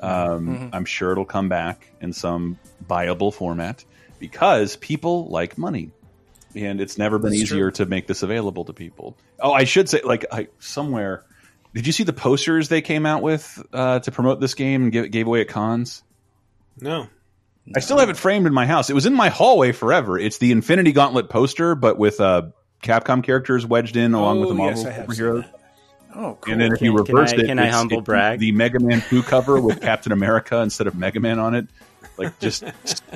[0.00, 0.70] Um, Mhm.
[0.74, 3.84] I'm sure it'll come back in some buyable format
[4.18, 5.92] because people like money,
[6.54, 7.86] and it's never been That's easier true.
[7.86, 9.16] to make this available to people.
[9.40, 11.24] Oh, I should say, like, I somewhere.
[11.74, 14.92] Did you see the posters they came out with uh, to promote this game and
[14.92, 16.02] give, gave away at cons?
[16.80, 17.08] No.
[17.76, 18.90] I still have it framed in my house.
[18.90, 20.18] It was in my hallway forever.
[20.18, 22.48] It's the Infinity Gauntlet poster, but with uh,
[22.82, 25.50] Capcom characters wedged in along with the Oh, Marvel yes, I have seen superheroes.
[26.14, 26.52] Oh, cool.
[26.52, 28.38] And then if you Can- can reverse it, can I it's- humble it's brag?
[28.40, 31.68] The Mega Man 2 cover with Captain America instead of Mega Man on it,
[32.18, 32.64] like just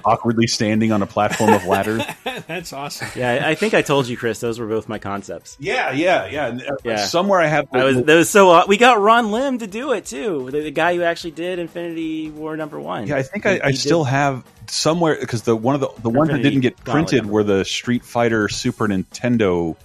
[0.05, 2.02] awkwardly standing on a platform of ladders.
[2.47, 3.09] That's awesome.
[3.16, 4.40] Yeah, I I think I told you, Chris.
[4.40, 5.56] Those were both my concepts.
[5.60, 6.47] Yeah, yeah, yeah.
[6.70, 6.97] Uh, Yeah.
[6.97, 7.66] Somewhere I have.
[7.73, 8.51] I was that was so.
[8.51, 10.48] aw- We got Ron Lim to do it too.
[10.51, 13.06] The, the guy who actually did Infinity War number one.
[13.06, 15.81] Yeah, I think He- I, I he still did- have somewhere because the one of
[15.81, 19.77] the the ones that didn't get printed number were the Street Fighter Super Nintendo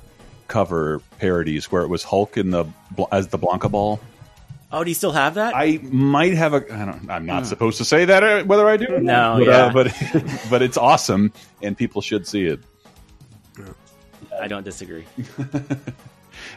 [0.47, 2.65] cover parodies where it was Hulk in the
[3.11, 3.99] as the Blanka Ball.
[4.71, 5.53] Oh, do you still have that?
[5.55, 6.57] I might have a.
[6.73, 7.09] I don't.
[7.09, 8.87] I'm not supposed to say that uh, whether I do.
[8.95, 9.65] Or No, but, yeah.
[9.65, 12.59] uh, but but it's awesome, and people should see it.
[14.41, 15.05] I don't disagree.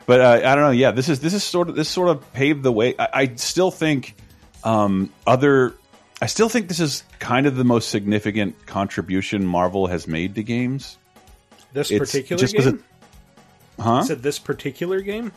[0.07, 0.71] But uh, I don't know.
[0.71, 2.95] Yeah, this is this is sort of this sort of paved the way.
[2.99, 4.15] I, I still think
[4.63, 5.75] um, other.
[6.23, 10.43] I still think this is kind of the most significant contribution Marvel has made to
[10.43, 10.97] games.
[11.73, 12.85] This It's particular just 'cause game?
[13.79, 13.99] it- huh?
[14.05, 15.33] Is it this particular game?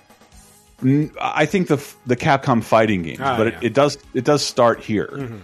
[0.83, 3.57] I think the the Capcom fighting games, Ah, but yeah.
[3.57, 5.39] it, it does it does start here, Mhm.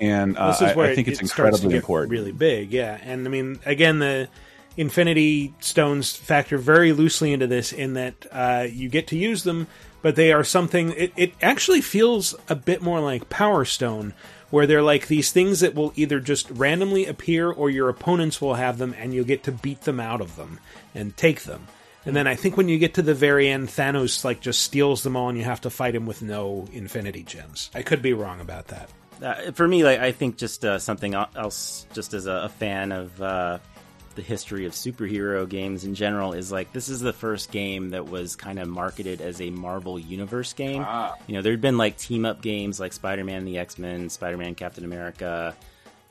[0.00, 2.12] and uh, this is where I, I think it, it's it incredibly important.
[2.12, 2.72] really big.
[2.72, 4.28] Yeah, and I mean, again, the
[4.76, 9.66] Infinity Stones factor very loosely into this in that uh, you get to use them,
[10.02, 10.92] but they are something.
[10.96, 14.14] It, it actually feels a bit more like Power Stone,
[14.50, 18.54] where they're like these things that will either just randomly appear or your opponents will
[18.54, 20.60] have them, and you'll get to beat them out of them
[20.94, 21.66] and take them.
[22.06, 25.02] And then I think when you get to the very end, Thanos like just steals
[25.02, 27.70] them all, and you have to fight him with no Infinity Gems.
[27.74, 28.90] I could be wrong about that.
[29.22, 32.90] Uh, for me, like I think just uh, something else, just as a, a fan
[32.90, 33.58] of uh,
[34.14, 38.08] the history of superhero games in general, is like this is the first game that
[38.08, 40.86] was kind of marketed as a Marvel Universe game.
[41.26, 44.08] You know, there'd been like team up games like Spider Man, and the X Men,
[44.08, 45.54] Spider Man, Captain America,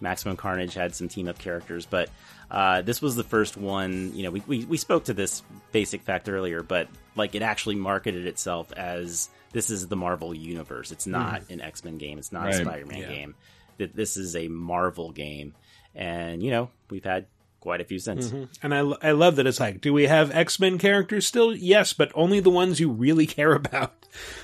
[0.01, 2.09] Maximum Carnage had some team up characters, but
[2.51, 4.11] uh, this was the first one.
[4.15, 7.75] You know, we, we we spoke to this basic fact earlier, but like it actually
[7.75, 10.91] marketed itself as this is the Marvel universe.
[10.91, 11.49] It's not Mhm.
[11.51, 12.17] an X Men game.
[12.17, 12.53] It's not Right.
[12.55, 13.07] a Spider Man Yeah.
[13.09, 13.35] game.
[13.77, 15.53] That this is a Marvel game,
[15.95, 17.27] and you know we've had
[17.59, 18.29] quite a few since.
[18.29, 18.47] Mhm.
[18.63, 18.79] And I,
[19.09, 21.55] I love that it's like, do we have X Men characters still?
[21.55, 23.93] Yes, but only the ones you really care about.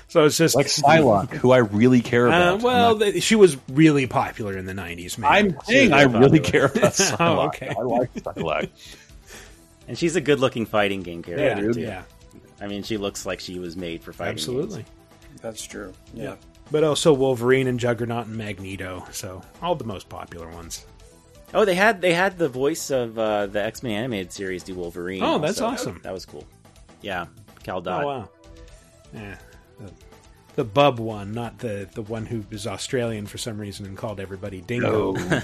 [0.08, 2.62] So it's just Like Psylocke, who I really care Uh, about.
[2.62, 5.18] well, th- she was really popular in the '90s.
[5.24, 7.16] I'm saying I really really care about Psylocke.
[7.20, 7.68] oh, okay.
[7.76, 8.68] I like Psylocke.
[9.88, 11.80] And she's a good looking fighting game character Yeah, too.
[11.80, 12.02] yeah.
[12.60, 14.32] I mean, she looks like she was made for fighting.
[14.32, 14.78] Absolutely.
[14.82, 15.40] games.
[15.42, 15.92] That's true.
[16.12, 16.34] Yeah.
[16.72, 19.06] But also Wolverine and Juggernaut and Magneto.
[19.12, 20.84] So all the most popular ones.
[21.56, 24.74] Oh, they had they had the voice of uh, the X Men animated series do
[24.74, 25.22] Wolverine.
[25.22, 25.90] Oh, that's also.
[25.90, 26.00] awesome.
[26.02, 26.44] That was cool.
[27.00, 27.26] Yeah,
[27.62, 28.04] Cal Dodd.
[28.04, 28.28] Oh wow.
[29.14, 29.36] Yeah.
[29.80, 29.92] The,
[30.56, 34.20] the bub one, not the the one who is Australian for some reason and called
[34.20, 35.12] everybody Dingo.
[35.12, 35.20] no,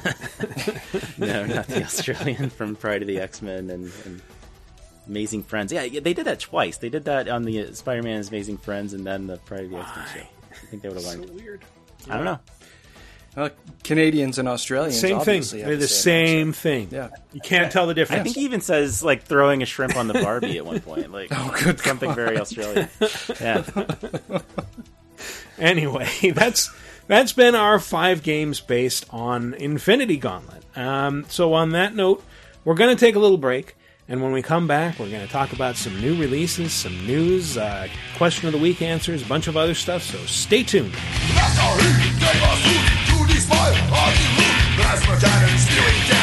[1.46, 4.20] not the Australian from Pride of the X Men and, and
[5.08, 5.72] Amazing Friends.
[5.72, 6.76] Yeah, yeah, they did that twice.
[6.76, 9.78] They did that on the Spider Man's Amazing Friends and then the Pride of the
[9.78, 10.20] X Men show.
[10.20, 11.30] I think they would have So learned.
[11.34, 11.64] weird.
[12.10, 12.38] I don't know.
[13.34, 13.48] Uh,
[13.82, 15.00] Canadians and Australians.
[15.00, 15.38] Same thing.
[15.38, 16.88] obviously They're the same thing.
[16.90, 17.08] Yeah.
[17.32, 18.20] You can't tell the difference.
[18.20, 21.10] I think he even says like throwing a shrimp on the Barbie at one point.
[21.10, 22.16] Like Oh, good something God.
[22.16, 22.88] very Australian.
[23.40, 23.64] Yeah.
[25.58, 26.70] anyway, that's
[27.06, 30.62] that's been our five games based on Infinity Gauntlet.
[30.76, 32.22] Um, so on that note,
[32.64, 33.76] we're going to take a little break,
[34.08, 37.58] and when we come back, we're going to talk about some new releases, some news,
[37.58, 40.02] uh, question of the week answers, a bunch of other stuff.
[40.02, 40.94] So stay tuned
[43.52, 44.56] fire on the roof.
[44.76, 46.21] Plasma cannons spewing down.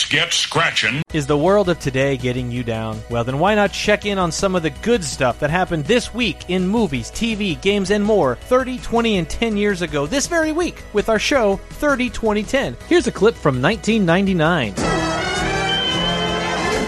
[0.00, 1.02] Let's get scratching.
[1.12, 3.02] Is the world of today getting you down?
[3.10, 6.14] Well, then why not check in on some of the good stuff that happened this
[6.14, 10.52] week in movies, TV, games, and more 30, 20, and 10 years ago this very
[10.52, 12.76] week with our show 30, 20, 10.
[12.88, 15.29] Here's a clip from 1999.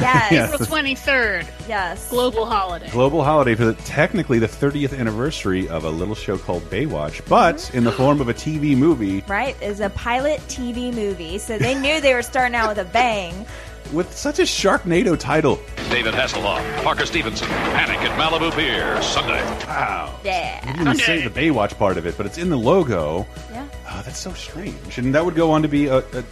[0.02, 0.32] Yes.
[0.32, 0.52] Yeah.
[0.52, 1.46] April 23rd.
[1.68, 2.10] Yes.
[2.10, 2.90] Global holiday.
[2.90, 7.56] Global holiday for the, technically the 30th anniversary of a little show called Baywatch, but
[7.56, 7.78] mm-hmm.
[7.78, 9.56] in the form of a TV movie Right?
[9.62, 12.84] It was a pilot TV movie, so they knew they were starting out with a
[12.90, 13.46] bang.
[13.92, 15.60] with such a Sharknado title.
[15.90, 19.42] David Hasselhoff, Parker Stevenson, Panic at Malibu Pier, Sunday.
[19.66, 20.18] Wow.
[20.24, 20.66] Yeah.
[20.78, 23.26] You didn't say the Baywatch part of it, but it's in the logo.
[23.50, 23.68] Yeah.
[23.90, 24.98] Oh, that's so strange.
[24.98, 26.24] And that would go on to be a, a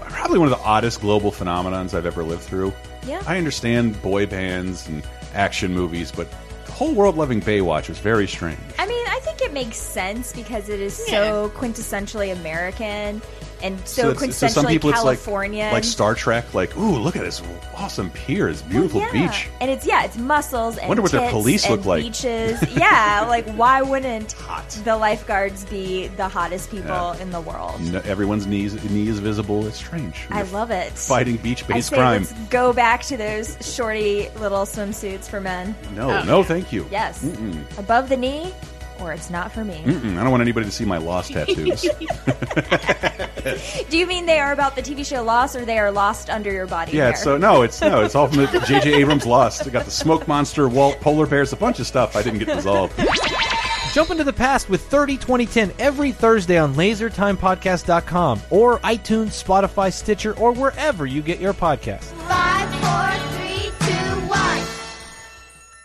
[0.00, 2.72] probably one of the oddest global phenomenons I've ever lived through.
[3.06, 3.22] Yeah.
[3.26, 5.02] I understand boy bands and
[5.34, 6.28] action movies, but
[6.66, 8.58] the whole world loving Baywatch was very strange.
[8.78, 13.22] I mean, I think it makes sense because it is so quintessentially American
[13.62, 15.66] and so, it's- quintessentially some people Californian.
[15.66, 17.42] it's like, like Star Trek, like, ooh, look at this
[17.74, 19.12] awesome pier, this beautiful yeah.
[19.12, 19.48] beach.
[19.60, 22.02] And it's yeah, it's muscles and Wonder what their police look like.
[22.02, 22.62] beaches.
[22.76, 24.34] yeah, like why wouldn't
[24.84, 27.18] the lifeguards be the hottest people Yeah.
[27.22, 27.80] in the world?
[27.80, 29.66] No, everyone's knees knee is visible.
[29.66, 30.26] It's strange.
[30.30, 30.92] I love it.
[30.92, 32.22] Fighting beach I based crime.
[32.22, 35.74] let's go back to those shorty little swimsuits for men.
[35.94, 36.86] No, oh, no, thank you.
[36.90, 37.24] Yes.
[37.24, 37.78] Mm-mm.
[37.78, 38.52] Above the knee,
[39.00, 39.82] or it's not for me.
[39.84, 41.82] Mm-mm, I don't want anybody to see my lost tattoos.
[43.90, 46.52] Do you mean they are about the TV show Lost, or they are lost under
[46.52, 46.92] your body?
[46.92, 47.16] yeah, hair?
[47.16, 48.94] so no, it's no, it's all from the J.J.
[48.94, 49.66] Abrams Lost.
[49.66, 52.48] I got the smoke monster, Walt, polar bears, a bunch of stuff I didn't get
[52.54, 52.94] resolved.
[53.92, 60.36] Jump into the past with 30 2010 every Thursday on lasertimepodcast.com or iTunes, Spotify, Stitcher,
[60.38, 62.12] or wherever you get your podcasts.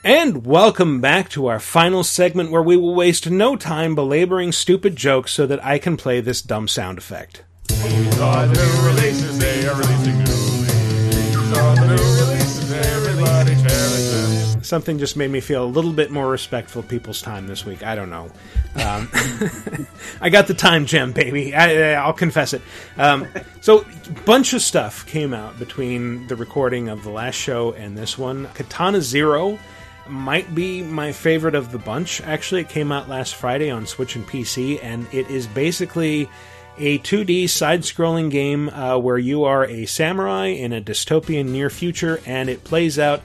[0.03, 4.95] And welcome back to our final segment where we will waste no time belaboring stupid
[4.95, 7.44] jokes so that I can play this dumb sound effect.
[14.64, 17.84] Something just made me feel a little bit more respectful of people's time this week.
[17.84, 18.32] I don't know.
[18.84, 19.07] Um,
[20.22, 21.53] I got the time gem, baby.
[21.53, 22.64] I, I'll confess it.
[22.98, 23.28] Um,
[23.60, 23.86] so,
[24.26, 28.48] bunch of stuff came out between the recording of the last show and this one.
[28.56, 29.60] Katana Zero
[30.12, 32.22] might be my favorite of the bunch.
[32.22, 36.30] Actually, it came out last Friday on Switch and PC, and it is basically
[36.78, 41.70] a 2D side scrolling game uh, where you are a samurai in a dystopian near
[41.70, 43.22] future, and it plays out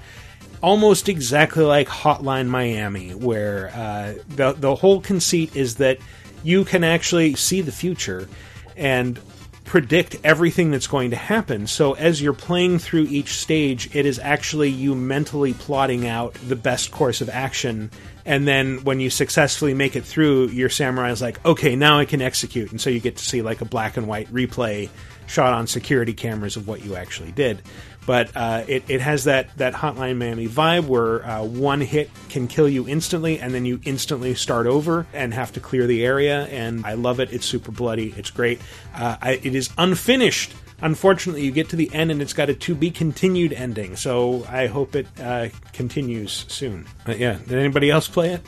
[0.63, 5.99] almost exactly like Hotline Miami, where uh, the, the whole conceit is that
[6.43, 8.29] you can actually see the future
[8.77, 9.19] and
[9.67, 11.67] predict everything that's going to happen.
[11.67, 16.57] So as you're playing through each stage, it is actually you mentally plotting out the
[16.57, 17.91] best course of action.
[18.25, 22.05] And then when you successfully make it through, your samurai is like, okay, now I
[22.05, 22.71] can execute.
[22.71, 24.89] And so you get to see like a black and white replay
[25.27, 27.61] shot on security cameras of what you actually did.
[28.07, 32.47] But uh, it, it has that, that Hotline Miami vibe where uh, one hit can
[32.47, 36.45] kill you instantly, and then you instantly start over and have to clear the area.
[36.47, 37.33] And I love it.
[37.33, 38.15] It's super bloody.
[38.16, 38.61] It's great.
[38.95, 40.55] Uh, I, it is unfinished.
[40.83, 43.97] Unfortunately, you get to the end and it's got a to be continued ending.
[43.97, 46.87] So I hope it uh, continues soon.
[47.05, 48.43] But yeah, did anybody else play it?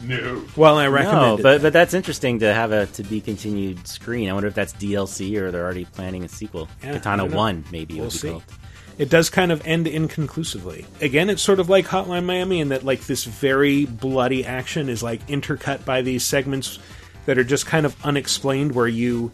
[0.00, 0.42] No.
[0.56, 1.42] Well, I recommend No, it.
[1.42, 4.28] but but that's interesting to have a to be continued screen.
[4.28, 6.68] I wonder if that's DLC or they're already planning a sequel.
[6.82, 7.26] Yeah, Katana.
[7.26, 8.30] One, maybe it We'll would be see.
[8.30, 8.44] called.
[9.02, 10.86] It does kind of end inconclusively.
[11.00, 15.02] Again, it's sort of like Hotline Miami in that like this very bloody action is
[15.02, 16.78] like intercut by these segments
[17.26, 19.32] that are just kind of unexplained where you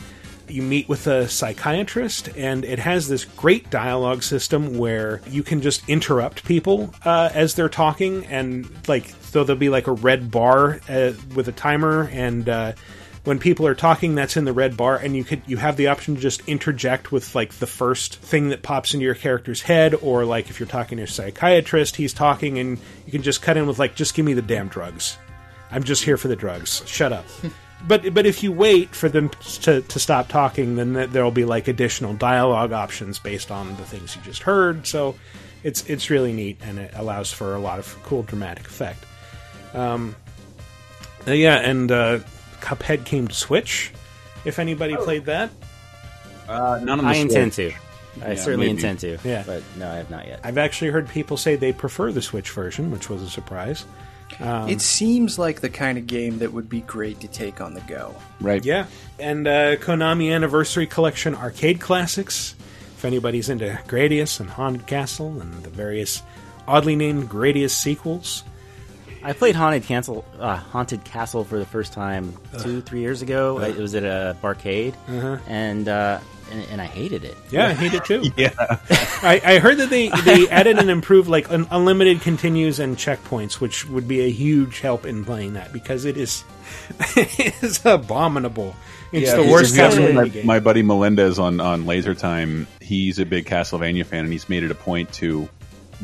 [0.49, 5.61] you meet with a psychiatrist and it has this great dialogue system where you can
[5.61, 10.31] just interrupt people uh, as they're talking and like so there'll be like a red
[10.31, 12.73] bar uh, with a timer and uh,
[13.25, 15.89] when people are talking that's in the red bar and you could you have the
[15.89, 19.95] option to just interject with like the first thing that pops into your character's head
[19.95, 23.57] or like if you're talking to a psychiatrist he's talking and you can just cut
[23.57, 25.19] in with like just give me the damn drugs.
[25.71, 26.83] I'm just here for the drugs.
[26.87, 27.27] Shut up.
[27.87, 29.29] But but if you wait for them
[29.63, 34.17] to, to stop talking then there'll be like additional dialogue options based on the things
[34.17, 34.85] you just heard.
[34.85, 35.15] So
[35.63, 39.05] it's it's really neat and it allows for a lot of cool dramatic effect.
[39.75, 40.17] Um,
[41.27, 42.19] uh, yeah, and uh,
[42.61, 43.93] Cuphead came to Switch.
[44.45, 45.51] If anybody played that,
[46.49, 47.73] uh, none I intend to.
[48.23, 48.79] I Yeah, certainly maybe.
[48.79, 49.19] intend to.
[49.25, 49.45] Yeah.
[49.47, 50.41] but no, I have not yet.
[50.43, 53.85] I've actually heard people say they prefer the Switch version, which was a surprise.
[54.41, 57.75] Um, it seems like the kind of game that would be great to take on
[57.75, 58.15] the go.
[58.41, 58.65] Right.
[58.65, 58.87] Yeah,
[59.19, 62.55] and uh, Konami Anniversary Collection arcade classics.
[62.97, 66.23] If anybody's into Gradius and Haunted Castle and the various
[66.67, 68.43] oddly named Gradius sequels,
[69.23, 73.59] I played Haunted Castle, uh, Haunted Castle for the first time two, three years ago.
[73.59, 75.39] I, it was at a barcade, Uh-huh.
[75.49, 76.21] and, uh,
[76.51, 77.37] and and I hated it.
[77.51, 78.23] yeah, I hate it too.
[78.37, 82.97] yeah, I, I heard that they, they added and improved like un- unlimited continues and
[82.97, 86.45] checkpoints, which would be a huge help in playing that because it is
[87.17, 88.75] it is abominable.
[89.13, 90.47] It's the if worst you ask Castlevania my, game.
[90.47, 94.63] my buddy Melendez on on Laser Time, he's a big Castlevania fan, and he's made
[94.63, 95.49] it a point to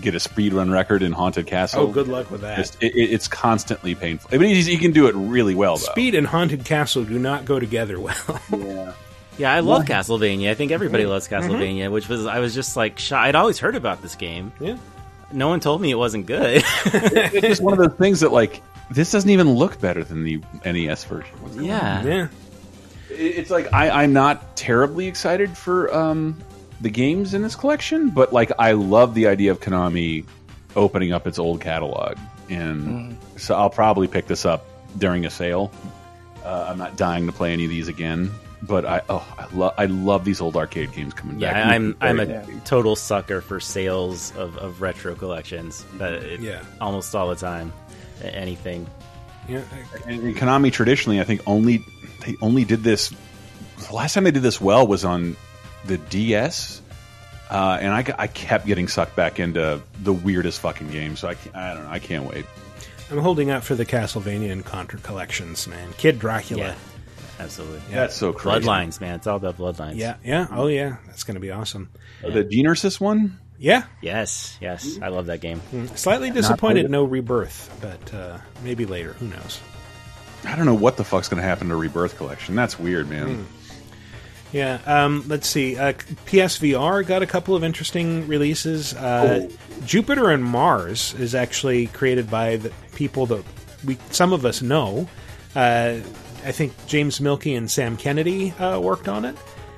[0.00, 1.82] get a speed run record in Haunted Castle.
[1.82, 2.56] Oh, good luck with that.
[2.56, 4.30] Just- it, it- it's constantly painful.
[4.32, 5.84] I mean, he's, he can do it really well, though.
[5.92, 8.40] Speed and Haunted Castle do not go together well.
[8.52, 8.92] yeah.
[9.36, 9.98] Yeah, I love Yeah.
[10.00, 10.50] Castlevania.
[10.50, 11.08] I think everybody Mhm.
[11.08, 13.26] loves Castlevania, which was I was just like shy.
[13.28, 14.52] I'd always heard about this game.
[14.60, 14.76] Yeah.
[15.32, 16.62] No one told me it wasn't good.
[16.84, 18.62] it's just one of those things that like
[18.92, 21.36] this doesn't even look better than the NES version.
[21.40, 21.98] What's Yeah.
[21.98, 22.06] on?
[22.06, 22.28] Yeah.
[23.10, 26.38] It's like I, I'm not terribly excited for um,
[26.80, 30.24] the games in this collection, but like I love the idea of Konami
[30.76, 32.16] opening up its old catalog,
[32.51, 34.66] and so I'll probably pick this up
[34.98, 35.70] during a sale.
[36.44, 38.30] Uh, I'm not dying to play any of these again,
[38.62, 41.72] but I oh I love I love these old arcade games coming yeah, back.
[41.72, 45.84] I'm I'm a Very- total sucker for sales of, of retro collections.
[45.94, 46.62] But it, Yeah.
[46.80, 47.72] almost all the time,
[48.22, 48.86] anything.
[49.48, 49.62] Yeah,
[50.06, 51.82] And and Konami traditionally, I think only
[52.26, 53.12] they only did this.
[53.88, 55.36] The last time they did this well was on
[55.86, 56.81] the DS,
[57.51, 61.16] uh, and I, I kept getting sucked back into the weirdest fucking game.
[61.16, 61.90] So I can't, I don't know.
[61.90, 62.47] I can't wait.
[63.11, 65.93] I'm holding out for the Castlevania and Contra collections, man.
[65.98, 66.69] Kid Dracula.
[66.69, 66.74] Yeah,
[67.39, 67.81] absolutely.
[67.90, 67.97] Yeah.
[67.97, 68.66] That's so crazy.
[68.66, 69.16] Bloodlines, man.
[69.16, 69.97] It's all about bloodlines.
[69.97, 70.47] Yeah, yeah.
[70.51, 70.97] Oh, yeah.
[71.06, 71.90] That's going to be awesome.
[72.23, 73.39] The Genesis one?
[73.59, 73.85] Yeah.
[74.01, 74.98] Yes, yes.
[75.01, 75.61] I love that game.
[75.94, 79.12] Slightly disappointed, no rebirth, but uh, maybe later.
[79.15, 79.61] Who knows?
[80.44, 82.55] I don't know what the fuck's going to happen to Rebirth Collection.
[82.55, 83.36] That's weird, man.
[83.36, 83.63] Hmm.
[84.55, 84.78] Yeah.
[84.86, 85.76] Um, let's see.
[85.76, 85.93] Uh,
[86.26, 88.94] PSVR got a couple of interesting releases.
[88.94, 89.48] Uh,
[89.85, 93.44] Jupiter and Mars is actually created by the people that
[93.85, 95.09] we some of us know.
[95.56, 95.97] Uh,
[96.44, 99.36] I think James Mielke and Sam Kennedy uh, worked on it.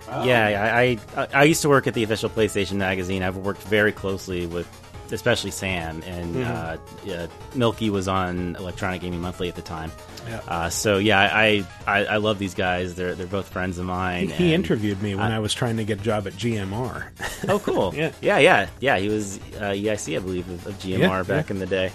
[0.09, 3.23] Yeah, I, I I used to work at the official PlayStation magazine.
[3.23, 4.69] I've worked very closely with,
[5.11, 6.47] especially Sam and Mhm.
[6.47, 9.91] uh, yeah, Mielke was on Electronic Gaming Monthly at the time.
[10.27, 10.41] Yeah.
[10.47, 12.95] Uh, so yeah, I, I I love these guys.
[12.95, 14.29] They're they're both friends of mine.
[14.29, 17.05] he and- interviewed me when I was trying to get a job at GMR.
[17.49, 17.95] Oh, cool.
[17.95, 18.13] Yeah.
[18.21, 18.99] yeah, yeah, yeah.
[18.99, 21.55] He was uh, EIC, I believe, of, of GMR Yeah, back yeah.
[21.55, 21.93] in the day.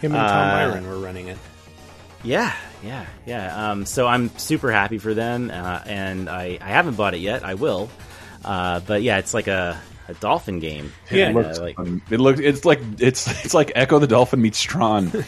[0.00, 1.38] Him and Tom Uh, Myron were running it.
[2.22, 2.54] Yeah,
[2.84, 3.70] yeah, yeah.
[3.70, 7.44] Um, so I'm super happy for them, uh, and I, I haven't bought it yet.
[7.46, 7.88] I will,
[8.44, 9.80] uh, but yeah, it's like a,
[10.10, 10.92] a dolphin game.
[11.10, 12.02] It Uh, like fun.
[12.10, 12.40] It looks.
[12.40, 15.10] It's like it's it's like Echo the Dolphin meets Tron.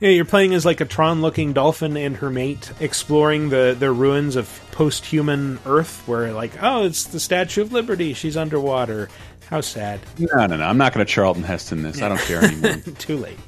[0.00, 4.36] Yeah, you're playing as like a Tron-looking dolphin and her mate, exploring the the ruins
[4.36, 8.12] of post-human Earth, where like, oh, it's the Statue of Liberty.
[8.12, 9.08] She's underwater.
[9.48, 10.00] How sad.
[10.18, 10.64] no, no, no.
[10.64, 12.00] I'm not going to Charlton Heston this.
[12.02, 12.76] I don't care anymore.
[12.98, 13.38] Too late.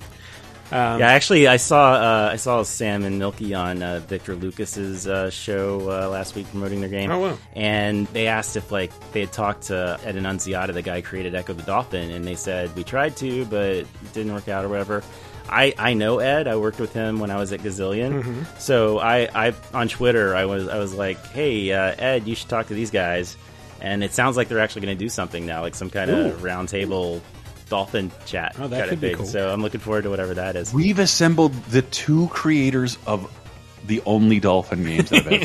[0.72, 5.06] Um, yeah, actually, I saw uh, I saw Sam and Mielke on uh, Victor Lucas's
[5.06, 7.10] uh, show uh, last week promoting their game.
[7.12, 7.38] Oh, wow.
[7.54, 11.34] And they asked if like they had talked to Ed Annunziata, the guy who created
[11.36, 14.68] Echo the Dolphin, and they said we tried to, but it didn't work out or
[14.68, 15.04] whatever.
[15.48, 16.48] I, I know Ed.
[16.48, 18.24] I worked with him when I was at Gazillion.
[18.24, 18.60] Mhm.
[18.60, 22.48] So I, I on Twitter I was I was like, hey uh, Ed, you should
[22.48, 23.36] talk to these guys.
[23.80, 26.40] And it sounds like they're actually going to do something now, like some kind of
[26.40, 27.20] roundtable
[27.68, 28.54] dolphin chat.
[28.58, 29.16] Oh, that kinda could be thing.
[29.18, 29.26] cool.
[29.26, 30.72] So I'm looking forward to whatever that is.
[30.72, 33.30] We've assembled the two creators of
[33.86, 35.44] the only dolphin games I've ever.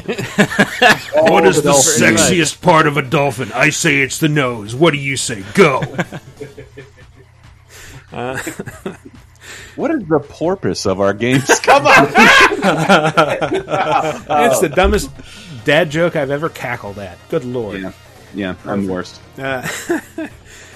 [1.31, 2.22] What is the dolphin games.
[2.22, 3.52] sexiest part of a dolphin?
[3.53, 4.73] I say it's the nose.
[4.76, 5.43] What do you say?
[5.53, 5.81] Go.
[8.11, 8.41] uh,
[9.76, 11.48] What is the porpoise of our games?
[11.61, 12.07] Come on.
[14.45, 15.10] it's the dumbest
[15.65, 17.18] dad joke I've ever cackled at.
[17.30, 17.80] Good lord.
[17.81, 17.91] Yeah,
[18.34, 19.22] yeah, I'm the worst.
[19.38, 19.68] Uh,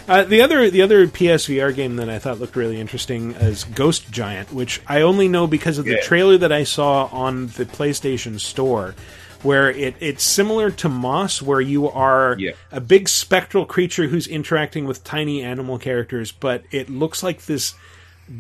[0.08, 4.12] uh, the other the other PSVR game that I thought looked really interesting is Ghost
[4.12, 6.02] Giant, which I only know because of the Yeah.
[6.02, 8.94] trailer that I saw on the PlayStation Store,
[9.42, 12.38] where it, it's similar to Moss, where you are
[12.72, 17.74] a big spectral creature who's interacting with tiny animal characters, but it looks like this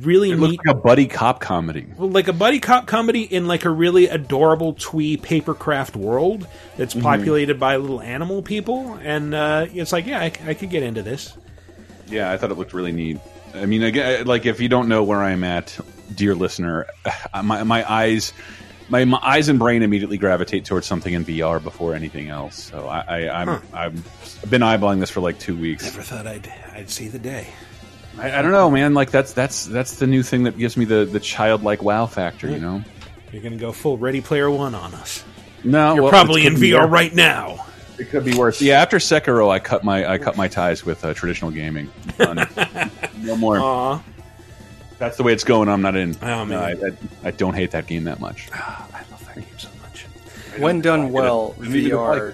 [0.02, 1.86] really It neat like a buddy cop comedy.
[1.96, 6.96] well, like a buddy cop comedy in like a really adorable twee papercraft world that's
[6.96, 7.04] Mhm.
[7.04, 11.04] populated by little animal people, and uh, it's like, yeah, I, I could get into
[11.04, 11.34] this.
[12.08, 13.20] Yeah, I thought it looked really neat.
[13.54, 15.78] I mean, again, like if you don't know where I'm at,
[16.14, 16.88] dear listener,
[17.44, 18.34] my my eyes.
[18.88, 22.66] My, my eyes and brain immediately gravitate towards something in VR before anything else.
[22.66, 23.60] So I, I, I'm, Huh.
[23.74, 25.86] I've been eyeballing this for like two weeks.
[25.86, 27.48] Never thought I'd I'd see the day.
[28.20, 28.94] I, I don't know, man.
[28.94, 32.48] Like that's that's that's the new thing that gives me the the childlike wow factor.
[32.48, 32.84] You know?
[33.32, 35.24] You're gonna go full Ready Player One on us.
[35.64, 37.66] No, You're well, probably in VR right now.
[37.98, 38.62] It could be worse.
[38.62, 41.92] Yeah, after Sekiro, I cut my I cut my ties with uh, traditional gaming.
[42.20, 43.60] No more.
[43.60, 44.02] Aw.
[44.98, 45.68] That's the way it's going.
[45.68, 46.16] I'm not in.
[46.22, 46.50] Oh, man.
[46.50, 48.50] No, I, I, I don't hate that game that much.
[48.54, 50.04] I love that game so much.
[50.58, 52.34] When done well, I don't VR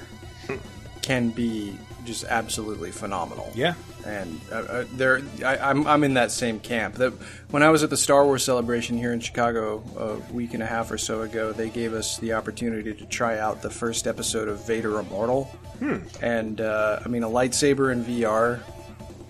[1.02, 3.52] can be just absolutely phenomenal.
[3.56, 3.74] Yeah.
[4.06, 6.96] And uh, uh, there, I, I'm I'm in that same camp.
[6.96, 7.14] That
[7.52, 10.66] when I was at the Star Wars celebration here in Chicago a week and a
[10.66, 14.48] half or so ago, they gave us the opportunity to try out the first episode
[14.48, 15.44] of Vader Immortal,
[15.80, 15.98] Hmm.
[16.22, 18.60] and uh, I mean a lightsaber in VR.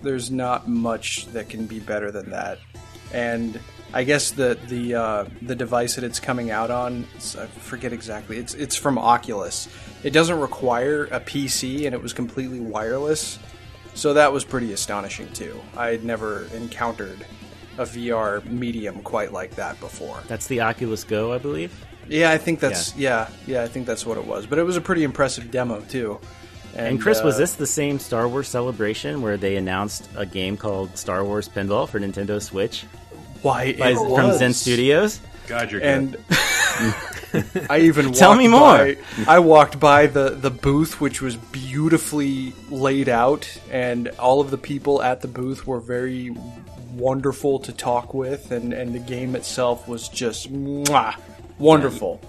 [0.02, 2.58] There's not much that can be better than that,
[3.12, 3.58] and
[3.94, 7.06] I guess the the uh, the device that it's coming out on,
[7.38, 8.38] I forget exactly.
[8.38, 9.68] It's it's from Oculus.
[10.02, 13.38] It doesn't require a PC, and it was completely wireless.
[13.94, 15.60] So that was pretty astonishing too.
[15.76, 17.26] I had never encountered
[17.78, 20.22] a VR medium quite like that before.
[20.28, 21.72] That's the Oculus Go, I believe.
[22.08, 24.46] Yeah, I think that's yeah, yeah, I think that's what it was.
[24.46, 26.20] But it was a pretty impressive demo too.
[26.74, 30.56] And, Chris, was uh, this the same Star Wars celebration where they announced a game
[30.56, 32.84] called Star Wars Pinball for Nintendo Switch?
[33.42, 34.32] Why By- it from.
[34.32, 35.20] Zen Studios?
[35.48, 36.16] God, you're and
[37.70, 38.60] I even Tell walked me more.
[38.60, 38.96] by-
[39.26, 44.58] I walked by the the booth, which was beautifully laid out, and all of the
[44.58, 46.34] people at the booth were very
[46.94, 51.14] wonderful to talk with, and and the game itself was just mwah,
[51.58, 52.20] wonderful.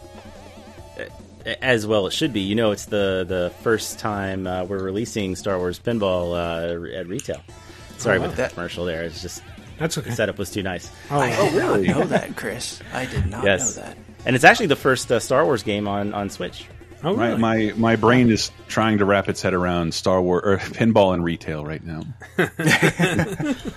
[1.61, 2.39] As well, it should be.
[2.39, 7.07] You know, it's the the first time uh, we're releasing Star Wars Pinball uh, at
[7.07, 7.41] retail.
[7.97, 8.25] Sorry Oh, wow.
[8.27, 9.03] about that commercial there.
[9.03, 9.43] It's just
[9.77, 10.09] That's okay.
[10.11, 10.89] The setup was too nice.
[11.11, 12.79] Oh, I did not know that, Chris.
[12.93, 13.75] I did not yes.
[13.75, 13.97] know that.
[14.25, 16.65] And it's actually the first uh, Star Wars game on on Switch.
[17.05, 20.57] Oh, My, my my brain is trying to wrap its head around Star Wars or
[20.57, 22.03] pinball and retail right now.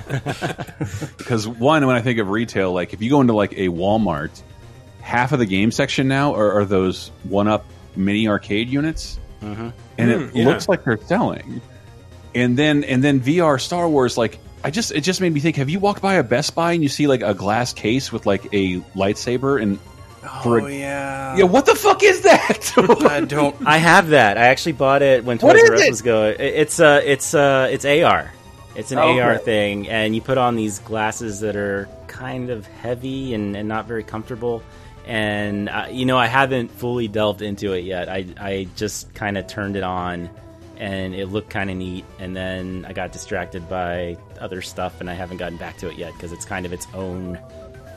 [1.19, 4.43] because one, when I think of retail, like if you go into like a Walmart,
[5.01, 7.65] half of the game section now are, are those one-up
[7.97, 9.73] mini arcade units, Mhm.
[9.99, 10.45] and Mm, it yeah.
[10.45, 11.61] looks like they're selling.
[12.35, 15.57] And then and then VR Star Wars, like I just it just made me think:
[15.57, 18.27] Have you walked by a Best Buy and you see like a glass case with
[18.27, 19.79] like a lightsaber and
[20.43, 21.37] for Oh a, yeah.
[21.37, 22.73] yeah, what the fuck is that?
[23.11, 23.55] I don't.
[23.67, 24.39] I have that.
[24.39, 26.37] I actually bought it when Toys R Us was going.
[26.39, 28.33] It's uh, it's uh, it's AR.
[28.75, 29.45] It's an Oh, AR okay.
[29.45, 33.87] thing, and you put on these glasses that are kind of heavy and, and not
[33.87, 34.63] very comfortable.
[35.07, 38.09] And uh, you know, I haven't fully delved into it yet.
[38.09, 40.29] I I just kind of turned it on,
[40.77, 42.05] and it looked kind of neat.
[42.19, 45.97] And then I got distracted by other stuff, and I haven't gotten back to it
[45.97, 47.39] yet because it's kind of its own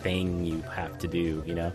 [0.02, 1.44] thing you have to do.
[1.46, 1.72] You know.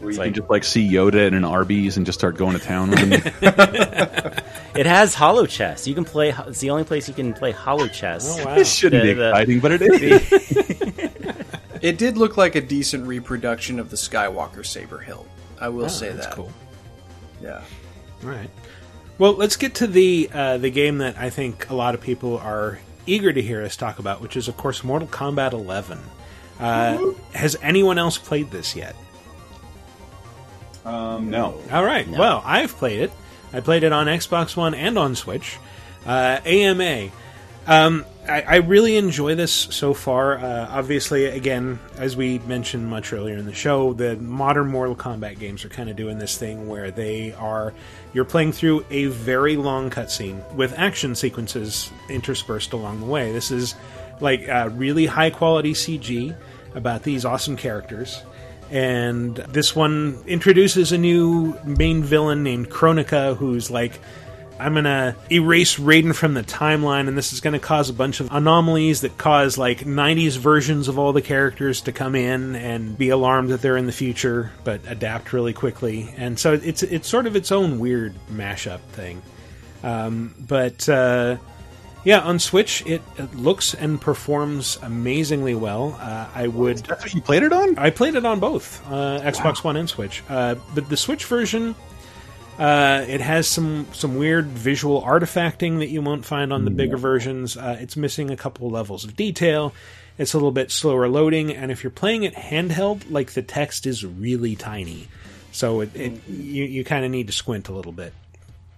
[0.00, 2.36] Where It's you like- can just like see Yoda in an Arby's and just start
[2.36, 3.12] going to town with him.
[4.76, 5.86] It has holochess.
[5.86, 6.34] You can play.
[6.46, 8.26] It's the only place you can play holochess.
[8.38, 8.54] Oh, wow.
[8.56, 11.32] This shouldn't be exciting, but it is.
[11.82, 15.28] It did look like a decent reproduction of the Skywalker Saber hilt.
[15.60, 16.34] I will Oh, say that's that.
[16.34, 16.50] cool.
[17.40, 17.62] Yeah.
[18.24, 18.50] All right.
[19.18, 22.38] Well, let's get to the uh, the game that I think a lot of people
[22.38, 25.98] are eager to hear us talk about, which is, of course, Mortal Kombat 11.
[26.58, 28.96] Uh, has anyone else played this yet?
[30.86, 31.60] Um, no.
[31.70, 32.08] All right.
[32.08, 33.12] Well, I've played it.
[33.52, 35.58] I played it on Xbox One and on Switch.
[36.06, 37.10] Uh, AMA.
[37.66, 40.38] Um, I, I really enjoy this so far.
[40.38, 45.38] Uh, obviously, again, as we mentioned much earlier in the show, the modern Mortal Kombat
[45.38, 47.72] games are kind of doing this thing where they are
[48.12, 53.32] you're playing through a very long cutscene with action sequences interspersed along the way.
[53.32, 53.74] This is
[54.20, 56.36] like uh, really high quality CG
[56.74, 58.22] about these awesome characters.
[58.70, 64.00] And this one introduces a new main villain named Kronika, who's like,
[64.58, 68.32] I'm gonna erase Raiden from the timeline, and this is gonna cause a bunch of
[68.32, 73.10] anomalies that cause like 90s versions of all the characters to come in and be
[73.10, 76.12] alarmed that they're in the future, but adapt really quickly.
[76.16, 79.20] And so it's it's sort of its own weird mashup thing.
[79.82, 81.36] Um, but uh,
[82.06, 85.98] yeah, on Switch, it, it looks and performs amazingly well.
[86.00, 86.78] Uh, I would.
[86.78, 87.76] That's what you played it on?
[87.78, 90.22] I played it on both uh, Xbox One and Switch.
[90.28, 91.74] Uh, but the Switch version,
[92.60, 96.96] uh, it has some some weird visual artifacting that you won't find on the bigger
[96.96, 97.56] versions.
[97.56, 99.74] Uh, it's missing a couple levels of detail.
[100.16, 103.84] It's a little bit slower loading, and if you're playing it handheld, like the text
[103.84, 105.08] is really tiny,
[105.50, 108.14] so it, it you you kind of need to squint a little bit.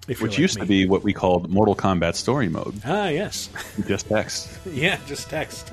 [0.08, 0.62] If Which like used me.
[0.62, 2.80] to be what we called Mortal Kombat Story Mode.
[2.86, 3.48] ah yes,
[3.86, 4.48] Just text.
[4.66, 5.70] yeah, just text,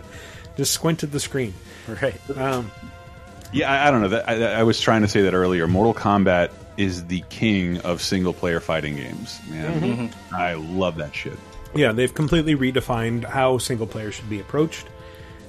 [0.57, 1.53] just squint at the screen.
[1.87, 2.19] Right.
[2.35, 2.69] Um,
[3.53, 4.09] Yeah, I, I don't know.
[4.09, 5.67] That I, I was trying to say that earlier.
[5.67, 9.39] Mortal Kombat is the king of single player fighting games.
[9.49, 9.81] Man,
[10.11, 10.13] Mhm.
[10.33, 11.37] I love that shit.
[11.73, 14.87] Yeah, they've completely redefined how single player should be approached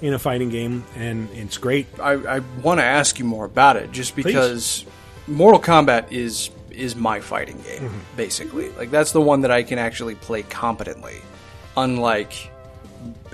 [0.03, 1.87] in a fighting game, and it's great.
[2.01, 4.85] I, I want to ask you more about it, just because
[5.27, 8.17] Mortal Kombat is is my fighting game, Mm-hmm.
[8.17, 8.71] basically.
[8.71, 11.17] Like that's the one that I can actually play competently,
[11.77, 12.33] unlike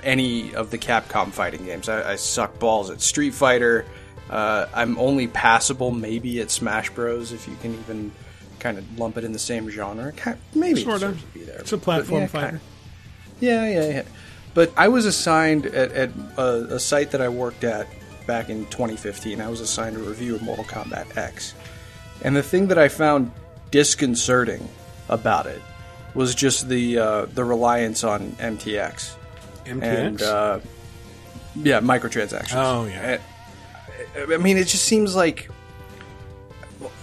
[0.03, 1.89] any of the Capcom fighting games.
[1.89, 3.85] I, I suck balls at Street Fighter.
[4.29, 7.31] Uh, I'm only passable maybe at Smash Bros.
[7.31, 8.11] If you can even
[8.59, 10.11] kind of lump it in the same genre.
[10.13, 11.11] Ki- Maybe it Sorta.
[11.13, 11.59] to be there.
[11.59, 12.47] It's a platform yeah, fighter.
[12.47, 12.61] kinda.
[13.39, 14.03] Yeah, yeah, yeah.
[14.53, 17.87] But I was assigned at, at a, a site that I worked at
[18.25, 19.41] back in 2015.
[19.41, 21.53] I was assigned a review of Mortal Kombat X,
[22.21, 23.31] and the thing that I found
[23.71, 24.67] disconcerting
[25.09, 25.61] about it
[26.13, 29.15] was just the uh, the reliance on MTX.
[29.65, 29.83] MTX?
[29.83, 30.59] And, uh,
[31.55, 32.55] yeah, microtransactions.
[32.55, 33.13] Oh, yeah.
[33.13, 33.21] And-
[34.33, 35.49] I mean, it just seems like.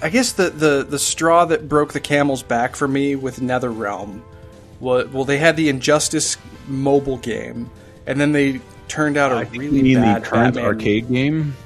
[0.03, 4.20] I guess the, the, the straw that broke the camel's back for me with NetherRealm
[4.78, 7.70] was well, they had the Injustice mobile game,
[8.07, 10.65] and then they turned out a I think really you mean bad the current Batman-
[10.65, 11.57] arcade game.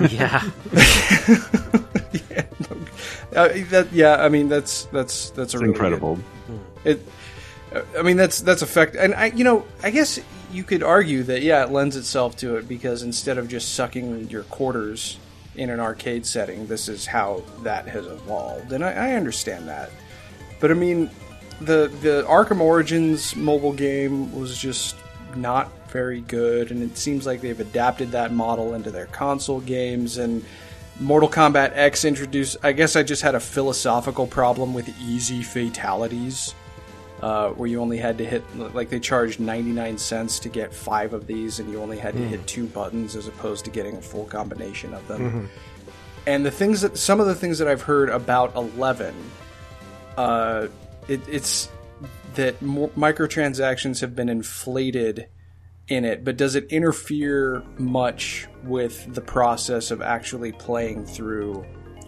[0.10, 0.42] yeah.
[3.34, 6.16] Uh, that, yeah, I mean that's that's that's a really incredible.
[6.16, 6.24] good-
[6.84, 7.06] it,
[7.98, 10.18] I mean that's that's effect, and I you know I guess
[10.50, 14.30] you could argue that yeah it lends itself to it because instead of just sucking
[14.30, 15.18] your quarters
[15.56, 19.90] in an arcade setting, this is how that has evolved, and I, I understand that.
[20.60, 21.10] But I mean,
[21.60, 24.96] the the Arkham Origins mobile game was just
[25.36, 30.18] not very good, and it seems like they've adapted that model into their console games.
[30.18, 30.44] And
[31.00, 32.56] Mortal Kombat X introduced.
[32.62, 36.54] I guess I just had a philosophical problem with easy fatalities.
[37.20, 41.12] uh, where you only had to hit like they charged 99 cents to get five
[41.12, 42.28] of these, and you only had to Mm.
[42.28, 45.20] hit two buttons as opposed to getting a full combination of them.
[45.32, 45.48] Mhm.
[46.28, 49.14] And the things that some of the things that I've heard about 11,
[50.16, 50.68] uh,
[51.08, 51.68] it, it's
[52.36, 55.26] that microtransactions have been inflated
[55.88, 61.64] in it, but does it interfere much with the process of actually playing through?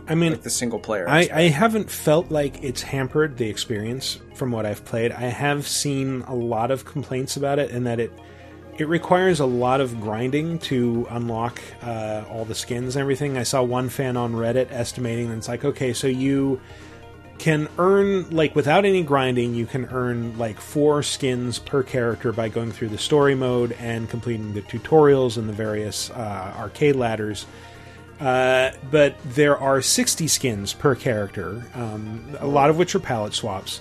[0.09, 1.09] I mean, like the single player.
[1.09, 1.29] I.
[1.33, 5.13] I haven't felt like it's hampered the experience from what I've played.
[5.13, 8.13] I have seen a lot of complaints about it, and that it
[8.81, 13.37] it requires a lot of grinding to unlock uh, all the skins and everything.
[13.37, 16.61] I saw one fan on Reddit estimating that it's like, okay, so you
[17.41, 22.51] can earn like without any grinding, you can earn like four skins per character by
[22.51, 27.47] going through the story mode and completing the tutorials and the various uh, arcade ladders.
[28.21, 33.33] Uh, but there are 60 skins per character, um, a lot of which are palette
[33.33, 33.81] swaps.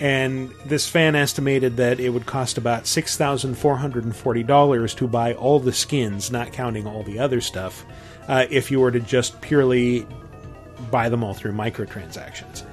[0.00, 6.32] And this fan estimated that it would cost about $6,440 to buy all the skins,
[6.32, 7.86] not counting all the other stuff,
[8.26, 10.08] uh, if you were to just purely
[10.90, 12.65] buy them all through microtransactions.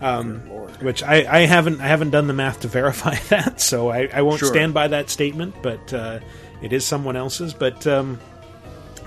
[0.00, 0.40] Um,
[0.80, 4.22] which I, I haven't I haven't done the math to verify that, so I, I
[4.22, 4.48] won't Sure.
[4.48, 5.56] stand by that statement.
[5.62, 6.20] But uh,
[6.62, 7.52] it is someone else's.
[7.54, 8.20] But um,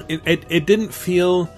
[0.10, 1.50] it, it it didn't feel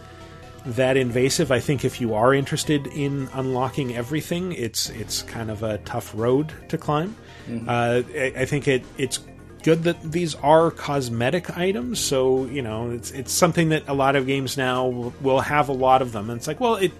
[0.66, 1.52] that invasive.
[1.52, 6.12] I think if you are interested in unlocking everything, it's it's kind of a tough
[6.16, 7.16] road to climb.
[7.50, 7.68] Mhm.
[7.68, 9.20] Uh, I, I think it it's
[9.64, 12.00] good that these are cosmetic items.
[12.00, 15.70] So you know, it's it's something that a lot of games now will, will have
[15.70, 16.30] a lot of them.
[16.30, 16.92] And it's like, well, it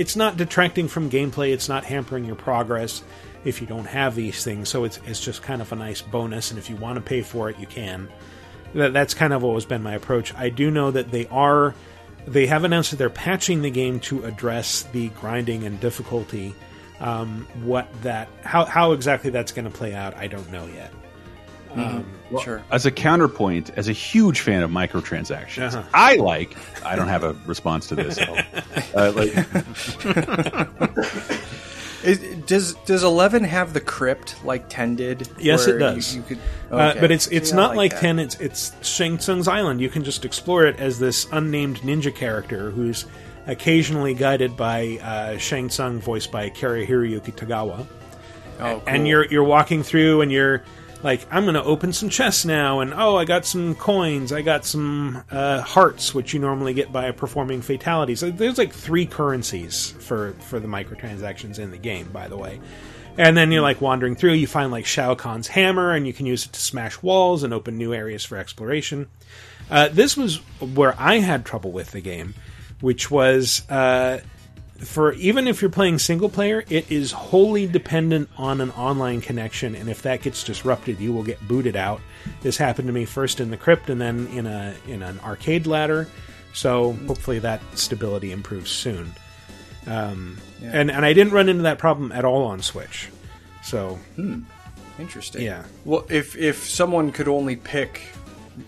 [0.00, 1.52] it's not detracting from gameplay.
[1.52, 3.04] It's not hampering your progress
[3.44, 4.70] if you don't have these things.
[4.70, 6.50] So it's it's just kind of a nice bonus.
[6.50, 8.08] And if you want to pay for it, you can.
[8.74, 10.32] That, that's kind of always been my approach.
[10.34, 11.74] I do know that they are
[12.26, 16.54] they have announced that they're patching the game to address the grinding and difficulty.
[16.98, 20.94] Um, what that how how exactly that's going to play out, I don't know yet.
[21.74, 22.06] Um,
[22.42, 22.62] sure.
[22.70, 25.88] As a counterpoint, as a huge fan of microtransactions, Uh-huh.
[25.94, 26.56] I like.
[26.84, 28.18] I don't have a response to this.
[28.94, 29.34] uh, like,
[32.02, 35.28] Is, does does eleven have the crypt like ten did?
[35.38, 36.14] Yes, it does.
[36.16, 36.38] You, you could,
[36.72, 37.00] uh, okay.
[37.00, 38.00] but it's it's See, not like, that.
[38.00, 38.18] ten.
[38.18, 39.82] It's it's Shang Tsung's island.
[39.82, 43.04] You can just explore it as this unnamed ninja character who's
[43.46, 47.86] occasionally guided by uh, Shang Tsung, voiced by Hiroyuki Tagawa.
[48.60, 50.62] Oh, And you're you're walking through, and you're
[51.02, 54.42] like, I'm going to open some chests now, and oh, I got some coins, I
[54.42, 58.20] got some uh, hearts, which you normally get by performing fatalities.
[58.20, 62.60] There's like three currencies for for the microtransactions in the game, by the way.
[63.18, 66.26] And then you're like wandering through, you find like Shao Kahn's hammer, and you can
[66.26, 69.08] use it to smash walls and open new areas for exploration.
[69.70, 72.34] Uh, this was where I had trouble with the game,
[72.80, 74.20] which was uh,
[74.80, 79.74] for even if you're playing single player, it is wholly dependent on an online connection,
[79.74, 82.00] and if that gets disrupted, you will get booted out.
[82.42, 85.66] This happened to me first in the crypt, and then in a in an arcade
[85.66, 86.08] ladder.
[86.52, 89.12] So hopefully that stability improves soon.
[89.86, 90.70] Um, Yeah.
[90.72, 93.08] And and I didn't run into that problem at all on Switch.
[93.62, 94.40] So Hmm.
[94.98, 95.42] Interesting.
[95.42, 95.62] Yeah.
[95.84, 98.02] Well, if if someone could only pick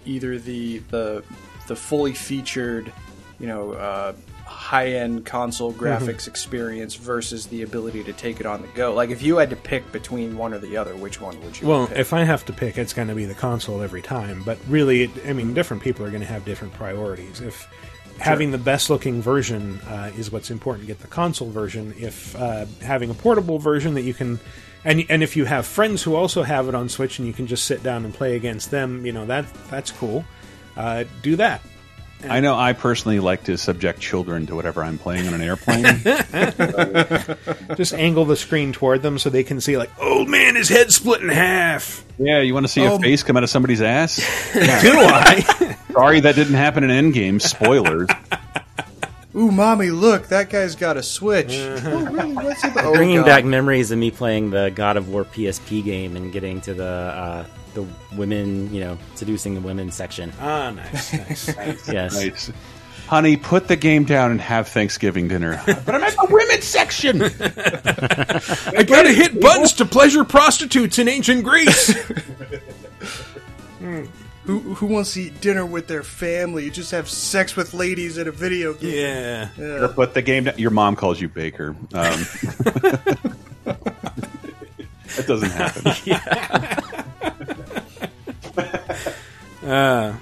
[0.06, 1.22] either the the
[1.68, 2.92] the fully featured,
[3.38, 4.12] you know, uh,
[4.52, 5.84] high end console Mm-hmm.
[5.84, 9.50] graphics experience versus the ability to take it on the go, like if you had
[9.50, 11.66] to pick between one or the other, which one would you?
[11.66, 11.98] Well, pick?
[11.98, 14.42] if I have to pick, it's going to be the console every time.
[14.44, 17.40] But really, it, I mean, different people are going to have different priorities.
[17.40, 17.68] If
[18.18, 21.94] having the best looking version uh, is what's important, get the console version.
[21.98, 24.38] If uh, having a portable version that you can,
[24.84, 27.46] and and if you have friends who also have it on Switch and you can
[27.46, 30.24] just sit down and play against them, you know that that's cool.
[30.76, 31.60] Uh, do that.
[32.28, 35.84] I know I personally like to subject children to whatever I'm playing on an airplane.
[37.76, 40.92] Just angle the screen toward them so they can see, like, old man, his head
[40.92, 42.04] split in half.
[42.18, 44.16] yeah, you want to see a Um, face come out of somebody's ass?
[44.54, 45.76] Do I?
[45.92, 47.40] Sorry, that didn't happen in Endgame.
[47.40, 48.08] Spoilers.
[49.34, 51.52] Ooh, mommy, look, that guy's got a switch.
[51.54, 52.34] Oh, really?
[52.34, 52.72] What's it?
[52.76, 53.26] Oh, Bringing God.
[53.26, 56.84] back memories of me playing the God of War PSP game and getting to the
[56.84, 60.32] uh, the women, you know, seducing the women section.
[60.40, 61.88] Ah, nice, nice.
[61.92, 62.14] yes.
[62.14, 62.52] Nice.
[63.06, 65.60] Honey, put the game down and have Thanksgiving dinner.
[65.66, 67.22] but I'm at the women's section.
[67.22, 71.94] I gotta hit buttons to pleasure prostitutes in ancient Greece.
[74.44, 76.64] Who, who wants to eat dinner with their family?
[76.64, 78.92] You just have sex with ladies at a video game.
[78.96, 79.48] Yeah.
[79.56, 79.88] Yeah.
[79.94, 80.48] Put the game.
[80.56, 81.70] Your mom calls you Baker.
[81.70, 81.76] Um,
[83.64, 85.92] that doesn't happen.
[89.64, 90.16] Uh,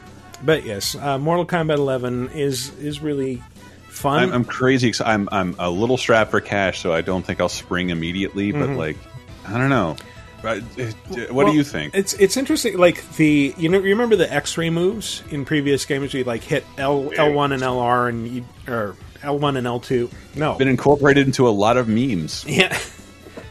[0.45, 3.43] but yes, uh, Mortal Kombat 11 is is really
[3.89, 4.23] fun.
[4.25, 4.89] I'm, I'm crazy.
[4.89, 8.53] ex- I'm I'm a little strapped for cash, so I don't think I'll spring immediately.
[8.53, 8.77] But Mhm.
[8.77, 8.99] like,
[9.49, 9.97] I don't know.
[10.43, 11.95] Uh, what Well, do you think?
[11.95, 12.79] It's it's interesting.
[12.79, 16.15] Like the you know you remember the X-ray moves in previous games?
[16.15, 19.81] You like hit L L one and LR and you or L one and L
[19.81, 20.11] two.
[20.35, 22.45] No, Been incorporated into a lot of memes.
[22.49, 22.77] Yeah,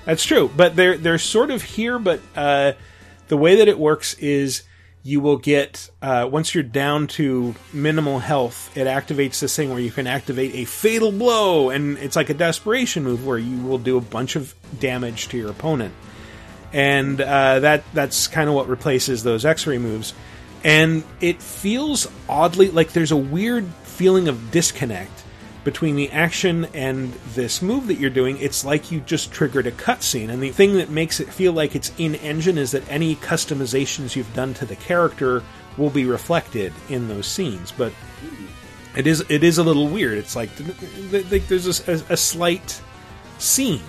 [0.05, 0.49] that's true.
[0.55, 1.99] But they're they're sort of here.
[1.99, 2.73] But uh,
[3.27, 4.63] the way that it works is
[5.01, 9.79] you will get uh, once you're down to minimal health, it activates this thing where
[9.79, 13.77] you can activate a fatal blow, and it's like a desperation move where you will
[13.77, 15.93] do a bunch of damage to your opponent,
[16.73, 20.13] and uh, that that's kind of what replaces those X-ray moves.
[20.63, 25.23] And it feels oddly like there's a weird feeling of disconnect
[25.63, 29.71] between the action and this move that you're doing, it's like you just triggered a
[29.71, 30.29] cutscene.
[30.29, 34.15] And the thing that makes it feel like it's in engine is that any customizations
[34.15, 35.43] you've done to the character
[35.77, 37.71] will be reflected in those scenes.
[37.71, 37.93] But
[38.95, 40.17] it is it is a little weird.
[40.17, 42.81] It's like, th- there's a, a, a slight
[43.37, 43.83] scene,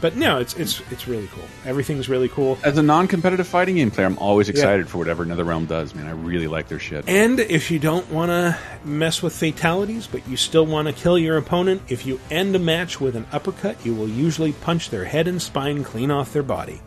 [0.00, 1.44] but no, it's it's it's really cool.
[1.64, 2.58] Everything's really cool.
[2.62, 4.52] As a non-competitive fighting game player, I'm always Yeah.
[4.52, 5.94] excited for whatever NetherRealm does.
[5.94, 7.04] Man, I really like their shit.
[7.08, 11.18] And if you don't want to mess with fatalities, but you still want to kill
[11.18, 15.04] your opponent, if you end a match with an uppercut, you will usually punch their
[15.04, 16.80] head and spine clean off their body.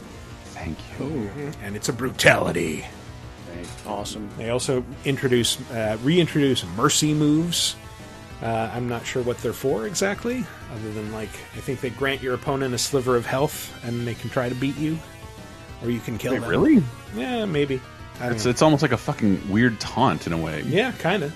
[0.54, 1.30] Thank you.
[1.64, 2.86] And it's a brutality.
[3.88, 4.30] Awesome.
[4.38, 7.76] They also introduce, uh, reintroduce mercy moves.
[8.42, 12.22] Uh, I'm not sure what they're for exactly, other than like I think they grant
[12.22, 14.98] your opponent a sliver of health, and they can try to beat you,
[15.84, 16.50] or you can kill Wait, them.
[16.50, 16.84] really?
[17.16, 17.82] Yeah, maybe.
[18.22, 18.52] I It's know.
[18.52, 20.62] it's almost like a fucking weird taunt in a way.
[20.66, 21.34] Yeah, kind of.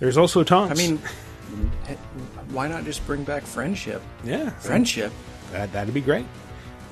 [0.00, 0.78] There's also taunts.
[0.78, 0.98] I mean,
[2.50, 4.02] why not just bring back friendship?
[4.24, 5.12] Yeah, Friendship.
[5.52, 6.26] That that'd be great.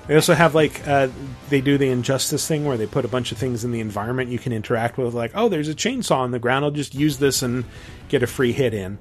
[0.07, 1.09] They also have like uh,
[1.51, 4.31] they do the injustice thing where they put a bunch of things in the environment
[4.31, 5.15] you can interact with.
[5.15, 6.65] Like, oh, there's a chainsaw on the ground.
[6.65, 7.65] I'll just use this and
[8.09, 8.99] get a free hit in.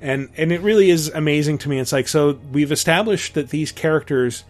[0.00, 1.78] And and it really is amazing to me.
[1.78, 4.44] It's like so we've established that these characters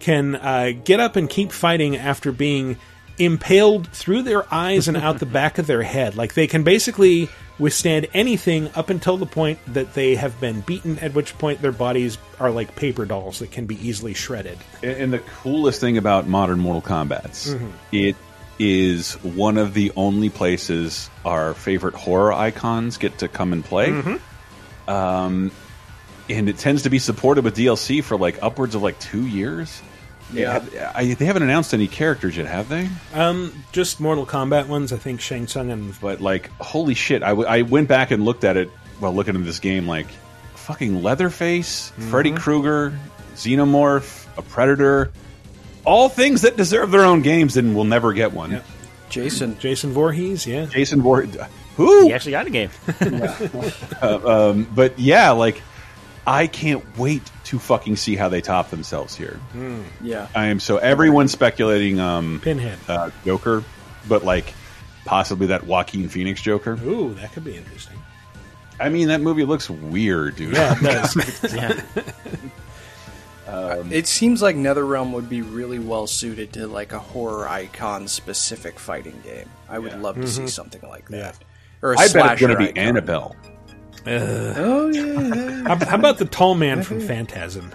[0.00, 2.76] can uh, get up and keep fighting after being
[3.18, 6.16] impaled through their eyes and out the back of their head.
[6.16, 7.28] Like they can basically
[7.58, 11.72] withstand anything up until the point that they have been beaten, at which point their
[11.72, 14.58] bodies are like paper dolls that can be easily shredded.
[14.82, 17.70] And the coolest thing about modern Mortal Kombat's, Mhm.
[17.92, 18.16] it
[18.58, 23.88] is one of the only places our favorite horror icons get to come and play.
[23.88, 24.20] Mhm.
[24.88, 25.50] Um,
[26.28, 29.80] and it tends to be supported with DLC for like upwards of like two years.
[30.32, 30.64] Yeah.
[30.94, 32.88] I, they haven't announced any characters yet, have they?
[33.14, 34.92] Um, just Mortal Kombat ones.
[34.92, 37.22] I think Shang Tsung and But like, holy shit!
[37.22, 38.68] I, w- I went back and looked at it
[38.98, 39.86] while looking at this game.
[39.86, 40.08] Like,
[40.56, 42.98] fucking Leatherface, Freddy Krueger,
[43.36, 45.12] Xenomorph, a Predator,
[45.84, 48.60] all things that deserve their own games and will never get one.
[49.08, 51.36] Jason, Jason Voorhees, yeah, Jason Voorhees.
[51.76, 52.06] Who?
[52.06, 52.70] He actually got a game.
[54.02, 55.62] Uh, um, but yeah, like,
[56.26, 59.40] I can't wait to fucking see how they top themselves here.
[60.02, 60.28] Yeah.
[60.34, 62.78] I am so everyone's speculating um Pinhead.
[62.88, 63.64] uh, Joker,
[64.08, 64.52] but like
[65.04, 66.78] possibly that Joaquin Phoenix Joker.
[66.84, 67.96] Ooh, that could be interesting.
[68.78, 70.54] I mean, that movie looks weird, dude.
[70.54, 71.54] Yeah, it does.
[71.54, 71.80] yeah.
[73.48, 78.08] Um, It seems like NetherRealm would be really well suited to like a horror icon
[78.08, 79.48] specific fighting game.
[79.68, 80.50] I would love to see Mhm.
[80.50, 81.36] something like that.
[81.40, 81.46] Yeah.
[81.86, 82.78] Or a I bet it's going to be icon.
[82.78, 83.36] Annabelle.
[84.06, 85.62] Oh yeah.
[85.68, 87.72] How, how about the tall man from Phantasm?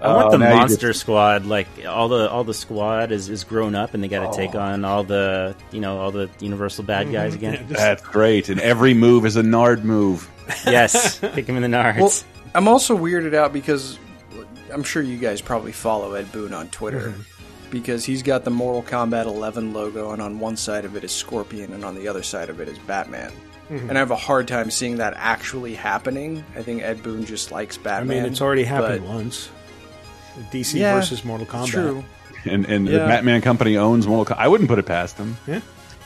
[0.00, 1.44] I want Oh, the now you monster squad.
[1.44, 4.54] Like all the all the squad is, is grown up, and they got to take
[4.54, 4.60] Oh.
[4.60, 7.44] on all the you know all the Universal bad guys Mm-hmm.
[7.46, 7.66] again.
[7.68, 10.30] That's great, and every move is a Nard move.
[10.66, 11.98] yes, pick him in the nards.
[11.98, 12.12] Well,
[12.54, 13.98] I'm also weirded out because
[14.72, 17.12] I'm sure you guys probably follow Ed Boon on Twitter
[17.70, 21.12] because he's got the Mortal Kombat 11 logo, and on one side of it is
[21.12, 23.32] Scorpion, and on the other side of it is Batman.
[23.70, 23.88] Mhm.
[23.90, 26.42] And I have a hard time seeing that actually happening.
[26.56, 28.18] I think Ed Boon just likes Batman.
[28.18, 29.48] I mean, it's already happened but- once.
[30.52, 31.66] DC Yeah, versus Mortal Kombat.
[31.66, 32.04] True.
[32.44, 34.40] And and the Batman company owns Mortal Kombat.
[34.40, 35.36] I wouldn't put it past them.
[35.46, 35.60] Yeah.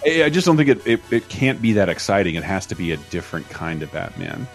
[0.05, 2.34] I, I just don't think it, it it can't be that exciting.
[2.34, 4.48] It has to be a different kind of Batman.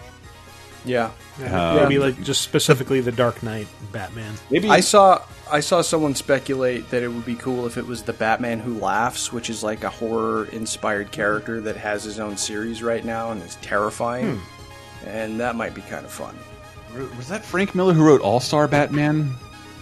[0.84, 1.10] Yeah.
[1.40, 4.34] Yeah, Uh, maybe like just specifically the Dark Knight Batman.
[4.50, 8.02] Maybe I saw I saw someone speculate that it would be cool if it was
[8.02, 12.36] the Batman Who Laughs, which is like a horror inspired character that has his own
[12.36, 14.36] series right now and is terrifying.
[14.36, 15.08] Hmm.
[15.08, 16.36] And that might be kind of fun.
[17.16, 19.28] was that Frank Miller who wrote All Star Batman,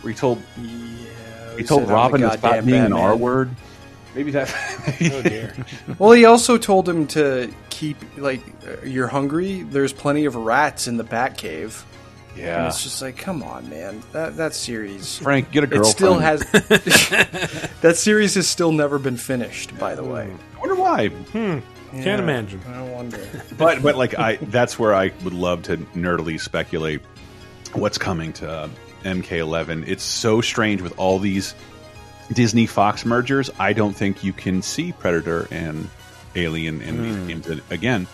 [0.03, 3.51] where he told Yeah, he told said, Robin the to stop being an R word.
[4.15, 4.55] Maybe that.
[5.13, 5.55] Oh dear.
[5.99, 8.41] Well, he also told him to keep like
[8.85, 9.63] you're hungry.
[9.63, 11.83] There's plenty of rats in the Batcave.
[12.37, 12.67] And yeah.
[12.69, 14.03] it's just like, come on, man.
[14.13, 15.87] That that series, Frank, get a girlfriend.
[15.87, 16.41] it still has.
[17.81, 19.77] that series has still never been finished.
[19.79, 21.09] By the way, I wonder why.
[21.09, 21.59] Hmm.
[21.95, 22.61] Yeah, Can't imagine.
[22.69, 23.27] I wonder.
[23.59, 27.01] but but like I that's where I would love to nerdily speculate
[27.73, 28.69] what's coming to uh,
[29.05, 29.89] MK11.
[29.89, 31.55] It's so strange with all these
[32.33, 35.89] Disney Fox mergers, I don't think you can see Predator and
[36.35, 38.07] Alien in these games again.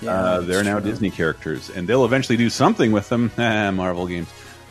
[0.00, 0.90] Yeah, uh, they're now true.
[0.90, 3.30] Disney characters, and they'll eventually do something with them.
[3.38, 4.28] Ah, Marvel games.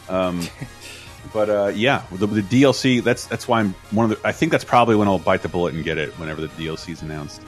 [0.09, 0.47] Um,
[1.33, 3.03] but uh, yeah, the, the DLC.
[3.03, 4.27] That's that's why I'm one of the.
[4.27, 6.93] I think that's probably when I'll bite the bullet and get it whenever the DLC
[6.93, 7.41] is announced,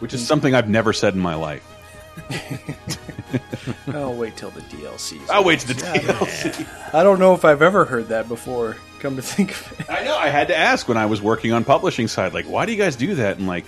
[0.00, 1.68] which is something I've never said in my life.
[3.88, 5.20] I'll wait till the DLC.
[5.30, 6.94] I'll wait till the DLC.
[6.94, 8.76] I don't know if I've ever heard that before.
[9.00, 10.16] Come to think of it, I know.
[10.16, 12.78] I had to ask when I was working on publishing side, like, why do you
[12.78, 13.38] guys do that?
[13.38, 13.64] And like,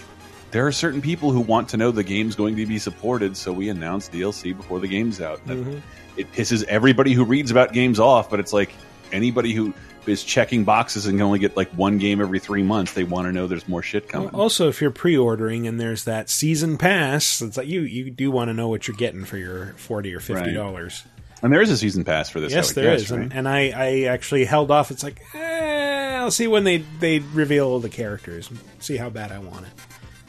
[0.54, 3.52] there are certain people who want to know the game's going to be supported, so
[3.52, 5.44] we announce DLC before the game's out.
[5.48, 5.82] Mhm.
[6.16, 8.72] It pisses everybody who reads about games off, but it's like
[9.10, 9.74] anybody who
[10.06, 13.26] is checking boxes and can only get like one game every three months, they want
[13.26, 14.28] to know there's more shit coming.
[14.28, 18.48] Also, if you're pre-ordering and there's that season pass, it's like you you do want
[18.48, 21.02] to know what you're getting for your forty or fifty dollars.
[21.42, 22.52] And there is a season pass for this.
[22.52, 23.22] Yes, there guess, is, right?
[23.22, 24.92] and, and I, I actually held off.
[24.92, 28.48] It's like, eh, I'll see when they they reveal the characters,
[28.78, 29.72] see how bad I want it.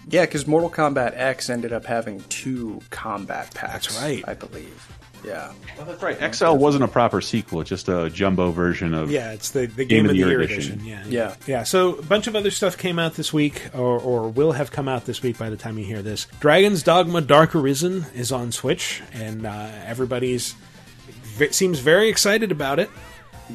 [0.10, 3.88] Yeah, because Mortal Kombat X ended up having two combat packs.
[3.88, 4.24] That's right.
[4.28, 4.92] I believe.
[5.24, 6.36] Yeah, well, that's right.
[6.36, 10.06] XL wasn't a proper sequel; just a jumbo version of Yeah, it's the, the Game,
[10.06, 10.86] of the Year edition.
[10.86, 11.36] Yeah, Yeah.
[11.48, 11.64] yeah.
[11.64, 14.88] So a bunch of other stuff came out this week, or, or will have come
[14.88, 16.28] out this week by the time you hear this.
[16.42, 20.54] Dragon's Dogma: Dark Arisen is on Switch, and uh, everybody's
[21.38, 22.92] v- seems very excited about it.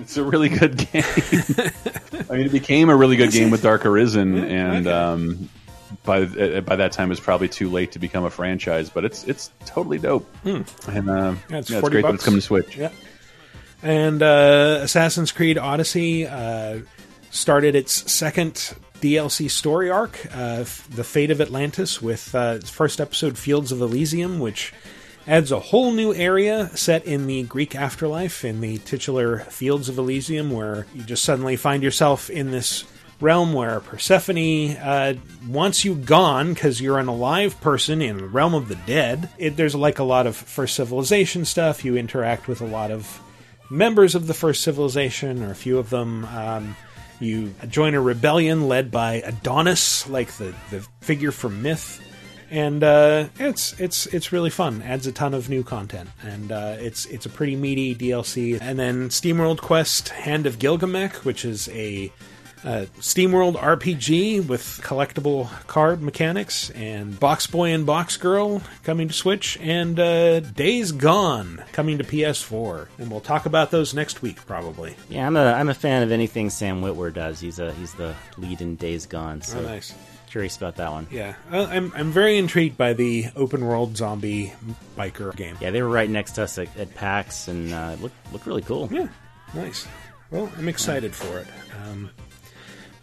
[0.00, 1.04] It's a really good game.
[2.30, 5.48] I mean, it became a really good game with Dark Arisen, and um,
[6.04, 8.90] by uh, by that time, it's probably too late to become a franchise.
[8.90, 10.62] But it's it's totally dope, Hmm.
[10.88, 12.76] and uh, Yeah, it's yeah, it's 40 great that it's coming to Switch.
[12.76, 12.90] Yeah.
[13.82, 16.80] And uh, Assassin's Creed Odyssey uh,
[17.30, 20.58] started its second DLC story arc, uh,
[20.90, 24.74] The Fate of Atlantis, with uh, its first episode, Fields of Elysium, which
[25.26, 29.96] adds a whole new area set in the Greek afterlife, in the titular Fields of
[29.96, 32.84] Elysium, where you just suddenly find yourself in this
[33.20, 35.14] realm where Persephone uh,
[35.46, 39.28] wants you gone because you're an alive person in the realm of the dead.
[39.38, 41.84] It, there's like a lot of first civilization stuff.
[41.84, 43.20] You interact with a lot of
[43.70, 46.24] members of the first civilization, or a few of them.
[46.26, 46.76] Um,
[47.20, 52.00] you join a rebellion led by Adonis, like the, the figure from myth.
[52.50, 54.82] And uh, it's it's it's really fun.
[54.82, 58.58] Adds a ton of new content, and uh, it's it's a pretty meaty DLC.
[58.60, 62.12] And then SteamWorld Quest: Hand of Gilgamesh, which is a
[62.64, 69.14] uh, SteamWorld RPG with collectible card mechanics, and Box Boy and Box Girl coming to
[69.14, 72.88] Switch, and uh, Days Gone coming to PS4.
[72.98, 74.96] And we'll talk about those next week, probably.
[75.08, 77.40] Yeah, I'm a I'm a fan of anything Sam Witwer does.
[77.40, 79.42] He's a he's the lead in Days Gone.
[79.42, 79.94] So Oh, nice.
[80.28, 81.08] Curious about that one.
[81.10, 84.52] Yeah, I'm I'm very intrigued by the open world zombie
[84.96, 85.56] biker game.
[85.60, 88.62] Yeah, they were right next to us at, at PAX, and uh, look look really
[88.62, 88.88] cool.
[88.92, 89.08] Yeah,
[89.54, 89.88] nice.
[90.30, 91.48] Well, I'm excited for it.
[91.84, 92.10] Um,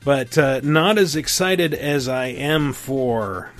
[0.08, 3.52] but uh, not as excited as I am for.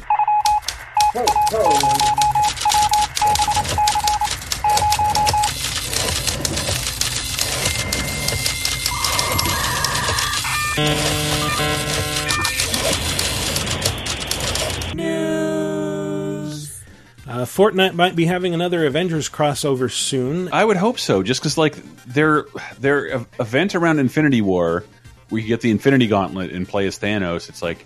[17.28, 20.48] Uh, Fortnite might be having another Avengers crossover soon.
[20.54, 21.76] I would hope so, just because like
[22.06, 22.46] their
[22.80, 24.86] their event around Infinity War,
[25.30, 27.50] where you get the Infinity Gauntlet and play as Thanos.
[27.50, 27.86] It's like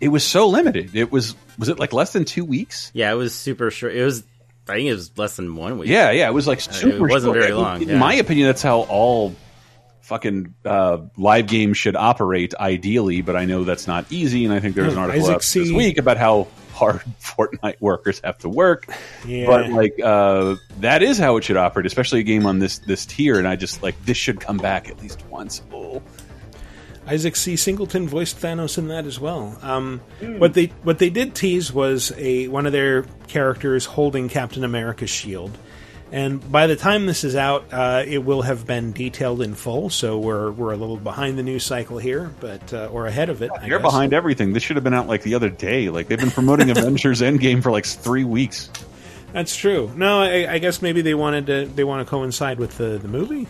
[0.00, 0.94] it was so limited.
[0.96, 2.90] It was was it like less than two weeks?
[2.94, 3.94] Yeah, it was super short.
[3.94, 4.24] It was
[4.68, 5.88] I think it was less than one week.
[5.88, 7.08] Yeah, yeah, it was like Uh, super.
[7.08, 7.42] It wasn't short.
[7.42, 7.82] very long.
[7.82, 7.98] In yeah.
[7.98, 9.34] my opinion, that's how all
[10.02, 13.22] fucking uh, live games should operate ideally.
[13.22, 15.42] But I know that's not easy, and I think there's an Hmm, article Isaac out
[15.42, 15.60] C.
[15.60, 18.86] this week about how hard Fortnite workers have to work.
[19.26, 19.46] Yeah.
[19.46, 23.04] But like uh, that is how it should operate, especially a game on this this
[23.06, 23.38] tier.
[23.38, 25.62] And I just like this should come back at least once.
[25.72, 26.02] Oh.
[27.06, 27.56] Isaac C.
[27.56, 29.58] Singleton voiced Thanos in that as well.
[29.62, 30.00] Um,
[30.38, 35.10] What they what they did tease was a one of their characters holding Captain America's
[35.10, 35.56] shield,
[36.12, 39.90] and by the time this is out, uh, it will have been detailed in full.
[39.90, 43.42] So we're we're a little behind the news cycle here, but uh, or ahead of
[43.42, 43.50] it.
[43.50, 43.90] I You're guess.
[43.90, 44.52] behind everything.
[44.52, 45.88] This should have been out like the other day.
[45.90, 48.70] Like they've been promoting Avengers Endgame for like three weeks.
[49.32, 49.90] That's true.
[49.96, 53.08] No, I, I guess maybe they wanted to they want to coincide with the the
[53.08, 53.48] movie.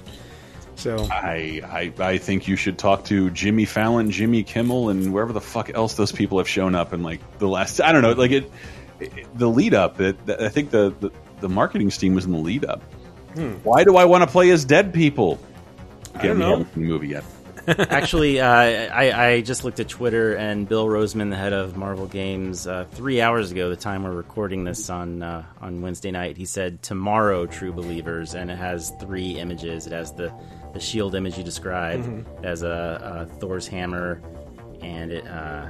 [0.76, 5.32] So I, I I think you should talk to Jimmy Fallon, Jimmy Kimmel, and wherever
[5.32, 7.80] the fuck else those people have shown up in like the last.
[7.80, 8.50] I don't know, like it,
[8.98, 10.00] it the lead up.
[10.00, 12.82] It, I think the, the the marketing steam was in the lead up.
[13.34, 13.52] Hmm.
[13.62, 15.38] Why do I want to play as dead people?
[16.14, 16.64] I don't know.
[16.64, 17.24] the movie yet.
[17.68, 22.06] Actually, uh, I, I just looked at Twitter, and Bill Rosemann, the head of Marvel
[22.06, 26.36] Games, uh, three hours ago, the time we're recording this on uh, on Wednesday night,
[26.36, 29.86] he said tomorrow, True Believers, and it has three images.
[29.86, 30.32] It has the
[30.72, 32.38] the shield image you described, Mhm.
[32.38, 34.20] it has a, a Thor's hammer,
[34.80, 35.26] and it.
[35.26, 35.66] Uh,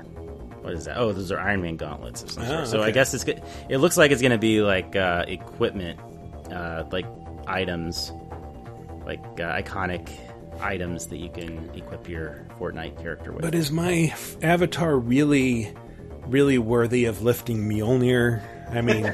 [0.62, 0.96] what is that?
[0.96, 2.22] Oh, those are Iron Man gauntlets.
[2.22, 2.68] Of some Oh, sort.
[2.68, 5.98] So I guess it's it looks like it's going to be like uh, equipment,
[6.52, 7.04] uh, like
[7.48, 8.12] items,
[9.04, 10.08] like uh, iconic
[10.60, 13.42] items that you can equip your Fortnite character with.
[13.42, 15.74] But is my avatar really,
[16.26, 18.42] really worthy of lifting Mjolnir?
[18.70, 19.06] I mean,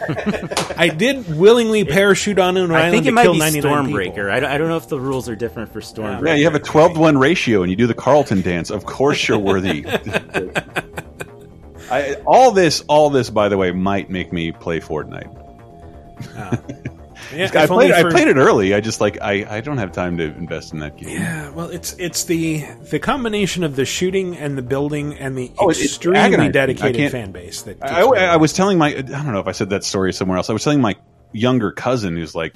[0.76, 3.86] I did willingly parachute on an I think it to might kill be 99.
[3.86, 4.30] Stormbreaker.
[4.30, 6.28] I don't, I don't know if the rules are different for Stormbreaker.
[6.28, 8.70] Yeah, you have a 12 to 1 ratio and you do the Carlton dance.
[8.70, 9.84] Of course you're worthy.
[11.90, 15.34] I, all this, all this, by the way, might make me play Fortnite.
[16.36, 16.58] Ah.
[17.34, 18.74] Yeah, I played, I played it early.
[18.74, 21.10] I just like I, I don't have time to invest in that game.
[21.10, 25.50] Yeah, well, it's it's the the combination of the shooting and the building and the
[25.58, 26.48] Oh, extremely.
[26.50, 27.78] Dedicated fan base that.
[27.82, 30.36] I, I, I was telling my I don't know if I said that story somewhere
[30.38, 30.48] else.
[30.50, 30.96] I was telling my
[31.32, 32.54] younger cousin who's like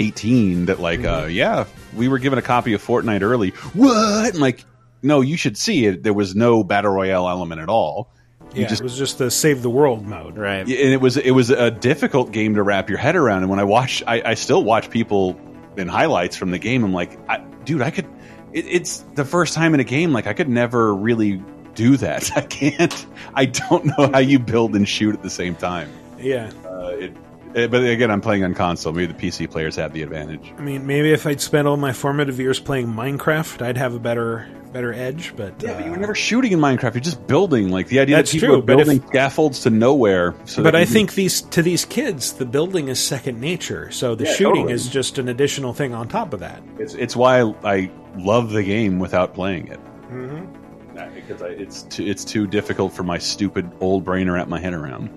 [0.00, 1.30] 18 that like uh Mm-hmm.
[1.30, 3.50] yeah we were given a copy of Fortnite early.
[3.74, 4.30] What?
[4.32, 4.64] And like
[5.02, 6.02] no, you should see it.
[6.02, 8.12] There was no battle royale element at all.
[8.54, 10.36] You yeah, just it was just the save the world mode.
[10.36, 10.60] Right.
[10.60, 13.42] And it was it was a difficult game to wrap your head around.
[13.42, 15.40] And when I watch, I, I still watch people
[15.76, 16.84] in highlights from the game.
[16.84, 18.06] I'm like, I, dude, I could.
[18.52, 21.42] It, it's the first time in a game like I could never really
[21.74, 22.30] do that.
[22.36, 23.06] I can't.
[23.34, 25.90] I don't know how you build and shoot at the same time.
[26.18, 27.16] Yeah, Uh, it,
[27.54, 28.92] it- but again, I'm playing on console.
[28.92, 30.52] Maybe the PC players have the advantage.
[30.58, 33.98] I mean, maybe if I'd spent all my formative years playing Minecraft, I'd have a
[33.98, 35.34] better better edge.
[35.36, 36.94] But Yeah, but you were uh, never shooting in Minecraft.
[36.94, 37.68] You're just building.
[37.70, 40.34] Like the idea That's that people true, are but if- building scaffolds to nowhere.
[40.46, 43.90] So but I think these to these kids, the building is second nature.
[43.90, 44.72] So the Yeah, shooting totally.
[44.72, 46.62] is just an additional thing on top of that.
[46.78, 49.80] It's it's why I, I love the game without playing it.
[50.10, 50.98] Mm-hmm.
[50.98, 54.48] Uh, because I, it's too, it's too difficult for my stupid old brain to wrap
[54.48, 55.10] my head around.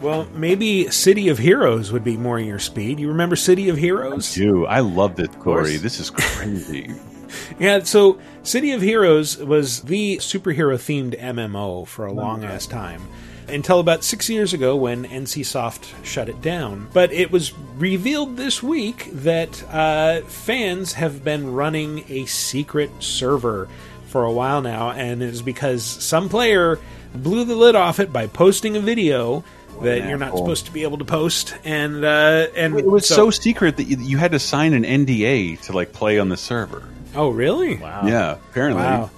[0.00, 3.00] Well, maybe City of Heroes would be more your speed.
[3.00, 4.26] You remember City of Heroes?
[4.66, 5.68] I love this, course.
[5.68, 5.76] Corey.
[5.76, 6.92] This is crazy.
[7.58, 13.02] Yeah, so City of Heroes was the superhero themed MMO for a long ass time.
[13.48, 16.88] Until about six years ago when NCSoft shut it down.
[16.94, 23.68] But it was revealed this week that uh, fans have been running a secret server
[24.06, 26.78] for a while now, and it is because some player
[27.14, 29.44] blew the lid off it by posting a video
[29.82, 33.30] that you're not supposed to be able to post, and uh, and it was so,
[33.30, 36.82] secret that you, you had to sign an NDA to like play on the server.
[37.14, 37.76] Oh, really?
[37.76, 38.06] Wow.
[38.06, 38.82] Yeah, apparently.
[38.82, 39.10] Wow.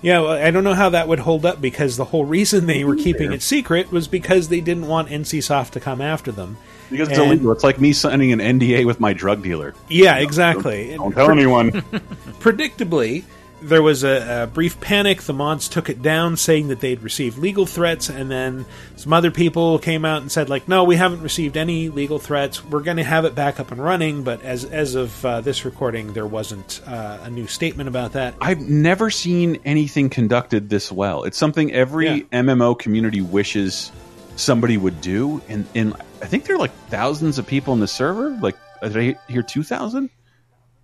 [0.00, 2.84] Yeah, well, I don't know how that would hold up because the whole reason they
[2.84, 6.56] were keeping it secret was because they didn't want NCSoft to come after them.
[6.88, 7.50] Because it's And- illegal.
[7.52, 9.74] It's like me signing an NDA with my drug dealer.
[9.88, 10.94] Yeah, exactly.
[10.96, 11.72] Don't tell anyone.
[12.40, 13.24] Predictably,
[13.62, 15.22] there was a, a brief panic.
[15.22, 18.66] The mods took it down, saying that they'd received legal threats, and then
[18.96, 22.64] some other people came out and said, like, no, we haven't received any legal threats.
[22.64, 24.22] We're going to have it back up and running.
[24.22, 28.34] But as as of uh, this recording, there wasn't uh, a new statement about that.
[28.40, 31.24] I've never seen anything conducted this well.
[31.24, 33.92] It's something every MMO community wishes
[34.36, 37.88] somebody would do, and and I think there are like thousands of people in the
[37.88, 38.30] server.
[38.30, 40.10] Like, did I hear two thousand,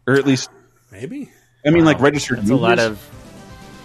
[0.06, 0.50] or at least
[0.94, 1.28] Maybe.
[1.66, 1.92] I mean, Wow.
[1.92, 2.38] like registered.
[2.38, 2.98] That's a lot of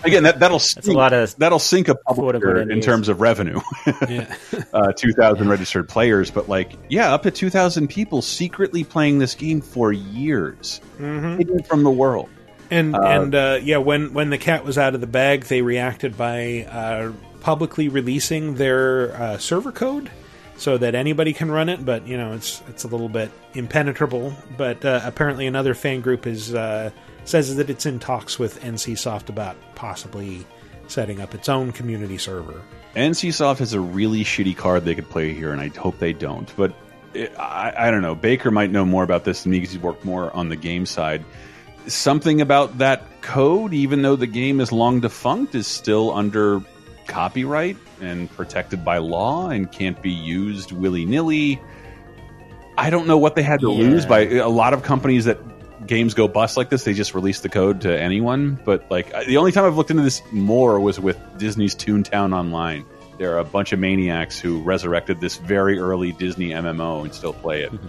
[0.01, 3.19] Again, that that'll That's a lot of that'll sink a quote-unquote publisher in terms of
[3.19, 3.60] revenue.
[4.07, 4.34] Yeah.
[4.73, 9.19] uh, two thousand registered players, but like, yeah, up to two thousand people secretly playing
[9.19, 11.38] this game for years, Mhm.
[11.38, 12.30] hidden from the world.
[12.72, 15.61] And Uh, and uh, yeah, when when the cat was out of the bag, they
[15.61, 17.11] reacted by uh,
[17.41, 20.10] publicly releasing their uh, server code
[20.56, 21.84] so that anybody can run it.
[21.85, 24.34] But you know, it's it's a little bit impenetrable.
[24.57, 26.91] But uh, apparently, another fan group is uh,
[27.30, 30.45] says that it's in talks with NCSoft about possibly
[30.88, 32.61] setting up its own community server.
[32.95, 36.51] NCSoft has a really shitty card they could play here, and I hope they don't.
[36.57, 36.73] But
[37.14, 38.15] it, I, I don't know.
[38.15, 40.88] Baker might know more about this than me because he's worked more on the game
[40.88, 41.23] side.
[41.85, 46.61] Something about that code, even though the game is long defunct, is still under
[47.07, 51.61] copyright and protected by law and can't be used willy nilly.
[52.77, 53.77] I don't know what they had to Yeah.
[53.77, 55.38] lose by a lot of companies that
[55.90, 56.86] games go bust like this.
[56.86, 58.57] They just release the code to anyone.
[58.64, 62.86] But like the only time I've looked into this more was with Disney's Toontown Online.
[63.18, 67.34] There are a bunch of maniacs who resurrected this very early Disney MMO and still
[67.34, 67.74] play it.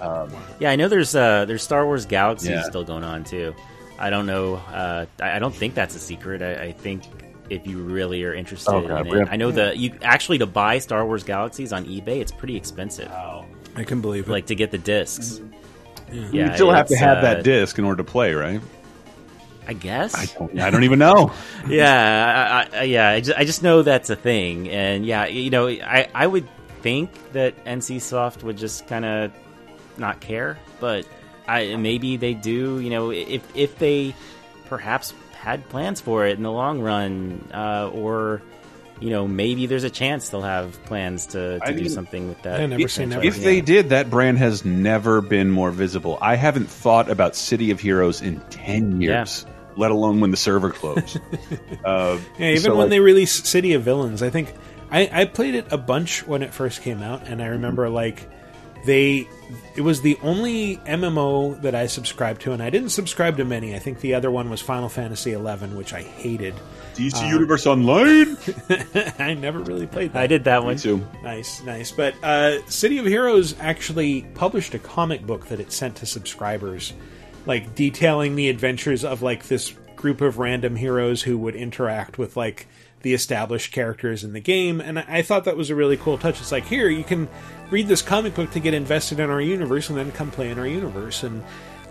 [0.00, 2.62] Um, Yeah, I know there's uh there's Star Wars Galaxy Yeah.
[2.62, 3.54] still going on too.
[3.98, 4.54] I don't know.
[4.54, 6.40] Uh, I, I don't think that's a secret.
[6.40, 7.02] I, I think
[7.50, 10.38] if you really are interested Oh, God, in it, gonna- I know the you actually
[10.38, 13.12] to buy Star Wars Galaxies on eBay, it's pretty expensive.
[13.12, 14.32] I can believe it.
[14.32, 15.38] Like to get the discs.
[15.38, 15.50] you
[16.12, 18.60] Yeah, still have to have uh, that disc in order to play, right?
[19.66, 20.14] I guess.
[20.14, 21.32] I don't, I don't even know.
[21.68, 23.10] yeah, I, I, yeah.
[23.10, 26.48] I just, I just know that's a thing, and yeah, you know, I, I would
[26.80, 29.32] think that NCSoft would just kind of
[29.96, 31.06] not care, but
[31.46, 32.80] I maybe they do.
[32.80, 34.14] You know, if if they
[34.66, 38.42] perhaps had plans for it in the long run, uh, or
[39.00, 42.28] you know maybe there's a chance they'll have plans to, to I do mean, something
[42.28, 42.60] with that.
[42.60, 43.24] if, franchise.
[43.24, 46.18] if they did, that brand has never been more visible.
[46.20, 49.46] I haven't thought about City of Heroes in ten years,
[49.76, 51.18] let alone when the server closed.
[51.84, 54.54] uh, Yeah, even so, when like, they released City of Villains, I think
[54.90, 58.28] I, I played it a bunch when it first came out, and I remember like
[58.84, 59.28] they
[59.76, 63.74] it was the only MMO that I subscribed to, and I didn't subscribe to many.
[63.74, 66.54] I think the other one was Final Fantasy XI, which I hated.
[67.00, 68.36] DC Um, Universe Online.
[69.18, 70.22] I never really played that.
[70.22, 71.06] I did that one too.
[71.22, 71.90] Nice, nice.
[71.90, 76.92] But uh, City of Heroes actually published a comic book that it sent to subscribers,
[77.46, 82.36] like detailing the adventures of like this group of random heroes who would interact with
[82.36, 82.66] like
[83.02, 84.80] the established characters in the game.
[84.80, 86.40] And I I thought that was a really cool touch.
[86.40, 87.28] It's like here you can
[87.70, 90.58] read this comic book to get invested in our universe, and then come play in
[90.58, 91.22] our universe.
[91.22, 91.42] And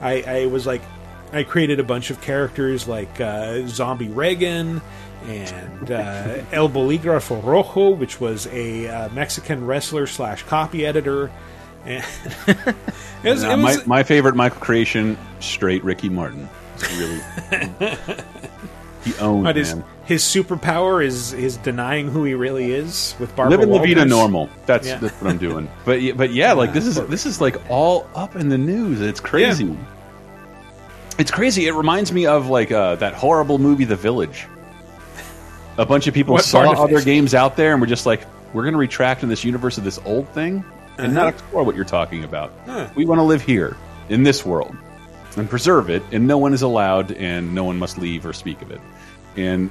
[0.02, 0.82] I, I was like,
[1.32, 4.82] I created a bunch of characters like uh, Zombie Reagan
[5.28, 11.32] and uh, El Bolígrafo Rojo, which was a uh, Mexican wrestler slash copy editor.
[11.86, 12.04] And
[12.48, 12.76] it
[13.24, 16.50] was, was- my, my favorite Michael creation, straight Ricky Martin.
[16.98, 17.22] Really,
[19.04, 19.84] he owned but his man.
[20.06, 23.58] his superpower is is denying who he really is with Barbara.
[23.58, 24.50] Living La Vida normal.
[24.66, 24.98] That's Yeah.
[24.98, 25.70] that's what I'm doing.
[25.86, 29.02] But yeah, but yeah, like this is this is like all up in the news.
[29.02, 29.78] It's crazy.
[31.20, 31.68] It's crazy.
[31.68, 34.48] It reminds me of like uh, that horrible movie, The Village.
[35.78, 37.06] A bunch of people What saw of other it?
[37.06, 38.22] games out there and were just like,
[38.54, 40.64] "We're going to retract in this universe of this old thing
[40.98, 41.30] and not Uh-huh.
[41.30, 42.52] explore what you're talking about.
[42.66, 42.88] Huh.
[42.96, 43.78] We want to live here
[44.10, 44.76] in this world
[45.38, 48.62] and preserve it, and no one is allowed, and no one must leave or speak
[48.62, 48.82] of it."
[49.38, 49.70] And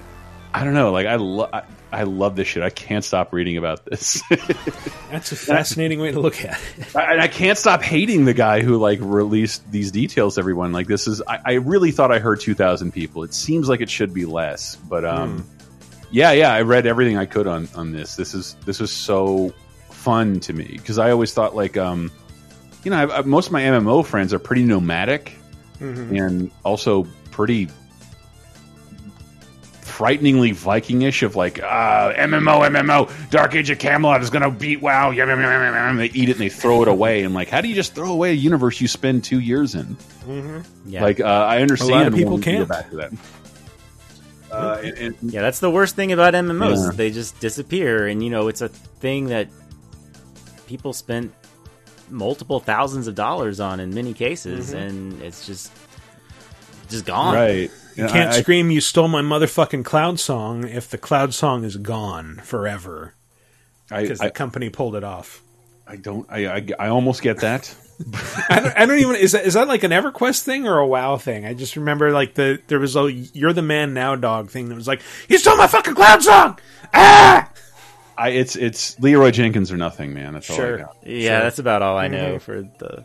[0.55, 1.51] I don't know, like I love.
[1.53, 2.63] I, I love this shit.
[2.63, 4.23] I can't stop reading about this.
[5.11, 6.95] That's a fascinating way to look at it.
[6.97, 10.35] I, I can't stop hating the guy who like released these details.
[10.35, 11.23] to Everyone like this is.
[11.27, 13.23] I, I really thought I heard two thousand people.
[13.23, 15.49] It seems like it should be less, but um,
[16.11, 16.53] yeah, yeah.
[16.53, 18.17] I read everything I could on on this.
[18.17, 19.55] This is this was so
[19.91, 22.11] fun to me because I always thought like um,
[22.85, 25.35] you know, I, most of my MMO friends are pretty nomadic
[25.81, 26.21] Mhm.
[26.21, 27.69] and also pretty
[29.99, 35.11] frighteningly Vikingish of like uh, MMO, MMO, Dark Age of Camelot is gonna beat WoW.
[35.11, 35.97] Yum, yum, yum, yum, yum.
[35.97, 37.25] They eat it and they throw it away.
[37.25, 39.97] And like, how do you just throw away a universe you spend two years in?
[40.25, 40.65] Mhm.
[40.87, 41.03] Yeah.
[41.03, 41.91] Like, uh, I understand.
[41.91, 42.69] A lot of people wanting to go can't.
[42.69, 43.13] back to that.
[44.53, 46.85] Uh, and, and, yeah, that's the worst thing about MMOs.
[46.87, 46.91] Yeah.
[46.95, 49.49] They just disappear, and you know it's a thing that
[50.69, 51.35] people spent
[52.09, 54.79] multiple thousands of dollars on in many cases, Mhm.
[54.87, 55.73] and it's just
[56.89, 57.35] just gone.
[57.35, 57.71] Right.
[57.99, 61.35] You Yeah, can't I- I- scream "You stole my motherfucking cloud song" if the cloud
[61.35, 63.15] song is gone forever.
[63.91, 65.43] I- Because I- the company pulled it off.
[65.87, 66.27] I don't.
[66.31, 67.75] I, I, I almost get that.
[68.51, 70.87] I don't, I don't even is that is that like an EverQuest thing or a
[70.87, 71.45] WoW thing?
[71.45, 74.75] I just remember like the there was a "You're the man now" dog thing that
[74.77, 76.59] was like "You stole my fucking cloud song."
[76.95, 77.51] Ah!
[78.17, 80.35] I, it's it's Leeroy Jenkins or nothing, man.
[80.35, 80.79] That's all I Sure.
[80.79, 80.97] got.
[81.05, 82.41] Yeah, that's about all I know Mhm.
[82.41, 83.05] for the.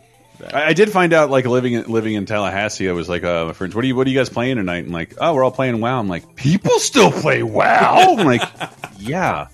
[0.52, 3.46] I, I did find out, like living in, living in Tallahassee, I was like, uh,
[3.46, 4.84] my friends, what are you what are you guys playing tonight?
[4.84, 5.98] And like, oh, we're all playing WoW.
[5.98, 8.16] I'm like, people still play WoW.
[8.18, 8.42] I'm like,
[8.98, 9.48] yeah,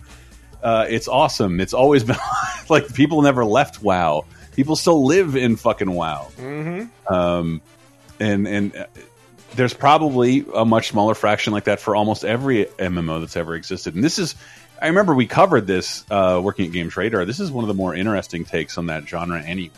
[0.62, 1.60] uh, it's awesome.
[1.60, 2.16] It's always been
[2.68, 4.24] like people never left WoW.
[4.54, 6.28] People still live in fucking WoW.
[6.36, 7.12] Mm-hmm.
[7.12, 7.62] Um,
[8.18, 8.86] and and uh,
[9.54, 13.94] there's probably a much smaller fraction like that for almost every MMO that's ever existed.
[13.94, 14.34] And this is,
[14.80, 17.24] I remember we covered this uh, working at Games Radar.
[17.24, 19.74] This is one of the more interesting takes on that genre anyway.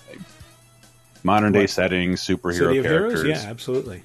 [1.23, 1.71] Modern day What?
[1.71, 3.23] settings, superhero characters.
[3.23, 4.03] Heroes, yeah, absolutely.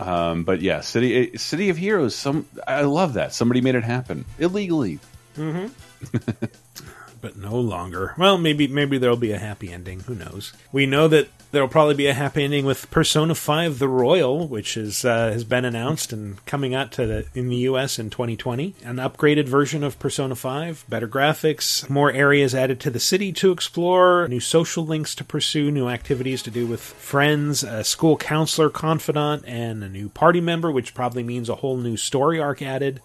[0.00, 2.14] Um, but yeah, City eh, City of Heroes.
[2.14, 4.98] Some I love that somebody made it happen illegally.
[5.36, 6.44] Mm-hmm.
[7.24, 8.12] but no longer.
[8.18, 10.00] Well, maybe maybe there'll be a happy ending.
[10.00, 10.52] Who knows?
[10.72, 14.76] We know that there'll probably be a happy ending with Persona Five: The Royal, which
[14.76, 17.98] is uh, has been announced and coming out to the, in the U.S.
[17.98, 18.74] in 2020.
[18.84, 23.52] An upgraded version of Persona Five, better graphics, more areas added to the city to
[23.52, 28.68] explore, new social links to pursue, new activities to do with friends, a school counselor
[28.68, 33.00] confidant, and a new party member, which probably means a whole new story arc added.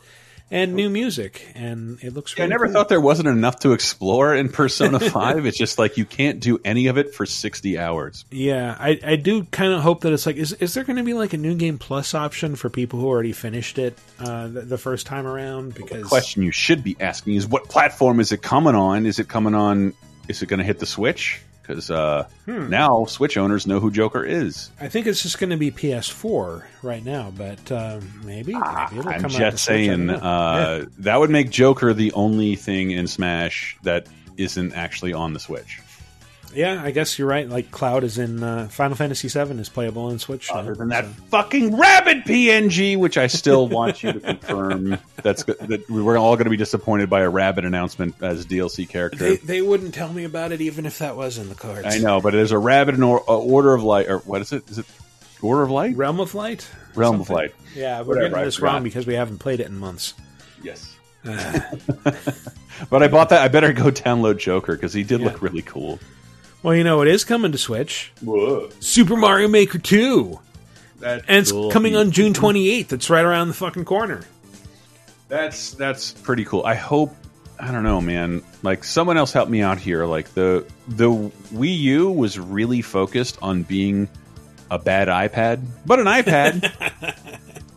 [0.52, 2.36] And new music, and it looks.
[2.36, 2.74] Yeah, I never cool.
[2.74, 5.46] thought there wasn't enough to explore in Persona Five.
[5.46, 8.26] It's just like you can't do any of it for sixty hours.
[8.32, 11.04] Yeah, I, I do kind of hope that it's like, is, is there going to
[11.04, 14.62] be like a new game plus option for people who already finished it uh, the,
[14.62, 15.76] the first time around?
[15.76, 19.06] Because the question you should be asking is what platform is it coming on?
[19.06, 19.94] Is it coming on?
[20.28, 21.42] Is it going to hit the Switch?
[21.70, 22.68] Because uh, Hmm.
[22.70, 24.72] now Switch owners know who Joker is.
[24.82, 29.08] I think it's just going to be PS4 right now, but um, maybe, maybe it'll
[29.08, 33.06] I'm come out to just saying uh, that would make Joker the only thing in
[33.06, 35.80] Smash that isn't actually on the Switch.
[36.54, 37.48] Yeah, I guess you're right.
[37.48, 40.50] Like Cloud is in uh, Final Fantasy VII is playable on Switch.
[40.52, 44.98] Other than that fucking rabbit PNG, which I still want you to confirm.
[45.24, 45.44] That's.
[45.44, 49.18] That we're all going to be disappointed by a rabbit announcement as DLC character.
[49.18, 51.86] They, they wouldn't tell me about it even if that was in the cards.
[51.86, 54.52] I know, but there's a rabbit in or, uh, Order of Light, or what is
[54.52, 54.70] it?
[54.70, 54.86] Is it
[55.42, 55.96] Order of Light?
[55.96, 56.70] Realm of Light.
[56.96, 57.54] Realm of Light.
[57.76, 60.14] Yeah, we're Whatever, getting this wrong because we haven't played it in months.
[60.64, 60.96] Yes.
[62.90, 63.42] But I bought that.
[63.42, 66.00] I better go download Joker because he did look really cool.
[66.62, 68.12] Well, you know what is coming to Switch?
[68.22, 68.70] Whoa.
[68.80, 70.40] Super Mario Maker 2.
[71.00, 71.72] That's and it's cool.
[71.72, 72.92] coming on June 28th.
[72.92, 74.26] It's right around the fucking corner.
[75.30, 76.64] That's that's pretty cool.
[76.66, 77.16] I hope
[77.60, 78.42] I don't know, man.
[78.64, 80.06] Like someone else helped me out here.
[80.06, 84.10] Like the the Wii U was really focused on being
[84.72, 86.72] a bad iPad, but an iPad.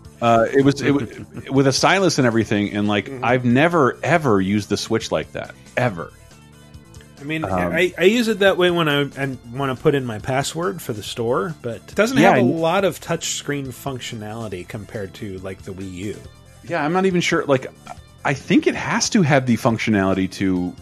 [0.23, 4.41] uh, it was it was with a stylus and everything, and like I've never ever
[4.41, 6.13] used the Switch like that ever.
[7.23, 9.95] I mean, Um, I, I use it that way when I, I want to put
[9.95, 13.01] in my password for the store, but it doesn't Yeah, have a I- lot of
[13.01, 16.17] touchscreen functionality compared to like the Wii U.
[16.69, 17.45] Yeah, I'm not even sure.
[17.45, 17.67] Like,
[18.25, 20.75] I think it has to have the functionality to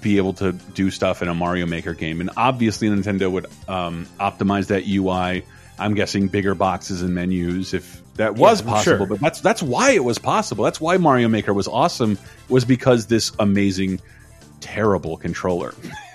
[0.00, 4.06] be able to do stuff in a Mario Maker game, and obviously Nintendo would um,
[4.20, 5.44] optimize that UI.
[5.78, 8.96] I'm guessing bigger boxes and menus if that was I'm possible.
[8.98, 9.06] sure.
[9.06, 10.64] But that's that's why it was possible.
[10.64, 12.18] That's why Mario Maker was awesome.
[12.48, 14.00] Was because this amazing,
[14.66, 15.74] terrible controller,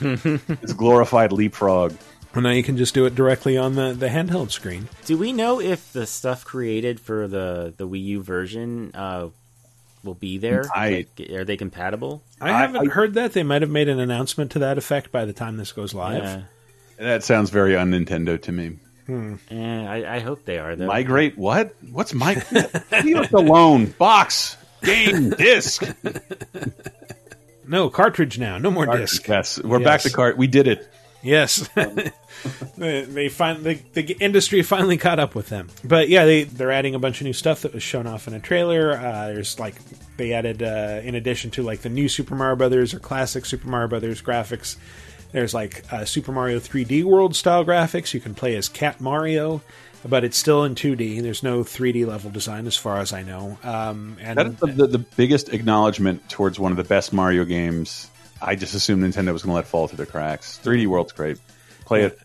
[0.00, 1.94] It's glorified leapfrog.
[2.34, 4.88] Well, now you can just do it directly on the, the handheld screen.
[5.04, 9.30] Do we know if the stuff created for the the Wii U version uh,
[10.04, 10.64] will be there?
[10.74, 12.22] I- Like, are they compatible?
[12.40, 13.32] I haven't heard that.
[13.32, 16.22] They might have made an announcement to that effect by the time this goes live.
[16.22, 16.42] Yeah.
[16.98, 18.76] That sounds very un Nintendo to me.
[19.06, 19.34] Hmm.
[19.50, 20.86] Eh, I, I hope they are though.
[20.86, 21.74] Migrate what?
[21.90, 22.34] What's my?
[23.02, 23.86] Leave us alone.
[23.98, 25.82] Box, game, disc.
[27.70, 28.58] No, cartridge now.
[28.58, 29.28] No more Cartridge, disc.
[29.28, 29.62] yes.
[29.62, 30.36] We're back to cart.
[30.36, 30.90] We did it.
[31.22, 31.68] Yes.
[32.76, 35.68] they, they find the, the industry finally caught up with them.
[35.84, 38.34] But yeah, they they're adding a bunch of new stuff that was shown off in
[38.34, 38.98] a trailer.
[38.98, 39.76] Uh, there's like
[40.16, 43.68] they added uh, in addition to like the new Super Mario Brothers or classic Super
[43.68, 44.76] Mario Brothers graphics.
[45.30, 48.12] There's like uh, Super Mario 3D World style graphics.
[48.12, 49.62] You can play as Cat Mario,
[50.04, 51.22] but it's still in 2D.
[51.22, 53.58] There's no 3D level design as far as I know.
[53.62, 57.44] Um, and That is the, the, the biggest acknowledgement towards one of the best Mario
[57.44, 58.10] games.
[58.40, 60.58] I just assumed Nintendo was going to let fall through the cracks.
[60.62, 61.38] 3D World's great.
[61.84, 62.18] Play it.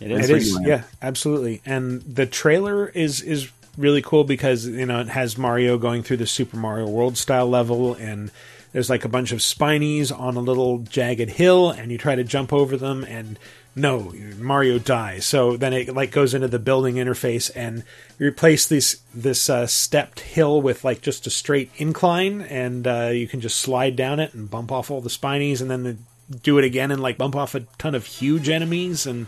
[0.00, 1.62] It It is, yeah, absolutely.
[1.64, 6.18] And the trailer is is really cool because you know it has Mario going through
[6.18, 8.30] the Super Mario World style level, and
[8.72, 12.24] there's like a bunch of spinies on a little jagged hill, and you try to
[12.24, 13.38] jump over them, and
[13.76, 15.26] no, Mario dies.
[15.26, 17.82] So then it like goes into the building interface, and
[18.18, 23.26] replace this this uh, stepped hill with like just a straight incline, and uh, you
[23.26, 25.96] can just slide down it and bump off all the spinies, and then the,
[26.42, 29.26] do it again and like bump off a ton of huge enemies, and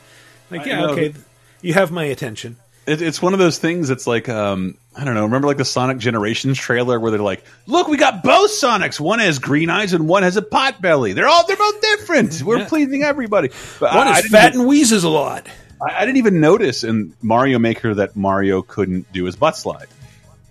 [0.50, 1.14] like yeah, okay,
[1.60, 2.56] you have my attention.
[2.86, 3.90] It, it's one of those things.
[3.90, 5.24] It's like um, I don't know.
[5.24, 8.98] Remember like the Sonic Generations trailer where they're like, "Look, we got both Sonics.
[8.98, 11.12] One has green eyes and one has a pot belly.
[11.12, 12.40] They're all they're both different.
[12.46, 15.46] We're pleasing everybody." But One I- I is didn't fat and wheezes a lot.
[15.86, 19.88] I, I didn't even notice in Mario Maker that Mario couldn't do his butt slide,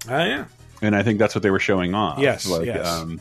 [0.07, 0.45] Oh yeah,
[0.83, 2.19] and I think that's what they were showing off.
[2.19, 2.85] Yes, like, yes.
[2.87, 3.19] Um,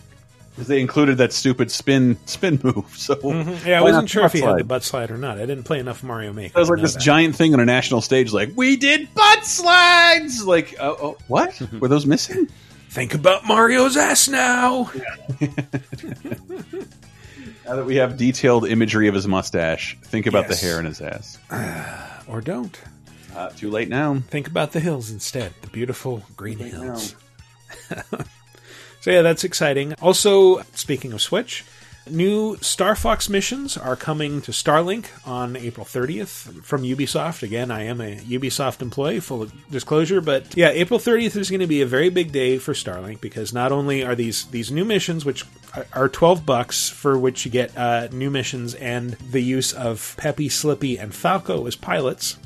[0.56, 2.84] 'cause they included that stupid spin spin move.
[2.96, 3.64] So Mhm.
[3.66, 4.60] yeah, I wasn't sure if he had slide?
[4.60, 5.38] the butt slide or not.
[5.38, 6.56] I didn't play enough Mario Maker.
[6.56, 7.00] It was like this that.
[7.02, 10.44] giant thing on a national stage, like we did butt slides.
[10.44, 12.48] Like, oh, oh, what were those missing?
[12.90, 14.90] Think about Mario's ass now.
[17.66, 20.60] Now that we have detailed imagery of his mustache, think about Yes.
[20.60, 21.38] the hair in his ass.
[22.28, 22.78] or don't.
[23.34, 24.22] Uh, too late now.
[24.28, 25.54] Think about the hills instead.
[25.62, 27.14] The beautiful green hills.
[29.04, 29.92] So yeah, that's exciting.
[30.00, 31.62] Also, speaking of Switch,
[32.08, 37.42] new Star Fox missions are coming to Starlink on April 30th from Ubisoft.
[37.42, 41.66] Again, I am a Ubisoft employee, full disclosure, but yeah, April 30th is going to
[41.66, 45.26] be a very big day for Starlink because not only are these these new missions,
[45.26, 45.44] which
[45.76, 50.14] are- are 12 bucks, for which you get uh, new missions and the use of
[50.16, 52.38] Peppy, Slippy, and Falco as pilots.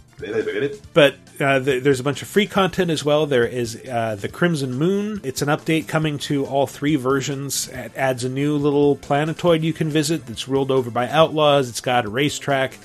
[0.92, 3.26] But uh, th- there's a bunch of free content as well.
[3.26, 5.20] There is uh, the Crimson Moon.
[5.22, 7.68] It's an update coming to all three versions.
[7.68, 11.68] It adds a new little planetoid you can visit that's ruled over by outlaws.
[11.68, 12.78] It's got a racetrack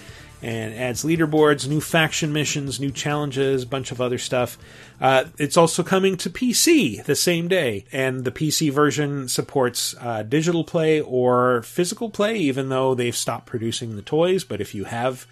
[0.44, 4.58] and adds leaderboards, new faction missions, new challenges, a bunch of other stuff.
[5.00, 10.22] Uh, it's also coming to PC the same day, and the PC version supports uh,
[10.24, 14.44] digital play or physical play, even though they've stopped producing the toys.
[14.44, 15.26] But if you have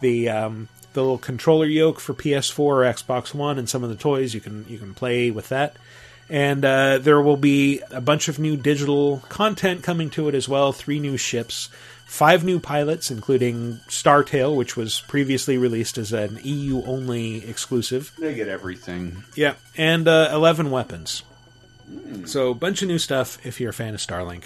[0.00, 3.96] the um, the little controller yoke for PS4 or Xbox One and some of the
[3.96, 4.34] toys.
[4.34, 5.76] You can you can play with that.
[6.28, 10.48] And uh, there will be a bunch of new digital content coming to it as
[10.48, 10.72] well.
[10.72, 11.68] Three new ships
[12.12, 18.12] five new pilots, including Startail, which was previously released as an EU only exclusive.
[18.18, 19.24] They get everything.
[19.34, 21.22] Yeah, and uh, 11 weapons.
[22.26, 24.44] So, a bunch of new stuff if you're a fan of Starlink.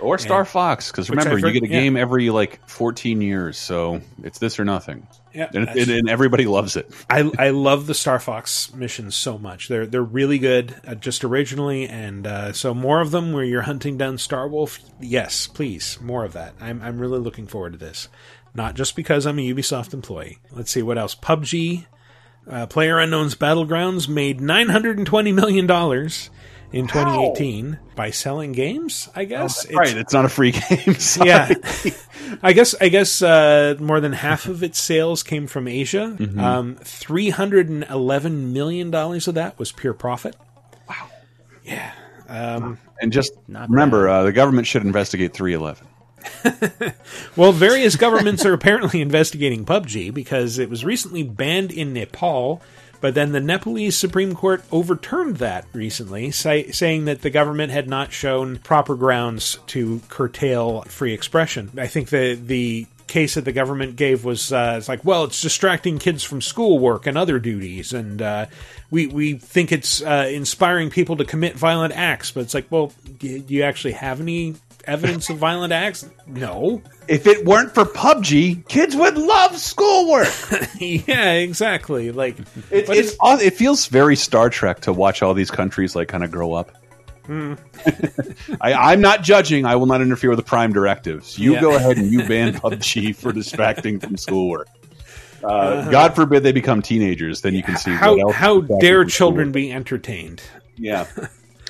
[0.00, 1.80] Or Star And- Fox, because remember, you get a yeah.
[1.80, 5.06] game every like 14 years, so it's this or nothing.
[5.34, 6.90] Yeah, and, and everybody loves it.
[7.10, 9.68] I I love the Star Fox missions so much.
[9.68, 13.62] They're they're really good, uh, just originally, and uh, so more of them where you're
[13.62, 14.78] hunting down Star Wolf.
[15.00, 16.54] Yes, please, more of that.
[16.60, 18.08] I'm I'm really looking forward to this.
[18.54, 20.38] Not just because I'm a Ubisoft employee.
[20.50, 21.14] Let's see what else.
[21.14, 21.86] PUBG,
[22.50, 26.30] uh, Player Unknown's Battlegrounds made 920 million dollars
[26.72, 29.08] in 2018 by selling games.
[29.14, 30.96] I guess Oh, right, it's not a free game.
[31.24, 31.52] Yeah,
[32.42, 36.14] I guess I guess uh, more than half of its sales came from Asia.
[36.18, 36.38] Mhm.
[36.38, 40.36] Um, Three hundred and eleven million dollars of that was pure profit.
[40.88, 41.08] Wow.
[41.64, 41.92] Yeah.
[42.28, 45.86] Um, And just remember, uh, the government should investigate 311.
[47.36, 52.60] well, various governments are apparently investigating PUBG because it was recently banned in Nepal,
[53.00, 57.88] but then the Nepalese Supreme Court overturned that recently, say, saying that the government had
[57.88, 61.70] not shown proper grounds to curtail free expression.
[61.76, 65.40] I think the the case that the government gave was uh, it's like, well, it's
[65.40, 68.46] distracting kids from schoolwork and other duties, and uh,
[68.90, 72.30] we we think it's uh, inspiring people to commit violent acts.
[72.30, 74.54] But it's like, well, do do you actually have any
[74.88, 76.08] evidence of violent acts?
[76.26, 76.82] No.
[77.06, 80.28] If it weren't for PUBG, kids would love schoolwork.
[80.78, 82.10] yeah, exactly.
[82.10, 82.38] Like
[82.70, 86.24] It, but it's, it feels very Star Trek to watch all these countries like kind
[86.24, 86.72] of grow up.
[87.26, 87.54] Hmm.
[88.60, 89.66] I, I'm not judging.
[89.66, 91.38] I will not interfere with the Prime directives.
[91.38, 91.60] You Yeah.
[91.60, 94.68] go ahead and you ban PUBG for distracting from schoolwork.
[95.44, 95.90] Uh, Uh-huh.
[95.90, 97.42] God forbid they become teenagers.
[97.42, 100.42] Then you can see how how dare children be entertained?
[100.76, 101.06] Yeah.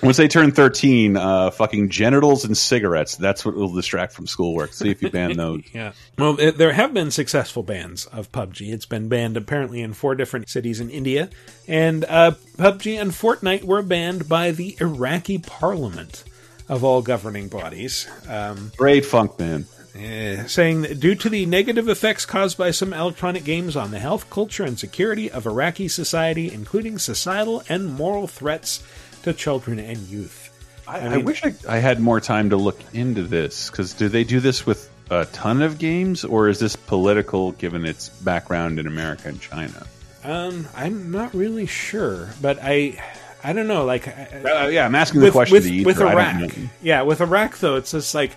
[0.03, 4.73] Once they turn 13, uh, fucking genitals and cigarettes, that's what will distract from schoolwork.
[4.73, 5.63] See if you ban those.
[5.73, 5.93] Yeah.
[6.17, 8.73] Well, it, there have been successful bans of PUBG.
[8.73, 11.31] It's been banned apparently in four different cities in India,
[11.67, 16.25] and uh, PUBG and Fortnite were banned by the Iraqi parliament
[16.69, 18.09] of all governing bodies.
[18.29, 19.67] Um, Great funk, man.
[19.95, 23.99] Eh, saying that due to the negative effects caused by some electronic games on the
[23.99, 28.83] health, culture, and security of Iraqi society, including societal and moral threats
[29.23, 30.45] to children and youth.
[30.87, 34.25] I, I wish I, I had more time to look into this because do they
[34.25, 38.87] do this with a ton of games or is this political given its background in
[38.87, 39.87] America and China?
[40.25, 43.03] Um, I'm not really sure, but I,
[43.45, 43.85] I don't know.
[43.85, 46.53] Like, Uh, yeah, I'm asking the question with, to the with Iraq.
[46.83, 48.37] Yeah, with Iraq though, it's just like.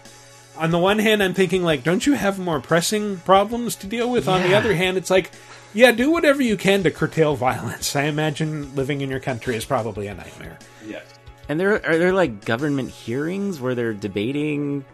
[0.58, 4.12] On the one hand, I'm thinking like, don't you have more pressing problems to deal
[4.12, 4.28] with?
[4.28, 5.32] On the other hand, it's like,
[5.74, 7.96] yeah, do whatever you can to curtail violence.
[7.96, 10.58] I imagine living in your country is probably a nightmare.
[10.86, 11.04] Yes.
[11.50, 14.86] And there are there like government hearings where they're debating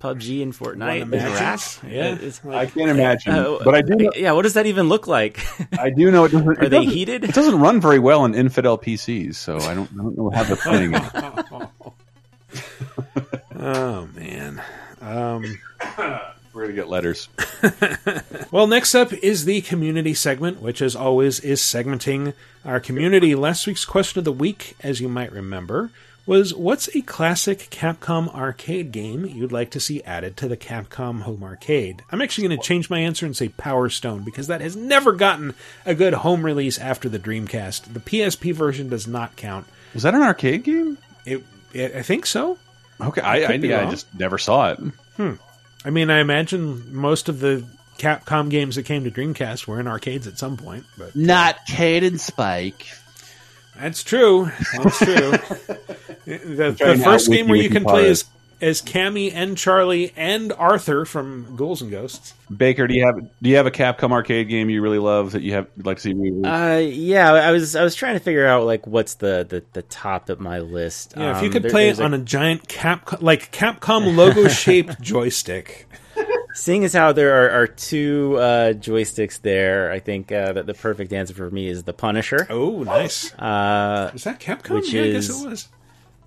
[0.00, 1.12] PUBG and Fortnite in?
[1.14, 1.60] Iraq?
[1.92, 2.12] Yeah.
[2.14, 3.96] It's- I can't imagine, Uh, but I do.
[3.96, 5.40] Know, yeah, what does that even look like?
[5.78, 6.48] I do know it doesn't.
[6.48, 7.24] Are it they doesn't- heated?
[7.24, 9.90] It doesn't run very well on infidel PCs, so I don't.
[9.92, 10.94] I don't know how the thing.
[13.56, 14.62] oh man.
[15.00, 15.58] Um,
[16.58, 17.28] We're gonna get letters.
[18.50, 23.36] well, next up is the community segment, which, as always, is segmenting our community.
[23.36, 25.92] Last week's question of the week, as you might remember,
[26.26, 31.20] was what's a classic Capcom arcade game you'd like to see added to the Capcom
[31.20, 32.02] home arcade?
[32.10, 35.12] I'm actually going to change my answer and say Power Stone because that has never
[35.12, 35.54] gotten
[35.86, 37.92] a good home release after the Dreamcast.
[37.94, 39.68] The PSP version does not count.
[39.94, 40.98] Was that an arcade game?
[41.24, 42.58] It, it I think so.
[43.00, 44.78] Okay, I, I, Could yeah, I just never saw it.
[45.16, 45.34] Hmm.
[45.84, 47.64] I mean, I imagine most of the
[47.98, 51.66] Capcom games that came to Dreamcast were in arcades at some point, but uh, Not
[51.66, 52.86] Cannon Spike.
[53.78, 54.50] that's true.
[54.76, 55.30] That's true.
[56.24, 58.22] the, the first game where you you can play powers.
[58.24, 58.24] as
[58.60, 62.34] as Cammy and Charlie and Arthur from Ghouls and Ghosts.
[62.54, 65.42] Baker, do you have do you have a Capcom arcade game you really love that
[65.42, 68.20] you have you'd like to see re Uh, yeah, I was I was trying to
[68.20, 71.14] figure out like what's the the, the top of my list.
[71.16, 74.16] Yeah, if you Um, could there- play there's it on a giant Cap like Capcom
[74.16, 75.86] logo shaped joystick.
[76.54, 80.74] Seeing as how there are, are two uh, joysticks there, I think uh, that the
[80.74, 82.48] perfect answer for me is the Punisher.
[82.50, 83.32] Oh, nice.
[83.34, 84.70] Uh, is that Capcom?
[84.76, 85.68] Which yeah, is I guess it was.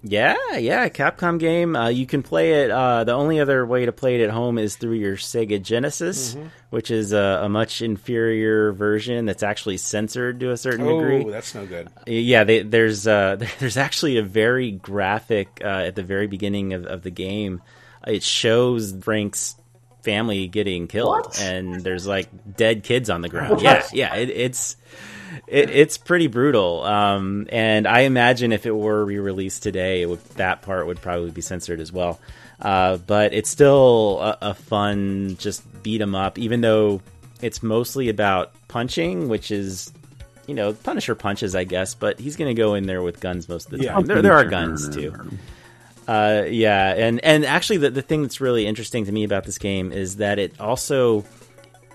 [0.03, 1.75] Yeah, yeah, Capcom game.
[1.75, 2.71] Uh, you can play it.
[2.71, 6.33] Uh, the only other way to play it at home is through your Sega Genesis,
[6.33, 6.49] Mhm.
[6.71, 11.23] which is a, a much inferior version that's actually censored to a certain degree.
[11.23, 11.87] Oh, that's no good.
[12.07, 16.85] Yeah, they, there's uh, there's actually a very graphic uh, at the very beginning of,
[16.87, 17.61] of the game.
[18.07, 19.55] It shows Frank's
[20.01, 23.51] family getting killed, and there's like dead kids on the ground.
[23.51, 23.61] What?
[23.61, 24.77] Yeah, yeah, it, it's
[25.51, 26.83] it, it's pretty brutal.
[26.83, 31.31] Um, and I imagine if it were re-released today, it would, that part would probably
[31.31, 32.19] be censored as well.
[32.61, 37.01] Uh, but it's still a, a fun just beat 'em up, even though
[37.41, 39.91] it's mostly about punching, which is
[40.47, 43.49] you know Punisher punches, I guess, but he's going to go in there with guns
[43.49, 43.93] most of the Yeah.
[43.93, 44.05] time.
[44.05, 45.13] There, there are guns too.
[46.07, 49.57] Uh, yeah, and and actually, the the thing that's really interesting to me about this
[49.57, 51.21] game is that it also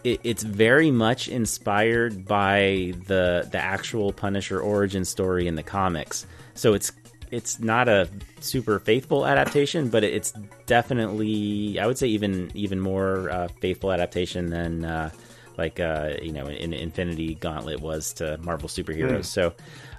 [0.07, 6.27] it, it's very much inspired by the the actual Punisher origin story in the comics.
[6.55, 6.93] So it's
[7.31, 8.09] it's not a
[8.41, 10.33] super faithful adaptation, but it's
[10.67, 15.11] definitely I would say even even more uh, faithful adaptation than uh,
[15.59, 19.17] like uh, you know in Infinity Gauntlet was to Marvel superheroes.
[19.17, 19.23] Hmm.
[19.23, 19.55] So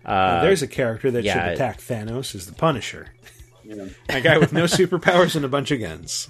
[0.06, 3.08] Uh, uh, there's a character that yeah, should attack Thanos is the Punisher.
[4.08, 6.30] A guy with no superpowers and a bunch of guns.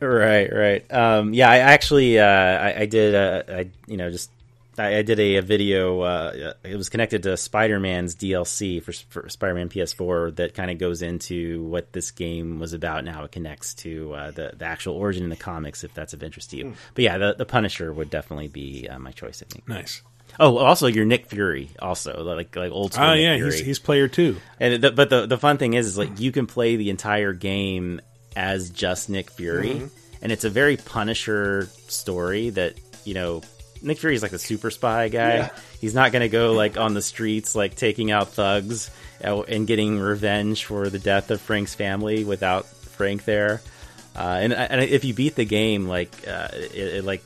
[0.00, 0.92] Right, right.
[0.92, 4.30] Um, yeah, I actually, uh, I, I did, uh, I, you know, just,
[4.78, 6.00] I, I did a, a video.
[6.00, 10.70] Uh, it was connected to Spider Man's DLC for, for Spider Man PS4 that kind
[10.70, 14.52] of goes into what this game was about and how it connects to uh, the
[14.56, 16.64] the actual origin in the comics, if that's of interest to you.
[16.66, 16.72] Hmm.
[16.94, 19.42] But yeah, the, the Punisher would definitely be uh, my choice.
[19.42, 19.68] I think.
[19.68, 20.02] Nice.
[20.38, 23.06] Oh, also your Nick Fury, also like like old school.
[23.06, 23.52] Oh Nick yeah, Fury.
[23.52, 24.36] he's he's player two.
[24.60, 27.32] And the, but the the fun thing is, is like you can play the entire
[27.32, 28.00] game
[28.36, 29.90] as just Nick Fury, Mhm.
[30.22, 32.50] and it's a very Punisher story.
[32.50, 33.42] That you know,
[33.82, 35.34] Nick Fury is like the super spy guy.
[35.36, 35.48] Yeah.
[35.80, 38.90] He's not going to go like on the streets like taking out thugs
[39.20, 43.60] and getting revenge for the death of Frank's family without Frank there.
[44.14, 47.22] Uh, and, and if you beat the game, like uh, it, it, like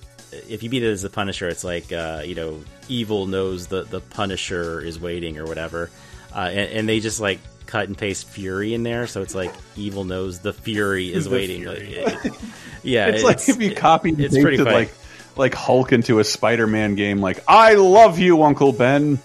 [0.49, 3.82] if you beat it as the Punisher, it's like uh, you know, evil knows the
[3.85, 5.91] the Punisher is waiting or whatever,
[6.35, 7.39] uh, and, and they just like
[7.70, 11.30] cut and paste Fury in there, so it's like evil knows the Fury is The
[11.30, 11.62] waiting.
[11.62, 12.02] Fury.
[12.05, 12.32] Like, it-
[12.82, 14.70] yeah, it's, like if you copied and it's pretty funny.
[14.70, 14.94] like
[15.36, 17.20] like Hulk into a Spider-Man game.
[17.20, 19.18] Like, I love you, Uncle Ben.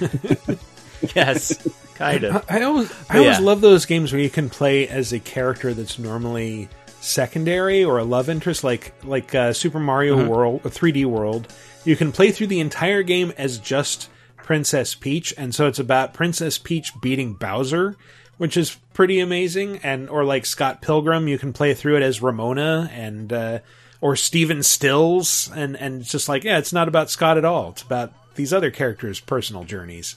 [1.14, 2.44] yes, kind of.
[2.48, 5.18] I, I always I But always love those games where you can play as a
[5.20, 6.68] character that's normally
[7.00, 10.28] secondary or a love interest, like like uh, Super Mario Mhm.
[10.28, 11.48] World, or 3D World.
[11.84, 14.08] You can play through the entire game as just
[14.50, 17.94] Princess Peach, and so it's about Princess Peach beating Bowser,
[18.36, 19.76] which is pretty amazing.
[19.84, 23.58] And or like Scott Pilgrim, you can play through it as Ramona and uh,
[24.00, 27.68] or Stephen Stills, and and it's just like yeah, it's not about Scott at all.
[27.70, 30.16] It's about these other characters' personal journeys.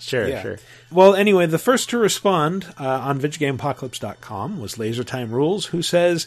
[0.00, 0.42] Sure, Yeah.
[0.42, 0.58] sure.
[0.90, 6.26] Well, anyway, the first to respond uh, on VidjagameApocalypse.com was LaserTime Rules, who says,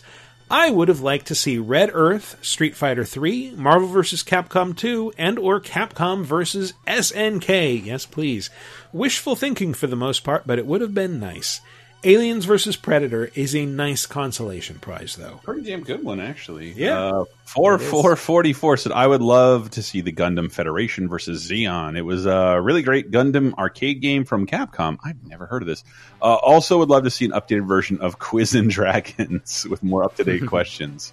[0.51, 4.23] I would have liked to see Red Earth, Street Fighter 3, Marvel vs.
[4.23, 6.73] Capcom 2, and or Capcom vs.
[6.87, 7.85] SNK.
[7.85, 8.49] Yes, please.
[8.91, 11.61] Wishful thinking for the most part, but it would have been nice.
[12.03, 12.77] Aliens vs.
[12.77, 15.39] Predator is a nice consolation prize, though.
[15.43, 16.71] Pretty damn good one, actually.
[16.71, 16.97] Yeah.
[16.97, 21.49] Uh, four four forty four said I would love to see the Gundam Federation versus
[21.49, 21.97] Zeon.
[21.97, 24.97] It was a really great Gundam arcade game from Capcom.
[25.03, 25.83] I've never heard of this.
[26.21, 30.05] Uh, also, would love to see an updated version of Quiz and Dragons with more
[30.05, 31.11] up to date questions.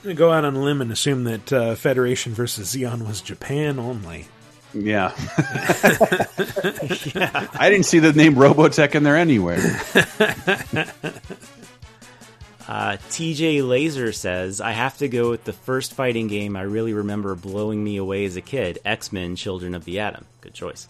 [0.00, 3.06] I'm going to go out on a limb and assume that uh, Federation versus Zeon
[3.06, 4.28] was Japan only.
[4.72, 5.12] Yeah.
[7.58, 9.58] I didn't see the name Robotech in there anywhere.
[12.70, 16.92] Uh, TJ Laser says, I have to go with the first fighting game I really
[16.92, 20.24] remember blowing me away as a kid X Men Children of the Atom.
[20.40, 20.86] Good choice.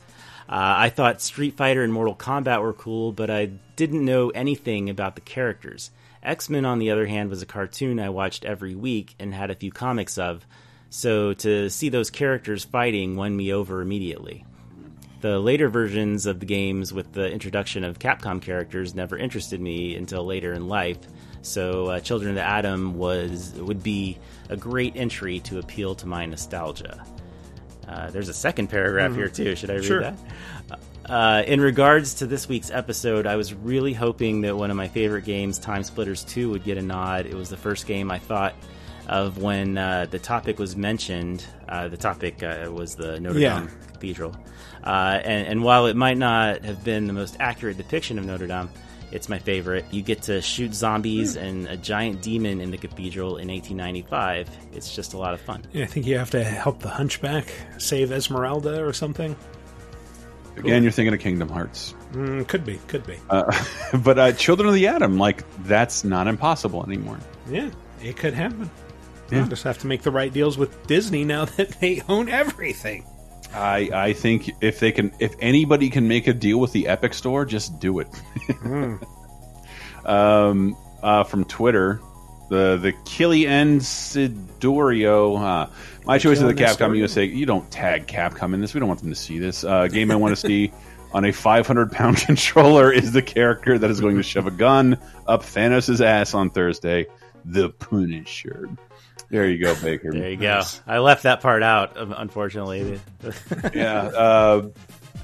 [0.46, 3.46] Uh, I thought Street Fighter and Mortal Kombat were cool, but I
[3.76, 5.90] didn't know anything about the characters.
[6.22, 9.50] X Men, on the other hand, was a cartoon I watched every week and had
[9.50, 10.44] a few comics of,
[10.90, 14.44] so to see those characters fighting won me over immediately.
[15.22, 19.94] The later versions of the games with the introduction of Capcom characters never interested me
[19.94, 20.98] until later in life.
[21.42, 24.18] So, uh, Children of the Atom was would be
[24.48, 27.04] a great entry to appeal to my nostalgia.
[27.88, 29.16] Uh, there's a second paragraph Mhm.
[29.16, 29.56] here too.
[29.56, 30.00] Should I read Sure.
[30.02, 30.18] that?
[31.06, 34.86] Uh, in regards to this week's episode, I was really hoping that one of my
[34.88, 37.26] favorite games, Time Splitters 2, would get a nod.
[37.26, 38.54] It was the first game I thought
[39.10, 41.44] of when uh, the topic was mentioned.
[41.68, 43.58] Uh, the topic uh, was the Notre Yeah.
[43.60, 44.36] Dame Cathedral.
[44.84, 48.46] Uh, and, and while it might not have been the most accurate depiction of Notre
[48.46, 48.70] Dame,
[49.10, 49.84] it's my favorite.
[49.90, 54.48] You get to shoot zombies and a giant demon in the cathedral in 1895.
[54.72, 55.64] It's just a lot of fun.
[55.72, 59.34] Yeah, I think you have to help the hunchback save Esmeralda or something.
[60.56, 61.94] Again, you're thinking of Kingdom Hearts.
[62.12, 63.16] Mm, could be, could be.
[63.28, 63.50] Uh,
[64.04, 67.18] but uh, Children of the Atom, like, that's not impossible anymore.
[67.50, 67.70] Yeah,
[68.02, 68.70] it could happen.
[69.30, 69.38] Yeah.
[69.38, 73.04] We'll just have to make the right deals with Disney now that they own everything.
[73.52, 77.14] I I think if they can, if anybody can make a deal with the Epic
[77.14, 78.08] Store, just do it.
[80.04, 82.00] um, uh, from Twitter,
[82.48, 85.40] the the Killian Sidorio.
[85.40, 85.70] Uh,
[86.04, 86.98] my choice of the Capcom Sidorio.
[86.98, 87.24] USA.
[87.24, 88.74] You don't tag Capcom in this.
[88.74, 90.10] We don't want them to see this uh, game.
[90.10, 90.72] I want to see
[91.12, 94.98] on a 500 pound controller is the character that is going to shove a gun
[95.26, 97.06] up Thanos' ass on Thursday.
[97.44, 98.68] The Punisher.
[99.30, 100.10] There you go, Baker.
[100.12, 100.62] There you go.
[100.86, 103.00] I left that part out, um, unfortunately.
[103.74, 104.02] yeah.
[104.02, 104.68] Uh,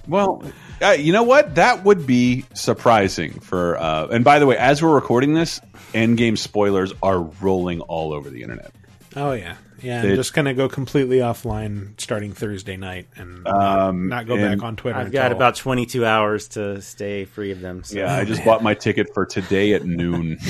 [0.07, 0.45] well,
[0.81, 1.57] uh, you know what?
[1.57, 3.77] That would be surprising for.
[3.77, 5.61] Uh, and by the way, as we're recording this,
[5.93, 8.71] Endgame spoilers are rolling all over the internet.
[9.17, 10.03] Oh yeah, yeah.
[10.03, 14.65] I'm just gonna go completely offline starting Thursday night and Um, not go and- back
[14.65, 14.99] on Twitter.
[14.99, 17.83] I've got until- about 22 hours to stay free of them.
[17.83, 17.99] So.
[17.99, 20.39] Yeah, I just bought my ticket for today at noon.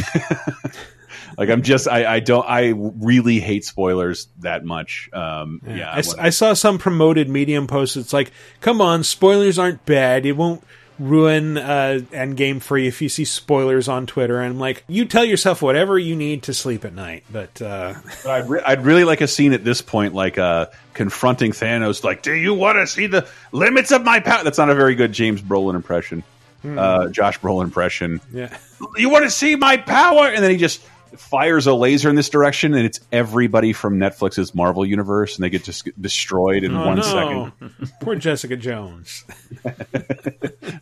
[1.38, 5.08] like I'm just I, I don't I really hate spoilers that much.
[5.12, 7.96] Um, yeah, I saw some promoted Medium posts.
[7.96, 10.24] It's like, come on, spoilers aren't bad.
[10.26, 10.62] It won't
[10.98, 14.40] ruin uh, Endgame for you if you see spoilers on Twitter.
[14.40, 17.24] And I'm like, you tell yourself whatever you need to sleep at night.
[17.30, 17.94] But uh,
[18.24, 22.02] But I'd, re- I'd really like a scene at this point, like uh, confronting Thanos,
[22.02, 24.94] like, "Do you want to see the limits of my power?" That's not a very
[24.94, 26.22] good James Brolin impression,
[26.62, 26.78] Hmm.
[26.78, 28.20] uh, Josh Brolin impression.
[28.32, 28.56] yeah,
[28.96, 30.28] You want to see my power?
[30.28, 30.80] And then he just
[31.16, 35.50] fires a laser in this direction, and it's everybody from Netflix's Marvel universe, and they
[35.50, 37.52] get just get destroyed in oh, one no.
[37.60, 37.90] second.
[38.00, 39.24] Poor Jessica Jones.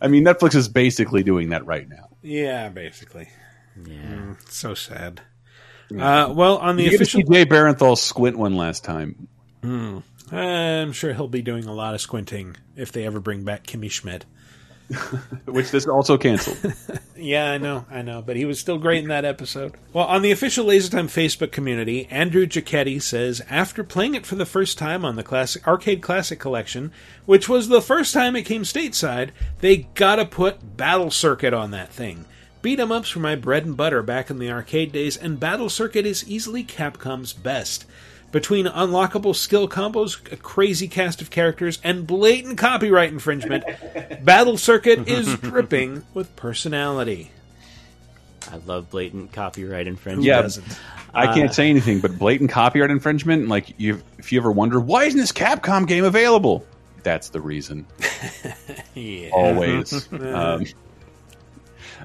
[0.01, 2.09] I mean, Netflix is basically doing that right now.
[2.21, 3.29] Yeah, basically.
[3.85, 5.21] Yeah, Mm, so sad.
[5.91, 9.27] Uh, well, on the you official, get to see Jay Bernthal squint one last time.
[9.61, 9.99] Hmm.
[10.31, 13.91] I'm sure he'll be doing a lot of squinting if they ever bring back Kimmy
[13.91, 14.25] Schmidt.
[15.45, 16.57] which this also canceled.
[17.17, 19.73] Yeah, I know, I know, but he was still great in that episode.
[19.93, 24.45] Well, on the official LaserTime Facebook community, Andrew Giacchetti says after playing it for the
[24.45, 26.91] first time on the classic arcade classic collection,
[27.25, 29.29] which was the first time it came stateside,
[29.59, 32.25] they gotta put Battle Circuit on that thing.
[32.61, 35.69] Beat 'em ups were my bread and butter back in the arcade days, and Battle
[35.69, 37.85] Circuit is easily Capcom's best.
[38.35, 43.63] Between unlockable skill combos, a crazy cast of characters, and blatant copyright infringement,
[44.25, 47.31] Battle Circuit is dripping with personality.
[48.51, 50.25] I love blatant copyright infringement.
[50.27, 50.49] yeah.
[51.13, 53.47] I can't Uh, say anything, but blatant copyright infringement.
[53.47, 56.65] Like, you, if you ever wonder why isn't this Capcom game available,
[57.03, 57.85] that's the reason.
[58.95, 59.29] Yeah.
[59.31, 60.11] Always.
[60.13, 60.65] um,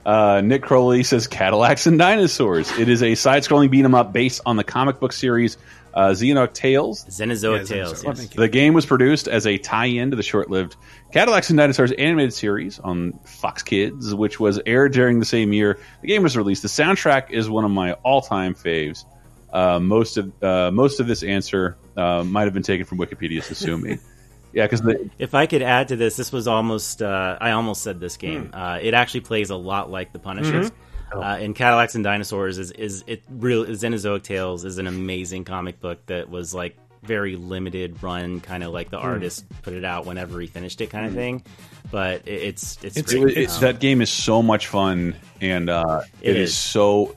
[0.07, 2.71] uh, Nick Crowley says Cadillacs and Dinosaurs.
[2.79, 5.57] It is a side-scrolling beat 'em up based on the comic book series
[5.95, 7.05] uh, Xenoc Tales.
[7.05, 8.05] Xenozoic Yeah, Tales.
[8.05, 8.19] Yes.
[8.19, 8.33] Thank.
[8.33, 10.77] The game was produced as a tie-in to the short-lived
[11.13, 15.79] Cadillacs and Dinosaurs animated series on Fox Kids, which was aired during the same year
[16.03, 16.63] the game was released.
[16.63, 19.05] The soundtrack is one of my all-time faves.
[19.53, 23.43] Uh, most of uh, most of this answer uh, might have been taken from Wikipedia,
[23.43, 23.99] so sue me.
[24.53, 24.83] Yeah, because
[25.19, 28.51] If I could add to this, this was almost, uh, I almost said this game.
[28.53, 30.63] Uh, it actually plays a lot like The Punisher.
[30.63, 30.90] Mm-hmm.
[31.13, 35.81] Uh, and Cadillacs and Dinosaurs is, is it real Xenozoic Tales is an amazing comic
[35.81, 39.07] book that was like very limited run, kind of like the Hmm.
[39.07, 41.43] artist put it out whenever he finished it, kind of thing.
[41.91, 43.37] But it, it's it's, It's- great.
[43.37, 46.51] It's- Um, that game is so much fun, and uh, It it is.
[46.51, 46.57] is.
[46.57, 47.17] so.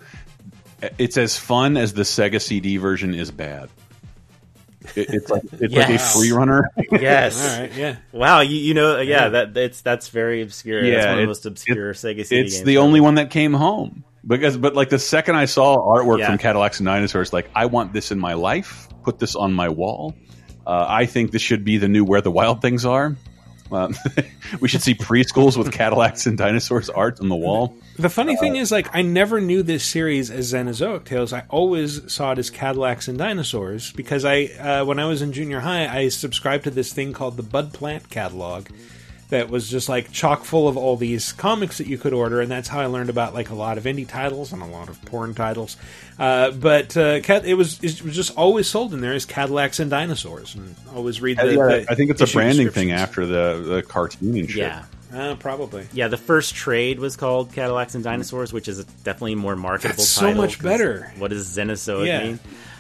[0.98, 3.70] It's as fun as the Sega CD version is bad.
[4.96, 6.16] It, it's like it's like a Yes.
[6.16, 6.70] free runner.
[6.92, 7.56] yes.
[7.56, 7.96] All right, yeah.
[8.12, 10.82] Wow, you, you know, yeah, that it's that's very obscure.
[10.82, 12.64] that's Yeah, one of the most obscure it- Sega CD it's games.
[12.66, 16.28] the only one that came home because, but like the second I saw artwork Yeah.
[16.28, 18.88] from Cadillacs and Dinosaurs, like I want this in my life.
[19.04, 20.16] Put this on my wall.
[20.66, 23.16] Uh, I think this should be the new Where the Wild Things Are.
[23.74, 23.96] Um,
[24.60, 27.76] we should see preschools with Cadillacs and Dinosaurs art on the wall.
[27.98, 31.32] The funny thing is, like, I never knew this series as Xenozoic Tales.
[31.34, 35.32] I always saw it as Cadillacs and Dinosaurs because I, uh, when I was in
[35.32, 38.68] junior high, I subscribed to this thing called the Bud Plant catalog
[39.34, 42.50] that was just like chock full of all these comics that you could order, and
[42.50, 45.02] that's how I learned about like a lot of indie titles and a lot of
[45.06, 45.76] porn titles.
[46.18, 49.90] Uh, but uh, it was it was just always sold in there as Cadillacs and
[49.90, 51.48] Dinosaurs, and always read the.
[51.56, 54.58] Yeah, the I think it's a branding thing after the the cartoon and shit.
[54.58, 54.86] Yeah.
[55.14, 55.86] Uh, probably.
[55.94, 59.98] Yeah, the first trade was called Cadillacs and Dinosaurs, which is definitely more marketable.
[59.98, 61.14] That's so title, much 'cause better.
[61.20, 62.24] What does Xenozoic Yeah.
[62.24, 62.40] mean?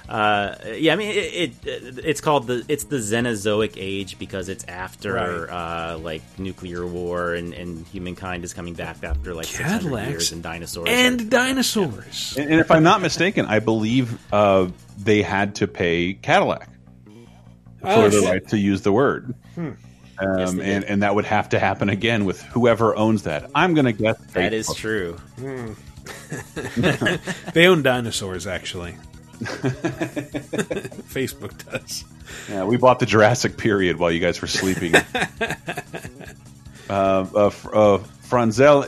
[0.09, 1.99] Uh, yeah, I mean it, it.
[2.03, 5.93] It's called the it's the Xenozoic age because it's after Right.
[5.93, 10.32] uh, like nuclear war and, and humankind is coming back after like 600 Cadillacs years
[10.33, 10.90] and dinosaurs.
[10.90, 12.35] and dinosaurs.
[12.38, 14.67] And, and if I'm not mistaken, I believe uh,
[14.98, 16.67] they had to pay Cadillac
[17.80, 19.33] for Oh, the right to use the word.
[19.56, 19.72] Hmm.
[20.19, 23.49] Um, Yes, and, and that would have to happen again with whoever owns that.
[23.56, 24.75] I'm going to guess that is Facebook.
[24.75, 25.14] true.
[25.40, 25.73] Hmm.
[27.53, 28.95] they own dinosaurs, actually.
[31.10, 32.03] Facebook does.
[32.50, 34.95] Yeah, we bought the Jurassic period while you guys were sleeping.
[36.90, 38.84] uh, uh, uh, Franzel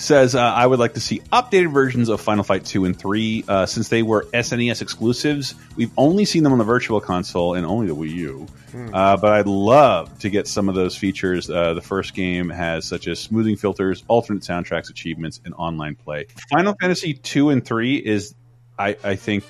[0.00, 3.44] says uh, I would like to see updated versions of Final Fight 2 and 3
[3.48, 5.54] uh, since they were SNES exclusives.
[5.76, 8.46] We've only seen them on the Virtual Console and only the Wii U.
[8.70, 8.94] Hmm.
[8.94, 11.50] Uh, but I'd love to get some of those features.
[11.50, 16.26] Uh, the first game has such as smoothing filters, alternate soundtracks, achievements, and online play.
[16.50, 18.34] Final Fantasy 2 and 3 is,
[18.78, 19.44] I, I think,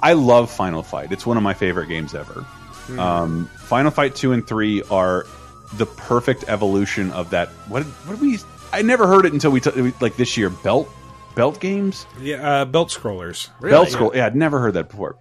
[0.00, 1.12] I love Final Fight.
[1.12, 2.42] It's one of my favorite games ever.
[2.42, 2.98] Hmm.
[3.00, 5.26] Um, Final Fight 2 and 3 are
[5.74, 7.48] the perfect evolution of that.
[7.68, 8.38] What, what did we.
[8.72, 9.60] I never heard it until we,
[10.00, 10.50] like this year.
[10.50, 10.88] Belt
[11.34, 13.50] belt games, Yeah, uh, belt scrollers.
[13.60, 14.10] belt scroll.
[14.16, 15.16] Yeah, I'd never heard that before.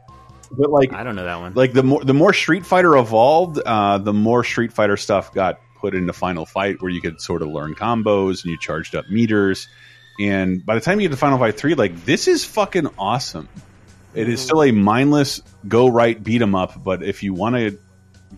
[0.51, 1.53] But like, I don't know that one.
[1.55, 5.59] like the more the more Street Fighter evolved, uh, the more Street Fighter stuff got
[5.77, 9.09] put into Final Fight, where you could sort of learn combos and you charged up
[9.09, 9.67] meters.
[10.19, 13.49] And by the time you get to Final Fight three, like this is fucking awesome.
[14.13, 17.77] It is still a mindless go right beat 'em up, but if you want to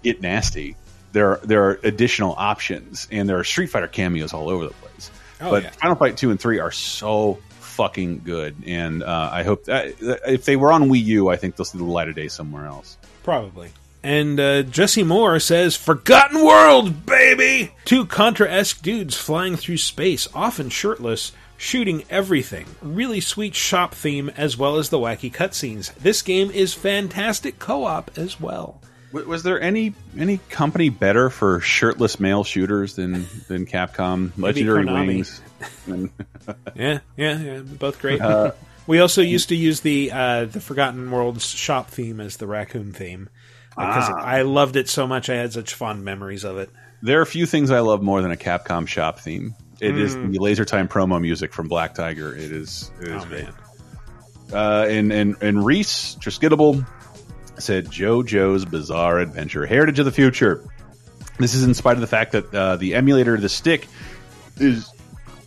[0.01, 0.75] get nasty,
[1.11, 4.73] there are, there are additional options, and there are Street Fighter cameos all over the
[4.73, 5.11] place.
[5.39, 5.69] Oh, but yeah.
[5.69, 9.93] Final Fight two and three are so fucking good, and uh, I hope that,
[10.27, 12.65] if they were on Wii U, I think they'll see the light of day somewhere
[12.65, 12.97] else.
[13.23, 13.69] Probably.
[14.01, 17.73] And uh, Jesse Moore says, Forgotten World, baby!
[17.85, 22.65] Two Contra esque dudes flying through space, often shirtless, shooting everything.
[22.81, 25.93] Really sweet shop theme, as well as the wacky cutscenes.
[25.95, 28.81] This game is fantastic co op as well.
[29.11, 34.31] Was there any any company better for shirtless male shooters than than Capcom?
[34.37, 34.85] Legendary.
[34.85, 35.41] Wings.
[36.75, 38.21] Yeah, yeah, yeah both great.
[38.21, 38.51] Uh,
[38.85, 42.93] we also used to use the uh, the Forgotten Worlds shop theme as the raccoon
[42.93, 43.27] theme
[43.71, 44.21] because Ah.
[44.21, 45.29] I loved it so much.
[45.29, 46.69] I had such fond memories of it.
[47.01, 49.55] there are a few things I love more than a Capcom shop theme.
[49.79, 50.31] It is Mm.
[50.33, 52.33] the Laser Time promo music from Black Tiger.
[52.35, 53.43] It is it is Oh, great.
[53.43, 53.53] man.
[54.53, 56.85] Uh, and and and Reese Triskidable
[57.59, 60.63] said JoJo's Bizarre Adventure, Heritage of the Future.
[61.39, 63.87] This is in spite of the fact that uh, the emulator, the stick,
[64.57, 64.89] is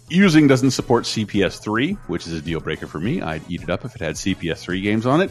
[0.08, 3.22] using doesn't support CPS3, which is a deal breaker for me.
[3.22, 5.30] I'd eat it up if it had CPS3 games on it.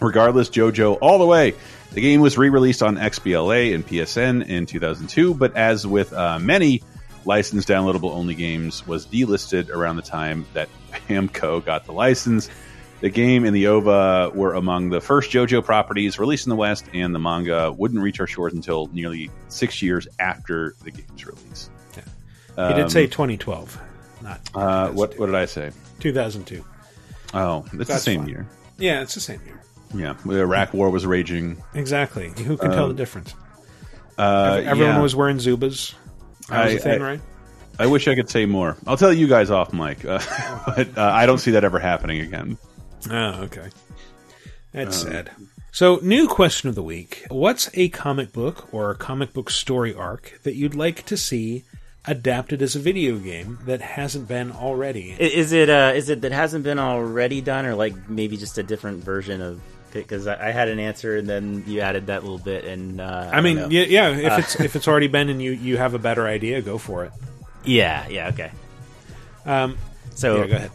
[0.00, 1.54] Regardless, JoJo all the way.
[1.92, 6.82] The game was re-released on XBLA and PSN in 2002, but as with uh, many
[7.26, 10.68] licensed downloadable only games, was delisted around the time that
[11.08, 12.48] Pamco got the license.
[13.02, 16.86] The game and the OVA were among the first JoJo properties released in the West,
[16.94, 21.68] and the manga wouldn't reach our shores until nearly six years after the game's release.
[21.94, 23.78] he did say 2012,
[24.22, 25.18] not uh, what.
[25.18, 25.72] What did I say?
[26.00, 26.64] 2002.
[27.34, 28.28] Oh, it's the same fine.
[28.28, 28.46] year.
[28.78, 29.60] Yeah, it's the same year.
[29.94, 31.62] Yeah, the Iraq War was raging.
[31.74, 32.30] Exactly.
[32.30, 33.34] Who can tell Um, the difference?
[34.16, 35.00] Uh, Everyone yeah.
[35.02, 35.92] was wearing Zubaz.
[36.48, 37.20] That was I- a thing, I- right?
[37.78, 38.74] I wish I could say more.
[38.86, 40.18] I'll tell you guys off mic, uh,
[40.66, 42.56] but uh, I don't see that ever happening again.
[43.10, 43.68] Oh, okay.
[44.72, 45.30] That's Uh, sad.
[45.72, 47.26] So, new question of the week.
[47.28, 51.64] What's a comic book or a comic book story arc that you'd like to see
[52.06, 55.10] adapted as a video game that hasn't been already?
[55.18, 58.62] Is it uh, is it that hasn't been already done, or like maybe just a
[58.62, 59.60] different version of?
[60.02, 63.30] Because I, I had an answer, and then you added that little bit, and uh,
[63.32, 64.08] I mean, yeah, yeah.
[64.10, 66.78] If Uh, it's if it's already been and you you have a better idea, go
[66.78, 67.12] for it.
[67.64, 68.50] yeah, yeah, okay.
[69.44, 69.76] Um,
[70.14, 70.70] So yeah, go ahead.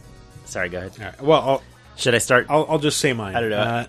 [0.46, 1.20] Sorry, go ahead.
[1.20, 1.62] Well, I'll,
[1.96, 2.46] should I start?
[2.50, 3.34] I'll, I'll just say mine.
[3.36, 3.58] I don't know.
[3.58, 3.86] Uh,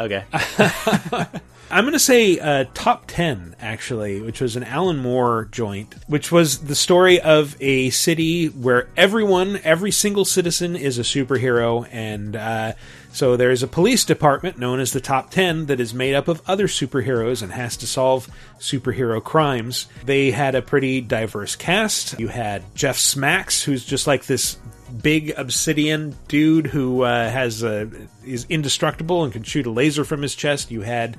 [0.00, 0.24] okay.
[1.70, 6.30] I'm going to say uh, top 10, actually, which was an Alan Moore joint, which
[6.30, 11.88] was the story of a city where everyone, every single citizen is a superhero.
[11.90, 12.72] And uh,
[13.12, 16.42] so there's a police department known as the Top 10 that is made up of
[16.48, 19.86] other superheroes and has to solve superhero crimes.
[20.04, 22.18] They had a pretty diverse cast.
[22.18, 24.56] You had Jeff Smax, who's just like this
[25.02, 27.90] big obsidian dude who uh, has a,
[28.24, 30.70] is indestructible and can shoot a laser from his chest.
[30.70, 31.18] You had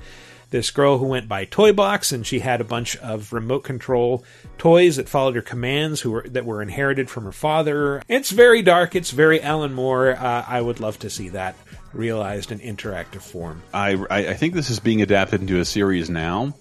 [0.50, 4.24] this girl who went by Toy Box, and she had a bunch of remote control
[4.60, 8.04] toys that followed her commands, who were that were inherited from her father.
[8.08, 8.96] It's very dark.
[8.96, 10.12] It's very Alan Moore.
[10.12, 11.56] Uh, I would love to see that
[11.94, 13.62] realized in interactive form.
[13.74, 16.54] I, I I think this is being adapted into a series now,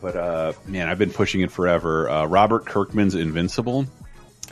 [0.00, 2.08] but uh, man, I've been pushing it forever.
[2.08, 3.86] Uh, Robert Kirkman's Invincible.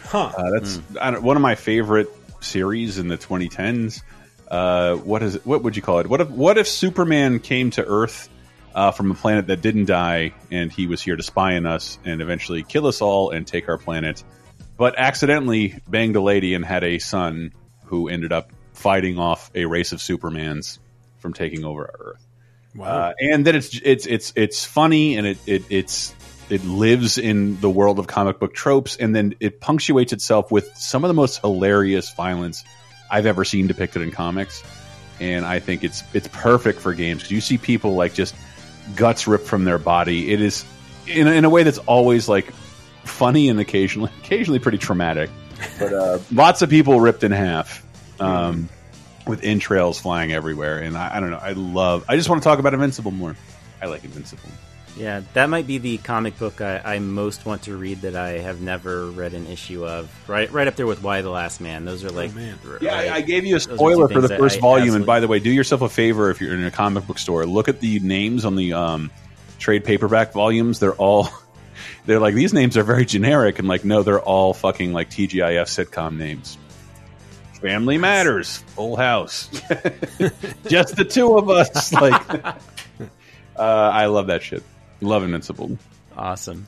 [0.00, 0.32] Huh.
[0.36, 2.08] Uh, that's I don't, one of my favorite
[2.40, 4.02] series in the 2010s.
[4.50, 6.06] Uh, what is it, what would you call it?
[6.06, 8.28] What if what if Superman came to Earth
[8.74, 11.98] uh, from a planet that didn't die and he was here to spy on us
[12.04, 14.22] and eventually kill us all and take our planet,
[14.76, 17.52] but accidentally banged a lady and had a son
[17.84, 20.78] who ended up fighting off a race of Supermans
[21.18, 22.26] from taking over our Earth.
[22.74, 22.86] Wow.
[22.86, 26.14] Uh, and then it's it's it's it's funny and it, it it's
[26.48, 30.70] it lives in the world of comic book tropes and then it punctuates itself with
[30.76, 32.64] some of the most hilarious violence
[33.10, 34.62] I've ever seen depicted in comics.
[35.20, 38.34] And I think it's it's perfect for games because you see people like just
[38.94, 40.32] guts ripped from their body.
[40.32, 40.64] It is
[41.06, 42.52] in a, in a way that's always like
[43.02, 45.30] funny and occasionally occasionally pretty traumatic.
[45.80, 47.84] but uh, lots of people ripped in half.
[48.20, 48.68] Um,
[49.26, 51.38] with entrails flying everywhere, and I, I don't know.
[51.40, 52.04] I love.
[52.08, 53.36] I just want to talk about Invincible more.
[53.80, 54.48] I like Invincible.
[54.96, 58.38] Yeah, that might be the comic book I, I most want to read that I
[58.38, 60.10] have never read an issue of.
[60.28, 61.84] Right, right up there with Y: The Last Man.
[61.84, 62.58] Those are like, man.
[62.80, 64.96] Yeah, I, I gave you a those are two spoiler for the first I volume.
[64.96, 67.46] And by the way, do yourself a favor if you're in a comic book store.
[67.46, 69.10] Look at the names on the um,
[69.58, 70.80] trade paperback volumes.
[70.80, 71.28] They're all
[72.06, 75.66] they're like these names are very generic, and like no, they're all fucking like TGIF
[75.66, 76.58] sitcom names.
[77.60, 79.48] Family Matters, Full House,
[80.68, 81.92] just the two of us.
[82.00, 82.44] Like,
[83.56, 84.62] uh, I love that shit.
[85.00, 85.76] Love Invincible.
[86.16, 86.66] Awesome.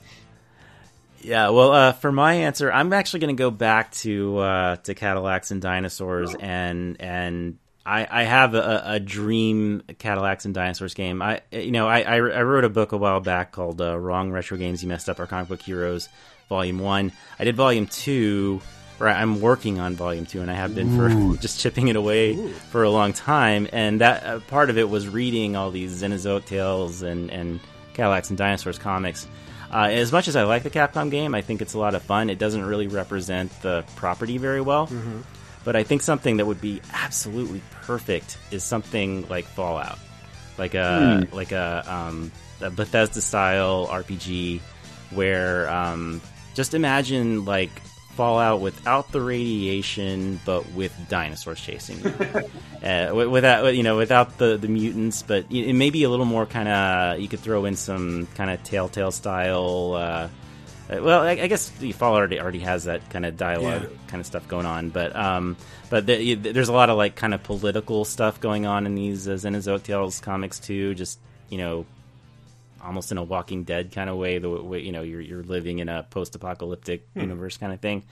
[1.22, 4.94] Yeah, well, uh, for my answer, I'm actually going to go back to uh, to
[4.94, 11.20] Cadillacs and dinosaurs, and and I, I have a, a dream Cadillacs and dinosaurs game.
[11.22, 14.30] I you know I, I, I wrote a book a while back called uh, "Wrong
[14.32, 16.08] Retro Games You Messed Up Our Comic Book Heroes,"
[16.48, 17.12] Volume One.
[17.38, 18.60] I did Volume Two.
[19.00, 21.34] Right, I'm working on Volume Two, and I have been Ooh.
[21.34, 22.36] for just chipping it away
[22.70, 23.66] for a long time.
[23.72, 27.60] And that uh, part of it was reading all these Xenozoic tales and and
[27.94, 29.26] Cadillacs and dinosaurs comics.
[29.72, 32.02] Uh, as much as I like the Capcom game, I think it's a lot of
[32.02, 32.28] fun.
[32.28, 34.86] It doesn't really represent the property very well.
[34.88, 35.22] Mhm.
[35.64, 39.98] But I think something that would be absolutely perfect is something like Fallout,
[40.58, 41.34] like a Hmm.
[41.34, 44.60] like a, um, a Bethesda style RPG,
[45.10, 46.20] where um,
[46.54, 47.70] just imagine like
[48.20, 52.12] Fallout without the radiation, but with dinosaurs chasing you.
[52.86, 56.44] uh, without you know without the the mutants, but it may be a little more
[56.44, 59.94] kind of you could throw in some kind of Telltale style.
[59.94, 60.28] Uh,
[60.92, 63.96] uh, well, I, I guess the Fallout already, already has that kind of dialogue Yeah.
[64.08, 65.56] kind of stuff going on, but um,
[65.88, 69.26] but the, there's a lot of like kind of political stuff going on in these
[69.28, 70.94] uh, Xenozoic Tales comics too.
[70.94, 71.18] Just
[71.48, 71.86] you know,
[72.82, 74.38] almost in a Walking Dead kind of way.
[74.38, 77.20] The way you know you're you're living in a post-apocalyptic Hmm.
[77.20, 78.02] universe kind of thing.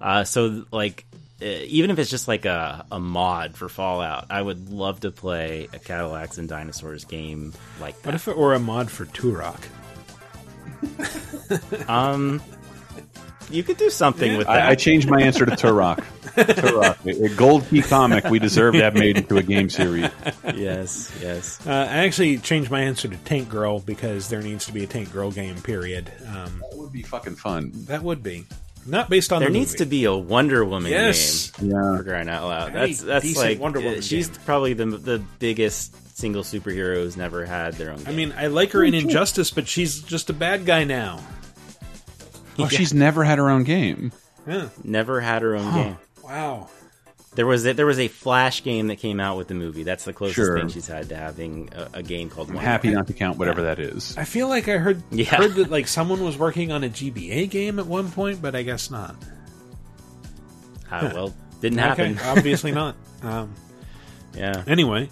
[0.00, 1.06] Uh, so like.
[1.40, 5.12] Uh, even if it's just like a, a mod for Fallout, I would love to
[5.12, 8.06] play a Cadillacs and Dinosaurs game like that.
[8.06, 9.60] What if it were a mod for Turok?
[11.88, 12.42] um,
[13.50, 14.66] you could do something with that.
[14.66, 15.98] I, I changed my answer to Turok.
[16.38, 20.08] Turok, a, a gold key comic we deserve to have made into a game series.
[20.54, 21.66] yes, yes.
[21.66, 24.86] Uh, I actually changed my answer to Tank Girl because there needs to be a
[24.86, 25.56] Tank Girl game.
[25.62, 26.12] Period.
[26.28, 27.72] Um, that would be fucking fun.
[27.86, 28.44] That would be
[28.86, 29.84] not based on there the needs movie.
[29.84, 31.50] to be a Wonder Woman Yes.
[31.52, 31.70] game.
[31.70, 32.72] For crying out loud.
[32.72, 34.38] That's that's decent like Wonder Woman uh, she's game.
[34.46, 38.02] probably the the biggest single superhero who's never had their own.
[38.06, 41.20] I mean, I like her in Injustice, but she's just a bad guy now.
[42.58, 44.12] Oh, she's never had her own game.
[44.46, 44.68] Yeah.
[44.82, 45.82] Never had her own Huh.
[45.82, 45.98] game.
[46.24, 46.68] Wow.
[47.34, 49.82] There was a, there was a Flash game that came out with the movie.
[49.84, 50.58] That's the closest Sure.
[50.58, 52.48] thing she's had to having a, a game called.
[52.48, 52.98] I'm Wonder happy Woman.
[53.00, 54.16] not to count whatever that is.
[54.16, 55.36] I feel like I heard Yeah.
[55.36, 58.62] heard that like someone was working on a GBA game at one point, but I
[58.62, 59.14] guess not.
[60.90, 62.18] Ah, well, didn't Okay, happen.
[62.38, 62.96] obviously not.
[63.22, 63.52] Um,
[64.34, 64.64] yeah.
[64.66, 65.10] Anyway,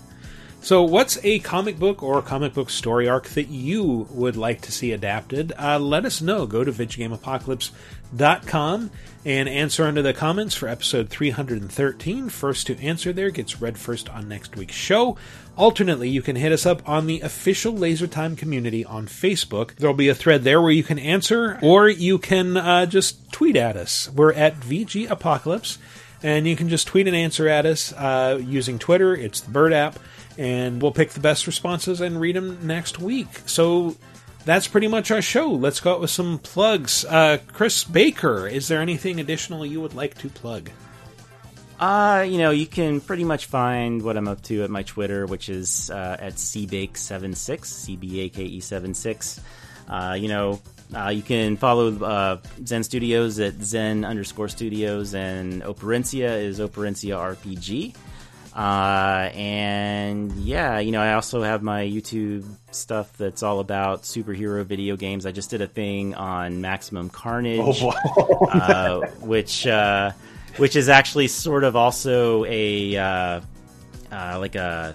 [0.60, 4.72] so what's a comic book or comic book story arc that you would like to
[4.72, 5.52] see adapted?
[5.58, 6.46] Uh, let us know.
[6.46, 8.90] Go to VidjagameApocalypse.com
[9.24, 12.28] and answer under the comments for episode 313.
[12.28, 15.16] First to answer there gets read first on next week's show.
[15.56, 19.74] Alternately, you can hit us up on the official Laser Time community on Facebook.
[19.76, 23.56] There'll be a thread there where you can answer, or you can uh, just tweet
[23.56, 24.10] at us.
[24.10, 25.78] We're at VG Apocalypse,
[26.22, 29.16] and you can just tweet an answer at us uh, using Twitter.
[29.16, 29.98] It's the Bird app,
[30.38, 33.28] and we'll pick the best responses and read them next week.
[33.46, 33.96] So
[34.44, 35.50] that's pretty much our show.
[35.50, 37.04] Let's go out with some plugs.
[37.04, 40.70] Uh, Chris Baker, is there anything additional you would like to plug?
[41.78, 45.26] Uh, you know, you can pretty much find what I'm up to at my Twitter,
[45.26, 49.40] which is uh, at cbake76, C-B-A-K-E 76.
[49.88, 50.60] Uh, you know,
[50.94, 57.16] uh, you can follow uh, Zen Studios at Zen underscore Studios, and Operencia is Operencia
[57.16, 57.94] RPG.
[58.56, 64.64] Uh, and yeah, you know, I also have my YouTube stuff that's all about superhero
[64.64, 65.26] video games.
[65.26, 67.92] I just did a thing on Maximum Carnage, Oh,
[68.40, 68.48] wow.
[68.50, 70.12] uh, which uh,
[70.56, 73.40] which is actually sort of also a uh,
[74.10, 74.94] uh, like a.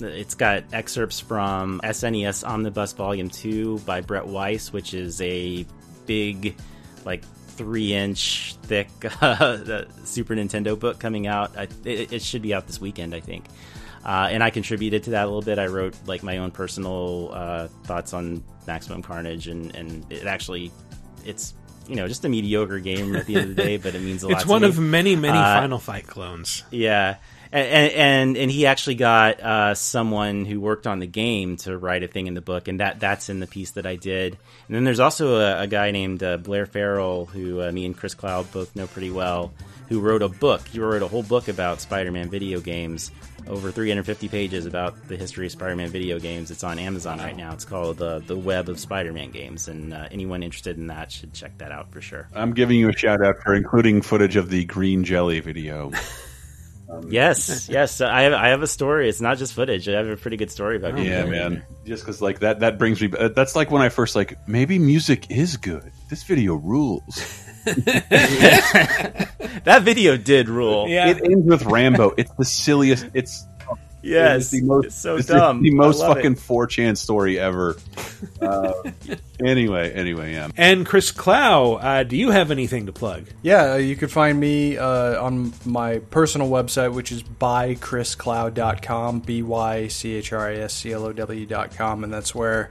[0.00, 5.66] It's got excerpts from SNES Omnibus Volume Two by Brett Weiss, which is a
[6.06, 6.56] big,
[7.04, 7.22] like
[7.56, 8.88] three inch thick
[9.22, 11.56] uh, Super Nintendo book coming out.
[11.56, 13.46] I, it, it should be out this weekend, I think.
[14.04, 15.58] Uh, and I contributed to that a little bit.
[15.60, 20.72] I wrote like my own personal uh, thoughts on Maximum Carnage, and, and it actually
[21.24, 21.54] it's
[21.88, 24.22] you know just a mediocre game at the end of the day, but it means
[24.24, 24.38] a lot.
[24.40, 24.68] It's one me.
[24.68, 26.64] of many, many Uh, Final Fight clones.
[26.72, 27.16] yeah,
[27.52, 32.02] and and, and he actually got uh, someone who worked on the game to write
[32.02, 34.38] a thing in the book, and that that's in the piece that I did.
[34.68, 37.96] And then there's also a, a guy named uh, Blair Farrell who uh, me and
[37.96, 39.52] Chris Clow both know pretty well,
[39.88, 40.66] who wrote a book.
[40.68, 43.10] He wrote a whole book about Spider-Man video games,
[43.46, 46.50] over 350 pages about the history of Spider-Man video games.
[46.50, 47.52] It's on Amazon right now.
[47.52, 51.34] It's called uh, the Web of Spider-Man Games, and uh, anyone interested in that should
[51.34, 52.28] check that out for sure.
[52.34, 55.92] I'm giving you a shout out for including footage of the green jelly video.
[57.08, 58.00] yes, yes.
[58.00, 59.08] I have I have a story.
[59.08, 59.88] It's not just footage.
[59.88, 60.92] I have a pretty good story about.
[60.92, 61.30] Green yeah, Jelly.
[61.30, 61.64] man.
[61.84, 63.10] Just because like that that brings me.
[63.18, 65.90] uh, That's like when I first like maybe music is good.
[66.10, 67.04] This video rules.
[67.64, 69.28] that
[69.82, 70.88] video did rule.
[70.88, 71.08] Yeah.
[71.10, 72.12] It ends with Rambo.
[72.16, 73.06] It's the silliest.
[73.14, 73.46] It's
[74.02, 75.62] Yes, it's the most it's so it's dumb.
[75.62, 77.76] The most fucking 4chan story ever.
[78.40, 78.72] Uh,
[79.44, 80.48] anyway, anyway, yeah.
[80.56, 83.26] And Chris Clow, uh, do you have anything to plug?
[83.42, 89.42] Yeah, uh, you can find me uh, on my personal website, which is bychrisclow.com, B
[89.42, 92.70] Y C H R I S C L O W.com, and that's where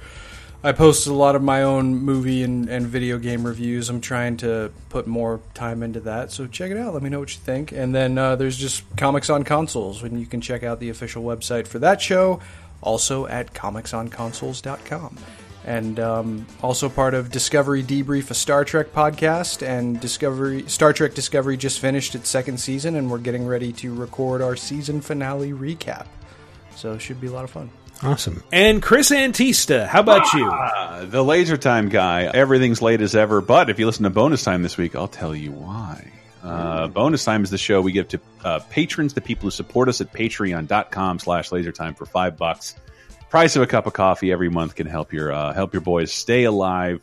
[0.64, 3.90] I post a lot of my own movie and, and video game reviews.
[3.90, 6.94] I'm trying to put more time into that, so check it out.
[6.94, 7.72] Let me know what you think.
[7.72, 11.24] And then uh, there's just Comics on Consoles, and you can check out the official
[11.24, 12.42] website for that show,
[12.82, 15.18] also at comicsonconsoles.com
[15.64, 19.66] and um, also part of Discovery Debrief, a Star Trek podcast.
[19.66, 23.94] And Discovery Star Trek Discovery just finished its second season, and we're getting ready to
[23.94, 26.08] record our season finale recap.
[26.76, 27.70] So it should be a lot of fun.
[28.04, 28.44] Awesome.
[28.52, 30.50] And Chris Antista, how about you?
[30.50, 32.24] Uh, the Laser Time guy.
[32.24, 35.36] Everything's late as ever, but if you listen to Bonus Time this week, I'll tell
[35.36, 36.12] you why.
[36.44, 39.88] Uh, bonus Time is the show we give to uh, patrons, the people who support
[39.88, 42.76] us at patreon.com slash lasertime for five bucks.
[43.30, 46.12] Price of a cup of coffee every month can help your uh, help your boys
[46.12, 47.02] stay alive,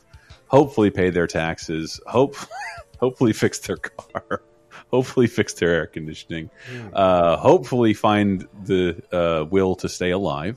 [0.48, 2.36] hopefully pay their taxes, hope
[2.98, 4.42] hopefully fix their car,
[4.90, 6.50] hopefully fix their air conditioning,
[6.92, 10.56] uh, hopefully find the uh, will to stay alive.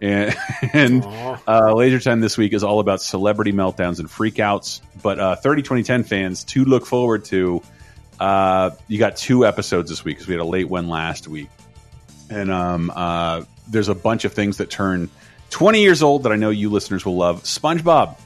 [0.00, 0.34] And,
[0.72, 1.04] and
[1.46, 4.80] uh, Laser Time this week is all about celebrity meltdowns and freakouts.
[5.02, 7.62] But uh, 30 2010 fans to look forward to.
[8.18, 11.48] Uh, you got two episodes this week because we had a late one last week.
[12.30, 15.10] And um, uh, there's a bunch of things that turn
[15.50, 17.42] 20 years old that I know you listeners will love.
[17.42, 18.16] SpongeBob.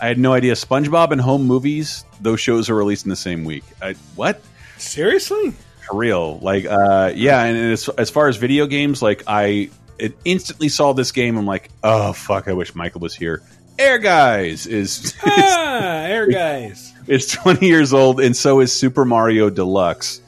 [0.00, 0.54] I had no idea.
[0.54, 3.64] SpongeBob and home movies, those shows are released in the same week.
[3.80, 4.40] I, what?
[4.78, 5.52] Seriously?
[5.86, 6.38] For real.
[6.38, 7.44] Like, uh, yeah.
[7.44, 11.36] And as, as far as video games, like, I it instantly saw this game.
[11.36, 13.42] I'm like, oh, fuck, I wish Michael was here.
[13.78, 15.14] Ehrgeiz is.
[15.26, 16.92] Ah, Ehrgeiz.
[17.06, 20.20] It's 20 years old, and so is Super Mario Deluxe.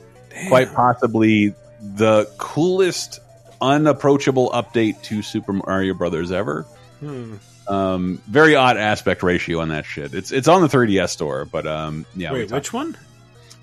[0.49, 3.21] Quite possibly the coolest,
[3.61, 6.63] unapproachable update to Super Mario Brothers ever.
[7.01, 7.37] Hmm.
[7.69, 10.15] Um, very odd aspect ratio on that shit.
[10.15, 12.33] It's it's on the 3DS store, but um, yeah.
[12.33, 12.97] Wait, which one?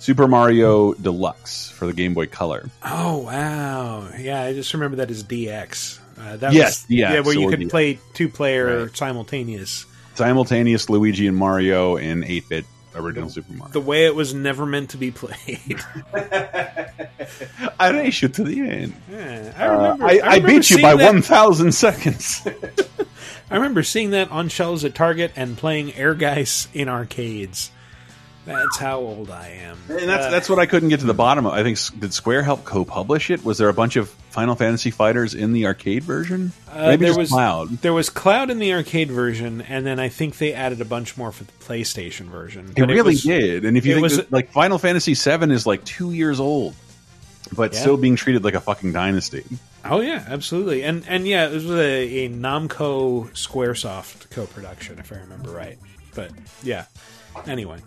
[0.04, 2.70] Super Mario Deluxe for the Game Boy Color.
[2.84, 4.10] Oh wow!
[4.20, 5.98] Yeah, I just remember that as DX.
[6.20, 7.70] Uh, that Yes, was, DX yeah, where you could DX.
[7.70, 9.86] play two player simultaneous.
[10.16, 12.66] Simultaneous Luigi and Mario in 8 bit
[12.96, 13.72] original Super Mario.
[13.72, 15.80] The way it was never meant to be played.
[17.80, 18.94] I raced you to the end.
[19.10, 20.06] Yeah, I Uh, remember.
[20.06, 22.46] I, I remember beat you by that- 1,000 seconds.
[23.50, 27.72] I remember seeing that on shelves at Target and playing Ehrgeiz in arcades.
[28.46, 29.78] That's how old I am.
[29.90, 31.54] And that's Uh, that's what I couldn't get to the bottom of.
[31.54, 33.44] I think did Square help co-publish it?
[33.46, 36.52] Was there a bunch of Final Fantasy fighters in the arcade version?
[36.70, 37.70] Uh, Maybe there was Cloud.
[37.82, 41.16] There was Cloud in the arcade version, and then I think they added a bunch
[41.16, 42.74] more for the PlayStation version.
[42.76, 43.64] It really was- did.
[43.66, 46.76] And if you think was- that, like Final Fantasy VII is like two years old,
[47.56, 47.80] but Yeah.
[47.80, 49.44] still being treated like a fucking dynasty.
[49.86, 55.18] Oh yeah, absolutely, and and yeah, it was a, a Namco SquareSoft co-production, if I
[55.18, 55.78] remember right.
[56.16, 56.32] But
[56.64, 56.86] yeah,
[57.48, 57.80] anyway,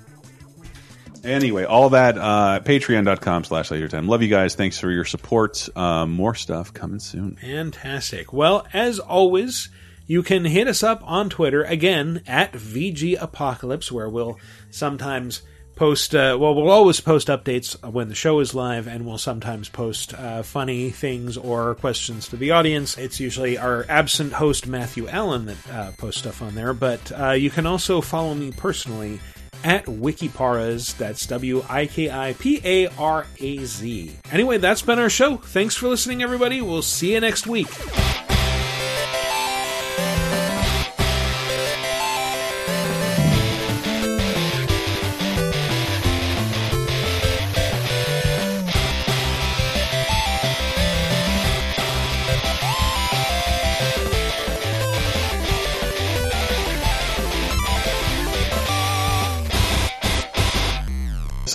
[1.27, 4.09] Anyway, all that uh, patreon.com slash Laser Time.
[4.09, 4.55] Love you guys.
[4.55, 5.69] Thanks for your support.
[5.77, 7.37] Um, more stuff coming soon.
[7.37, 8.33] fantastic.
[8.33, 9.69] Well, as always,
[10.07, 14.39] you can hit us up on Twitter again at VG Apocalypse, where we'll
[14.71, 15.43] sometimes
[15.75, 16.15] post.
[16.15, 20.15] Uh, well, we'll always post updates when the show is live, and we'll sometimes post
[20.15, 22.97] uh, funny things or questions to the audience.
[22.97, 27.33] It's usually our absent host Matthew Allen that uh, posts stuff on there, but uh,
[27.33, 29.21] you can also follow me personally
[29.65, 30.97] at Wikiparaz.
[30.97, 34.13] That's W I K I P A R A Z.
[34.31, 35.37] Anyway, that's been our show.
[35.37, 36.61] Thanks for listening, everybody.
[36.61, 37.69] We'll see you next week.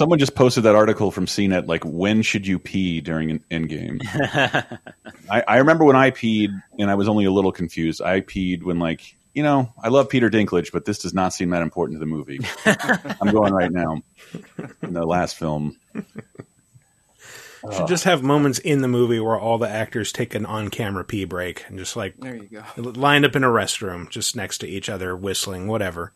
[0.02, 4.02] Someone just posted that article from CNET, like when should you pee during an Endgame?
[5.30, 6.50] I, I remember when I peed,
[6.80, 8.02] and I was only a little confused.
[8.02, 11.52] I peed when, like, you know, I love Peter Dinklage, but this does not seem
[11.52, 12.40] that important to the movie.
[13.22, 14.02] I'm going right now.
[14.82, 15.78] In the last film,
[17.72, 21.26] Should just have moments in the movie where all the actors take an on-camera pee
[21.26, 22.64] break and just like There you go.
[22.76, 26.10] lined up in a restroom, just next to each other, whistling, whatever.